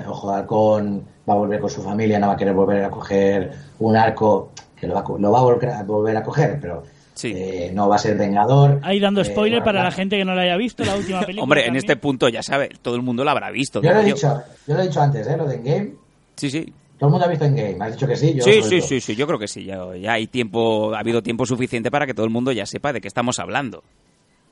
[0.08, 2.90] Ojo de Halcón va a volver con su familia, no va a querer volver a
[2.90, 6.22] coger un arco que lo va a, co- lo va a volver, a volver a
[6.24, 6.82] coger, pero
[7.22, 8.80] eh, no va a ser Vengador.
[8.82, 11.42] Ahí dando Eh, spoiler para la gente que no la haya visto, la última película.
[11.44, 13.80] Hombre, en este punto ya sabe, todo el mundo lo habrá visto.
[13.80, 15.36] Yo lo he dicho, yo lo he dicho antes, ¿eh?
[15.36, 15.92] Lo de Endgame.
[16.36, 16.72] Sí, sí.
[16.98, 17.76] Todo el mundo ha visto Endgame.
[17.80, 18.34] Has dicho que sí.
[18.34, 19.64] Yo sí, sí, sí, sí, yo creo que sí.
[19.64, 22.92] Ya, ya hay tiempo, ha habido tiempo suficiente para que todo el mundo ya sepa
[22.92, 23.82] de qué estamos hablando.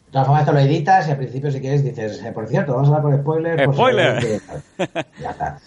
[0.07, 2.75] De todas formas, esto lo editas y al principio, si quieres, dices, eh, por cierto,
[2.75, 3.63] vamos a hablar con spoilers.
[3.65, 4.19] por ¡Spoiler!
[4.21, 4.41] que-
[5.21, 5.59] Ya está.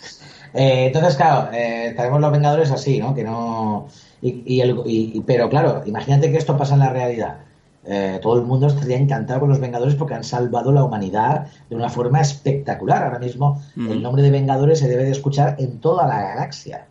[0.54, 3.14] Eh, entonces, claro, eh, tenemos los Vengadores así, ¿no?
[3.14, 3.88] Que no.
[4.22, 7.40] Y, y el- y- pero claro, imagínate que esto pasa en la realidad.
[7.90, 11.76] Eh, todo el mundo estaría encantado con los Vengadores porque han salvado la humanidad de
[11.76, 13.04] una forma espectacular.
[13.04, 13.92] Ahora mismo Ujú.
[13.94, 16.86] el nombre de Vengadores se debe de escuchar en toda la galaxia.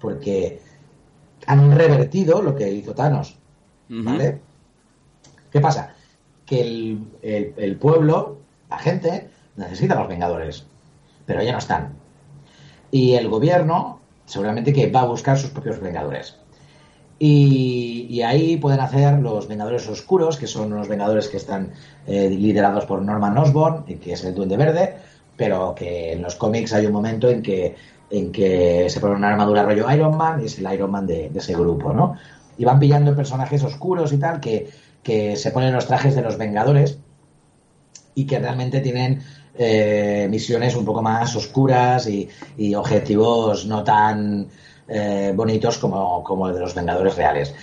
[0.00, 0.60] Porque
[1.46, 3.36] han revertido lo que hizo Thanos.
[5.50, 5.94] ¿Qué pasa?
[6.46, 8.38] Que el, el- el pueblo,
[8.70, 10.66] la gente, necesita a los Vengadores,
[11.26, 11.94] pero ya no están.
[12.90, 16.36] Y el gobierno seguramente que va a buscar sus propios Vengadores.
[17.18, 21.72] Y, y ahí pueden hacer los Vengadores Oscuros, que son unos Vengadores que están
[22.06, 24.94] eh, liderados por Norman Osborn, y que es el Duende Verde,
[25.36, 27.74] pero que en los cómics hay un momento en que,
[28.10, 31.28] en que se pone una armadura rollo Iron Man y es el Iron Man de,
[31.30, 32.14] de ese grupo, ¿no?
[32.56, 34.68] Y van pillando personajes oscuros y tal, que,
[35.02, 36.98] que se ponen los trajes de los Vengadores
[38.14, 39.22] y que realmente tienen
[39.56, 44.48] eh, misiones un poco más oscuras y, y objetivos no tan
[44.88, 47.54] eh, bonitos como, como el de los Vengadores reales.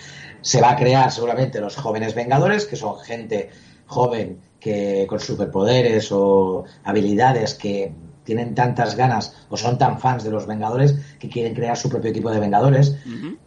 [0.41, 3.49] Se va a crear seguramente los jóvenes Vengadores, que son gente
[3.87, 7.93] joven que con superpoderes o habilidades que
[8.23, 12.09] tienen tantas ganas o son tan fans de los Vengadores que quieren crear su propio
[12.09, 12.95] equipo de Vengadores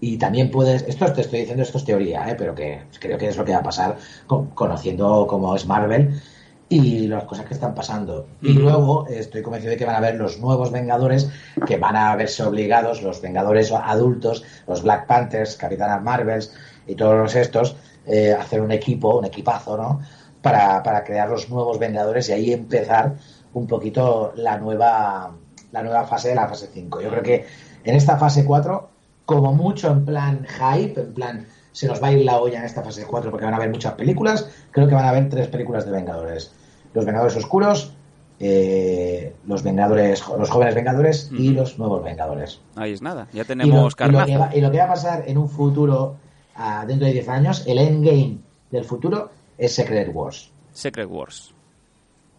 [0.00, 2.36] y también puedes, esto te estoy diciendo, esto es teoría, ¿eh?
[2.38, 3.96] pero que creo que es lo que va a pasar
[4.28, 6.20] con- conociendo cómo es Marvel
[6.68, 8.26] y las cosas que están pasando.
[8.42, 11.30] Y luego estoy convencido de que van a haber los nuevos Vengadores
[11.66, 16.52] que van a verse obligados, los Vengadores adultos, los Black Panthers, Capitanas Marvels
[16.86, 17.76] y todos estos,
[18.06, 20.00] eh, a hacer un equipo, un equipazo, ¿no?
[20.42, 23.14] Para, para crear los nuevos Vengadores y ahí empezar
[23.54, 25.32] un poquito la nueva,
[25.72, 27.00] la nueva fase de la fase 5.
[27.00, 27.46] Yo creo que
[27.84, 28.88] en esta fase 4,
[29.24, 31.46] como mucho en plan hype, en plan
[31.78, 33.70] se nos va a ir la olla en esta fase 4 porque van a haber
[33.70, 36.50] muchas películas, creo que van a haber tres películas de Vengadores.
[36.92, 37.94] Los Vengadores Oscuros,
[38.40, 42.60] eh, los Vengadores, los jóvenes Vengadores y los nuevos Vengadores.
[42.74, 44.26] Ahí es nada, ya Y lo, tenemos y lo carnaza.
[44.26, 46.16] que va, y lo que va a pasar en un futuro,
[46.56, 48.38] ah, dentro de 10 años, el endgame
[48.72, 50.50] del futuro es Secret Wars.
[50.72, 51.54] Secret Wars.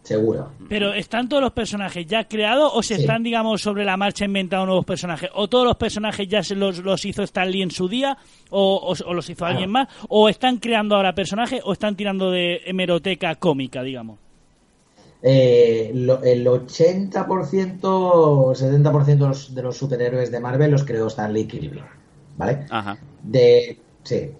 [0.02, 0.50] Seguro.
[0.68, 3.02] Pero ¿están todos los personajes ya creados o se Sí.
[3.02, 5.30] están, digamos, sobre la marcha inventando nuevos personajes?
[5.34, 8.16] ¿O todos los personajes ya se los, los hizo Stan Lee en su día
[8.48, 9.88] o, o- o los hizo alguien más?
[10.08, 14.18] ¿O están creando ahora personajes o están tirando de hemeroteca cómica, digamos?
[15.22, 21.08] Eh, lo- el 80% o 70% de los, de los superhéroes de Marvel los creó
[21.08, 21.82] Stan Lee Kirby.
[22.38, 22.64] ¿Vale?
[22.70, 22.96] Ajá.
[23.22, 24.30] De, sí,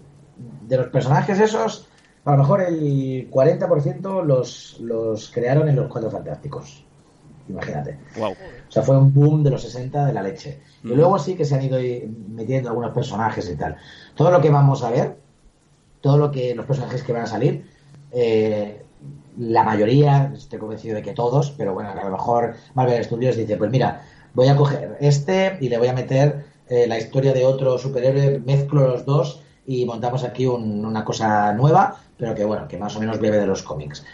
[0.66, 1.86] de los personajes esos,
[2.24, 6.84] a lo mejor el 40% los, los crearon en los Cuatro Fantásticos.
[7.48, 7.98] Imagínate.
[8.16, 8.32] Wow.
[8.32, 10.60] O sea, fue un boom de los 60 de la leche.
[10.84, 10.92] Y Mm.
[10.94, 11.78] luego sí que se han ido
[12.28, 13.76] metiendo algunos personajes y tal.
[14.14, 15.16] Todo lo que vamos a ver,
[16.00, 17.66] todo lo que los personajes que van a salir,
[18.12, 18.84] eh,
[19.38, 23.56] la mayoría, estoy convencido de que todos, pero bueno, a lo mejor Marvel Studios dice,
[23.56, 24.02] pues mira,
[24.34, 28.38] voy a coger este y le voy a meter eh, la historia de otro superhéroe,
[28.40, 32.94] mezclo los dos y montamos aquí un- una cosa nueva, pero que bueno, que más
[32.96, 34.04] o menos bebe de los cómics.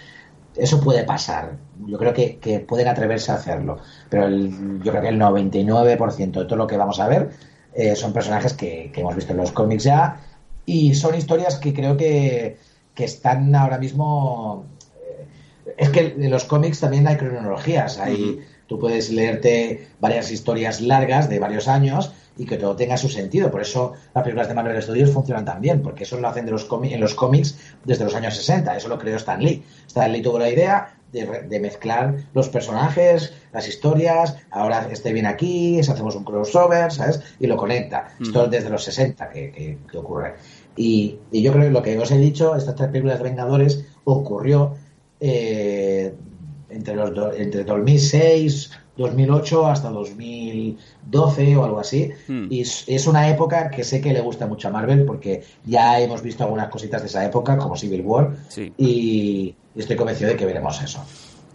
[0.55, 1.59] Eso puede pasar.
[1.87, 3.79] Yo creo que, que pueden atreverse a hacerlo.
[4.09, 7.31] Pero el- yo creo que el 99% de todo lo que vamos a ver
[7.75, 10.21] eh, son personajes que, que hemos visto en los cómics ya
[10.65, 12.57] y son historias que creo que,
[12.95, 14.65] que están ahora mismo...
[15.05, 17.99] eh, es que en los cómics también hay cronologías.
[17.99, 23.09] Hay, Tú puedes leerte varias historias largas de varios años y que todo tenga su
[23.09, 23.51] sentido.
[23.51, 26.53] Por eso las películas de Marvel Studios funcionan tan bien, porque eso lo hacen de
[26.53, 28.77] los en los cómics desde los años 60.
[28.77, 29.63] Eso lo creó Stan Lee.
[29.87, 34.37] Stan Lee tuvo la idea de, de mezclar los personajes, las historias.
[34.51, 37.21] Ahora este viene aquí, hacemos un crossover, ¿sabes?
[37.41, 38.09] Y lo conecta.
[38.21, 40.35] Esto desde los 60 que, que- que ocurre.
[40.77, 43.87] Y, y yo creo que lo que os he dicho, estas tres películas de Vengadores,
[44.05, 44.75] ocurrió
[45.21, 46.13] eh,
[46.69, 52.11] entre los do- entre 2006, 2008 hasta 2012 o algo así.
[52.29, 52.47] Hmm.
[52.51, 56.23] Y es, una época que sé que le gusta mucho a Marvel porque ya hemos
[56.23, 58.73] visto algunas cositas de esa época, como Civil War, Sí.
[58.79, 61.05] y estoy convencido de que veremos eso.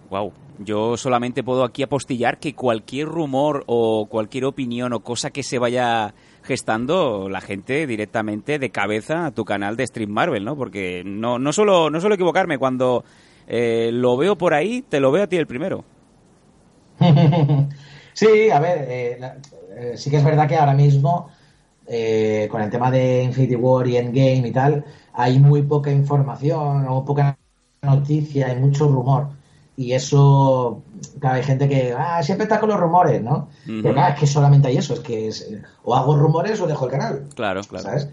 [0.10, 0.32] Wow.
[0.60, 5.58] Yo solamente puedo aquí apostillar que cualquier rumor o cualquier opinión o cosa que se
[5.58, 6.14] vaya
[6.44, 10.56] gestando, la gente directamente de cabeza a tu canal de Stream Marvel, ¿no?
[10.56, 12.60] Porque no, no suelo, no suelo equivocarme.
[12.60, 13.04] Cuando
[13.48, 15.84] eh, lo veo por ahí, te lo veo a ti el primero.
[18.14, 19.20] sí, a ver, eh,
[19.76, 21.30] eh, sí que es verdad que ahora mismo,
[21.88, 26.88] eh, con el tema de Infinity War y Endgame y tal, hay muy poca información
[26.88, 27.38] o poca
[27.82, 29.30] noticia, hay mucho rumor.
[29.78, 30.84] Y eso,
[31.20, 33.48] claro, hay gente que ah, siempre está con los rumores, ¿no?
[33.66, 35.50] Pero claro, es que solamente hay eso, es que es,
[35.84, 37.24] o hago rumores o dejo el canal.
[37.34, 37.86] Claro, claro.
[37.86, 38.10] ¿sabes?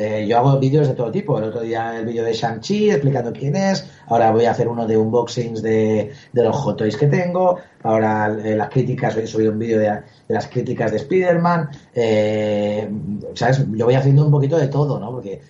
[0.00, 1.36] Eh, yo hago vídeos de todo tipo.
[1.38, 3.84] El otro día el vídeo de Shang-Chi explicando quién es.
[4.06, 7.58] Ahora voy a hacer uno de unboxings de, de los Hot Toys que tengo.
[7.82, 11.70] Ahora eh, las críticas, he subido un vídeo de, las críticas de Spider-Man.
[11.94, 12.88] Eh,
[13.34, 13.66] ¿Sabes?
[13.72, 15.10] Yo voy haciendo un poquito de todo, ¿no?
[15.10, 15.40] Porque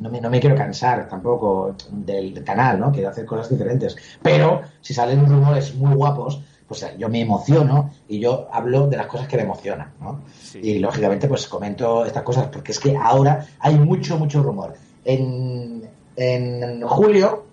[0.00, 2.92] no me, no me quiero cansar tampoco del canal, ¿no?
[2.92, 3.96] Quiero hacer cosas diferentes.
[4.22, 6.42] Pero si salen rumores muy guapos,
[6.72, 10.20] pues yo me emociono y yo hablo de las cosas que me emocionan, ¿no?
[10.54, 14.74] Y lógicamente pues comento estas cosas porque es que ahora hay mucho, mucho rumor.
[15.04, 17.44] En, en julio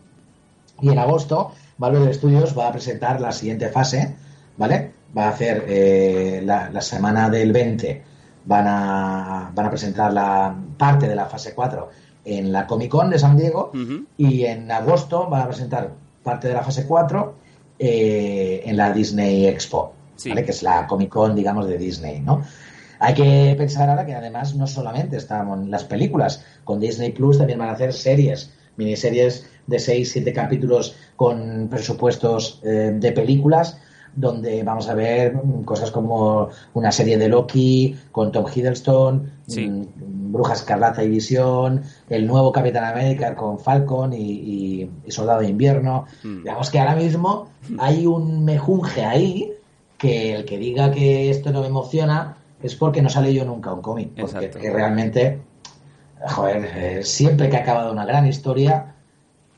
[0.81, 4.15] y en agosto Marvel Studios va a presentar la siguiente fase,
[4.57, 4.93] ¿vale?
[5.17, 8.03] Va a hacer eh, la, la semana del 20,
[8.45, 11.89] van a, van a presentar la parte de la fase 4
[12.25, 13.71] en la Comic Con de San Diego
[14.17, 15.91] y en agosto van a presentar
[16.23, 17.33] parte de la fase 4
[17.79, 19.93] eh, en la Disney Expo,
[20.27, 20.43] ¿vale?
[20.43, 22.43] que es la Comic Con, digamos, de Disney, ¿no?
[22.99, 27.57] Hay que pensar ahora que además no solamente están las películas, con Disney Plus también
[27.57, 33.77] van a hacer series, miniseries de 6, 7 capítulos con presupuestos eh, de películas,
[34.15, 39.81] donde vamos a ver mm, cosas como una serie de Loki con Tom Hiddleston, mm,
[40.31, 45.47] Bruja Escarlata y Visión, el nuevo Capitán América con Falcon y, y- y Soldado de
[45.49, 46.05] Invierno.
[46.43, 47.49] Digamos que ahora mismo
[47.79, 49.51] hay un mejunje ahí
[49.97, 53.73] que el que diga que esto no me emociona es porque no sale yo nunca
[53.73, 54.11] un cómic.
[54.53, 55.39] Porque, realmente,
[56.29, 58.95] joder, eh, siempre que ha acabado una gran historia,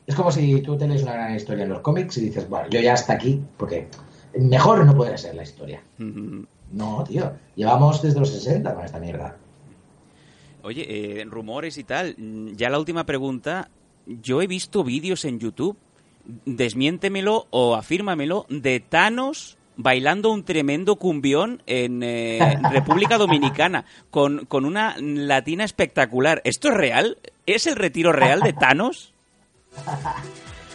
[0.06, 2.68] es como si tú te lees una gran historia en los cómics y dices, bueno,
[2.70, 3.88] yo ya hasta aquí, porque
[4.38, 5.80] mejor no puede ser la historia.
[6.72, 9.36] No, tío, llevamos desde los 60 con esta mierda.
[10.62, 10.86] Oye,
[11.20, 12.14] eh, rumores y tal.
[12.16, 13.68] mm, Ya la última pregunta.
[14.06, 15.76] Yo he visto vídeos en YouTube,
[16.44, 24.64] desmiéntemelo o afírmamelo, de Thanos bailando un tremendo cumbión en eh, República Dominicana con, con
[24.66, 26.40] una latina espectacular.
[26.44, 27.18] ¿Esto es real?
[27.46, 29.12] ¿Es el retiro real de Thanos?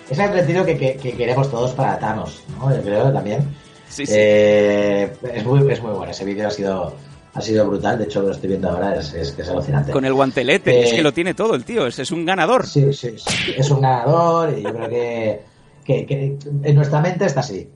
[0.09, 2.73] Es el retiro que, que- que queremos todos para Thanos, ¿no?
[2.73, 3.41] Yo creo también.
[3.89, 4.13] Sí, sí.
[4.15, 6.95] Eh, es, muy, es muy bueno, ese vídeo ha sido,
[7.37, 9.91] ha sido brutal, de hecho lo estoy viendo ahora, es, es, es alucinante.
[9.91, 10.71] Con el guantelete.
[10.71, 11.85] Eh, es que lo tiene todo el tío.
[11.87, 12.65] Es, es un ganador.
[12.65, 13.53] Sí, sí, sí.
[13.57, 15.41] Es un ganador y yo creo que,
[15.85, 17.69] que- que en nuestra mente está así.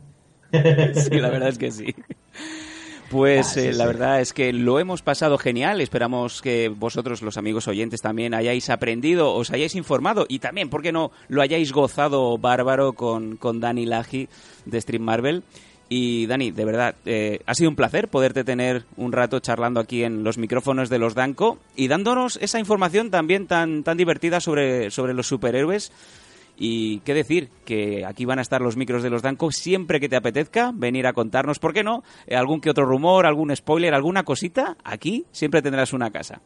[0.52, 1.96] Sí, la verdad es que sí.
[3.10, 5.82] Pues eh, la verdad es que lo hemos pasado genial.
[5.82, 10.82] Esperamos que vosotros, los amigos oyentes, también hayáis aprendido, os hayáis informado y también, ¿por
[10.82, 14.30] qué no?, lo hayáis gozado bárbaro con, con Dani Laji
[14.66, 15.44] de Stream Marvel.
[15.93, 20.05] Y Dani, de verdad, eh, ha sido un placer poderte tener un rato charlando aquí
[20.05, 24.89] en los micrófonos de los Danco y dándonos esa información también tan, tan divertida sobre,
[24.89, 25.91] sobre los superhéroes.
[26.57, 30.07] Y qué decir, que aquí van a estar los micros de los Danco siempre que
[30.07, 32.05] te apetezca venir a contarnos, ¿por qué no?
[32.26, 36.39] Eh, algún que otro rumor, algún spoiler, alguna cosita, aquí siempre tendrás una casa.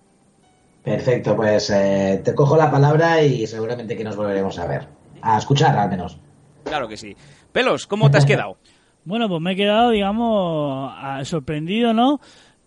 [0.83, 4.87] Perfecto, pues eh, te cojo la palabra y seguramente que nos volveremos a ver.
[5.21, 6.17] A escuchar al menos.
[6.63, 7.15] Claro que sí.
[7.51, 8.57] Pelos, ¿cómo te has quedado?
[9.05, 10.93] Bueno, pues me he quedado, digamos,
[11.27, 12.19] sorprendido, ¿no?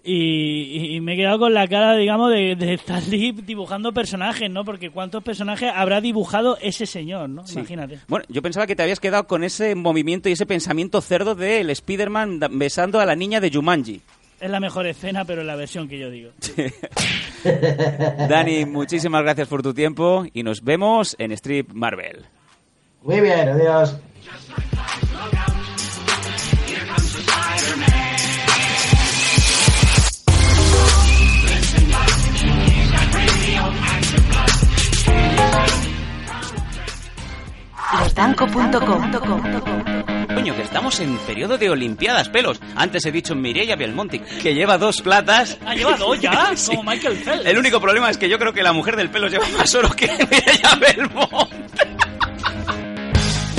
[0.05, 2.79] Y, y me he quedado con la cara, digamos, de, de
[3.11, 4.65] Lee dibujando personajes, ¿no?
[4.65, 7.47] Porque ¿cuántos personajes habrá dibujado ese señor, ¿no?
[7.47, 7.59] Sí.
[7.59, 7.99] Imagínate.
[8.09, 11.69] Bueno, yo pensaba que te habías quedado con ese movimiento y ese pensamiento cerdo del
[11.71, 14.01] Spider-Man besando a la niña de Jumanji.
[14.41, 16.31] Es la mejor escena, pero en la versión que yo digo.
[18.29, 22.25] Dani, muchísimas gracias por tu tiempo y nos vemos en Strip Marvel.
[23.03, 23.99] Muy bien, adiós.
[37.93, 39.13] Losdanco.com
[40.35, 42.61] Coño, que estamos en periodo de Olimpiadas, pelos.
[42.77, 45.59] Antes he dicho Mireia Belmonte, que lleva dos platas.
[45.67, 46.53] ¿Ha llevado dos ya?
[46.57, 46.77] Sí.
[46.77, 47.47] Como Michael Phelps.
[47.47, 49.91] El único problema es que yo creo que la mujer del pelo lleva más oro
[49.91, 51.89] que Mireia Belmonte.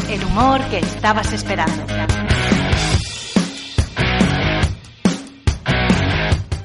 [0.10, 1.86] El humor que estabas esperando.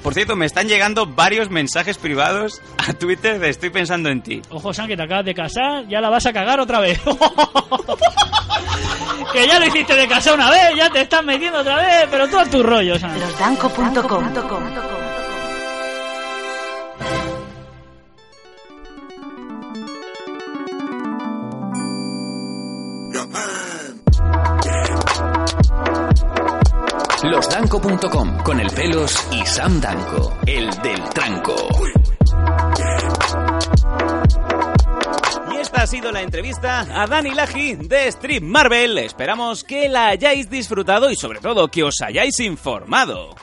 [0.05, 4.43] Por cierto, me están llegando varios mensajes privados a Twitter de estoy pensando en ti.
[4.51, 7.01] Ojo, San, que te acabas de casar, ya la vas a cagar otra vez.
[9.33, 12.29] que ya lo hiciste de casar una vez, ya te estás metiendo otra vez, pero
[12.29, 13.19] tú a tu rollo, San.
[13.19, 14.25] Losdanco.com
[27.31, 31.57] Losdanco.com con el pelos y Sam Danco, el del tranco.
[35.51, 38.99] Y esta ha sido la entrevista a Dani Laji de Stream Marvel.
[38.99, 43.35] Esperamos que la hayáis disfrutado y sobre todo que os hayáis informado.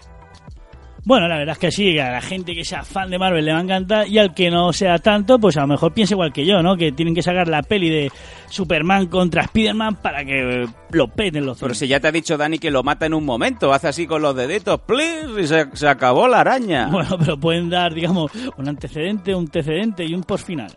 [1.04, 3.52] Bueno, la verdad es que sí, a la gente que sea fan de Marvel le
[3.52, 6.32] va a encantar y al que no sea tanto, pues a lo mejor piensa igual
[6.32, 6.78] que yo, ¿no?
[6.78, 8.12] Que tienen que sacar la peli de
[8.50, 11.80] Superman contra Spider-Man para que lo peten los Pero cines.
[11.80, 14.22] si ya te ha dicho Dani que lo mata en un momento, hace así con
[14.22, 16.88] los deditos, please, y se, se acabó la araña.
[16.92, 20.72] Bueno, pero pueden dar, digamos, un antecedente, un antecedente y un post final.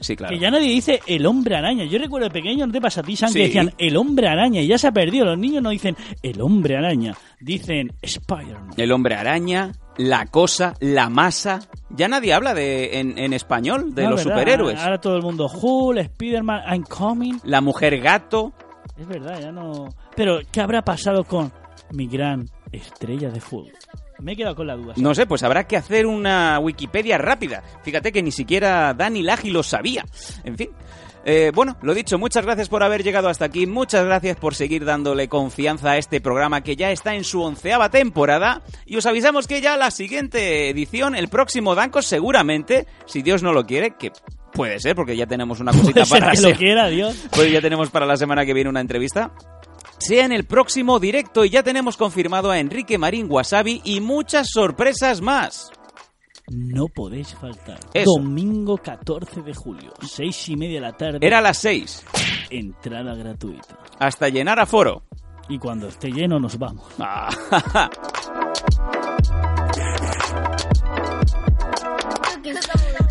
[0.00, 0.34] Sí, claro.
[0.34, 1.84] Que ya nadie dice el hombre araña.
[1.84, 3.30] Yo recuerdo de pequeño, ¿no te pasa a ti, San?
[3.30, 3.38] Sí.
[3.38, 5.24] Que decían el hombre araña y ya se ha perdido.
[5.24, 8.70] Los niños no dicen el hombre araña, dicen Spider-Man.
[8.76, 11.60] El hombre araña, la cosa, la masa.
[11.90, 14.38] Ya nadie habla de en, en español de No, los ¿verdad?
[14.38, 14.78] superhéroes.
[14.80, 17.34] Ahora todo el mundo Hulk, Spider-Man, I'm coming.
[17.44, 18.52] La mujer gato.
[18.98, 19.88] Es verdad, ya no.
[20.16, 21.52] Pero, ¿qué habrá pasado con
[21.92, 23.72] mi gran estrella de fútbol?
[24.20, 24.94] Me he quedado con la duda.
[24.96, 27.62] No sé, pues habrá que hacer una Wikipedia rápida.
[27.82, 30.04] Fíjate que ni siquiera Dani Lagi lo sabía.
[30.44, 30.70] En fin.
[31.24, 34.86] Eh, bueno, lo dicho, muchas gracias por haber llegado hasta aquí, muchas gracias por seguir
[34.86, 39.46] dándole confianza a este programa que ya está en su onceava temporada y os avisamos
[39.46, 44.12] que ya la siguiente edición, el próximo Danco seguramente, si Dios no lo quiere, que
[44.52, 47.16] puede ser porque ya tenemos una cosita ser para que la lo quiera, Dios.
[47.32, 49.32] pues ya tenemos para la semana que viene una entrevista.
[50.00, 54.48] Sea en el próximo directo y ya tenemos confirmado a Enrique Marín Wasabi y muchas
[54.50, 55.70] sorpresas más.
[56.50, 57.78] No podéis faltar.
[57.92, 58.10] Eso.
[58.16, 61.18] Domingo 14 de julio, seis y media de la tarde.
[61.20, 62.04] Era a las 6.
[62.48, 63.78] Entrada gratuita.
[63.98, 65.04] Hasta llenar aforo.
[65.48, 66.86] Y cuando esté lleno nos vamos.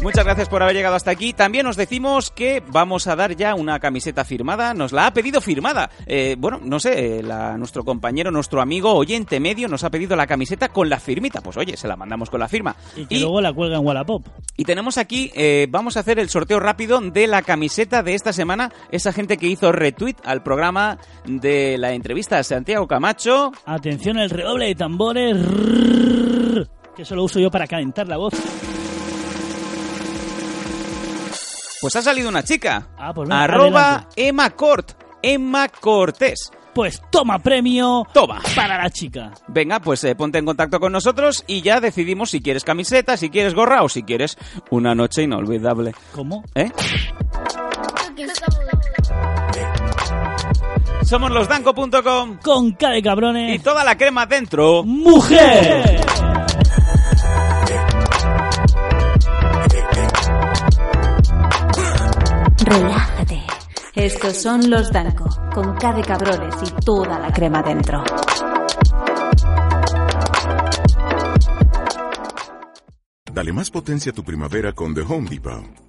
[0.02, 1.34] Muchas gracias por haber llegado hasta aquí.
[1.34, 4.74] También os decimos que vamos a dar ya una camiseta firmada.
[4.74, 5.90] Nos la ha pedido firmada.
[6.06, 10.16] Eh, bueno, no sé, eh, la- nuestro compañero, nuestro amigo oyente medio nos ha pedido
[10.16, 11.42] la camiseta con la firmita.
[11.42, 12.76] Pues oye, se la mandamos con la firma.
[12.96, 14.26] Y que luego la cuelga en Wallapop.
[14.56, 18.32] Y tenemos aquí, eh, vamos a hacer el sorteo rápido de la camiseta de esta
[18.32, 18.72] semana.
[18.92, 23.52] Esa gente que hizo retweet al programa de la entrevista a Santiago Camacho.
[23.66, 25.38] Atención, el redoble de tambores.
[26.96, 28.34] Que eso lo uso yo para calentar la voz.
[31.82, 32.88] Pues ha salido una chica.
[32.98, 34.28] Ah, pues venga, Arroba adelante.
[34.28, 34.92] Emma Cort.
[35.22, 36.52] Emma Cortés.
[36.74, 38.06] Pues toma premio.
[38.14, 38.42] Toma.
[38.56, 39.32] Para la chica.
[39.48, 43.30] Venga, pues eh, ponte en contacto con nosotros y ya decidimos si quieres camiseta, si
[43.30, 44.38] quieres gorra o si quieres
[44.70, 45.94] una noche inolvidable.
[46.14, 46.44] ¿Cómo?
[46.56, 46.72] ¿Eh?
[51.04, 53.56] Somos losdanco.com Con K de cabrones.
[53.56, 54.84] y toda la crema dentro.
[54.84, 56.00] ¡Mujer!
[62.70, 63.42] Relájate.
[63.96, 68.04] Estos son los Danco, con K de cabrones y toda la crema dentro.
[73.34, 75.89] Dale más potencia a tu primavera con The Home Depot.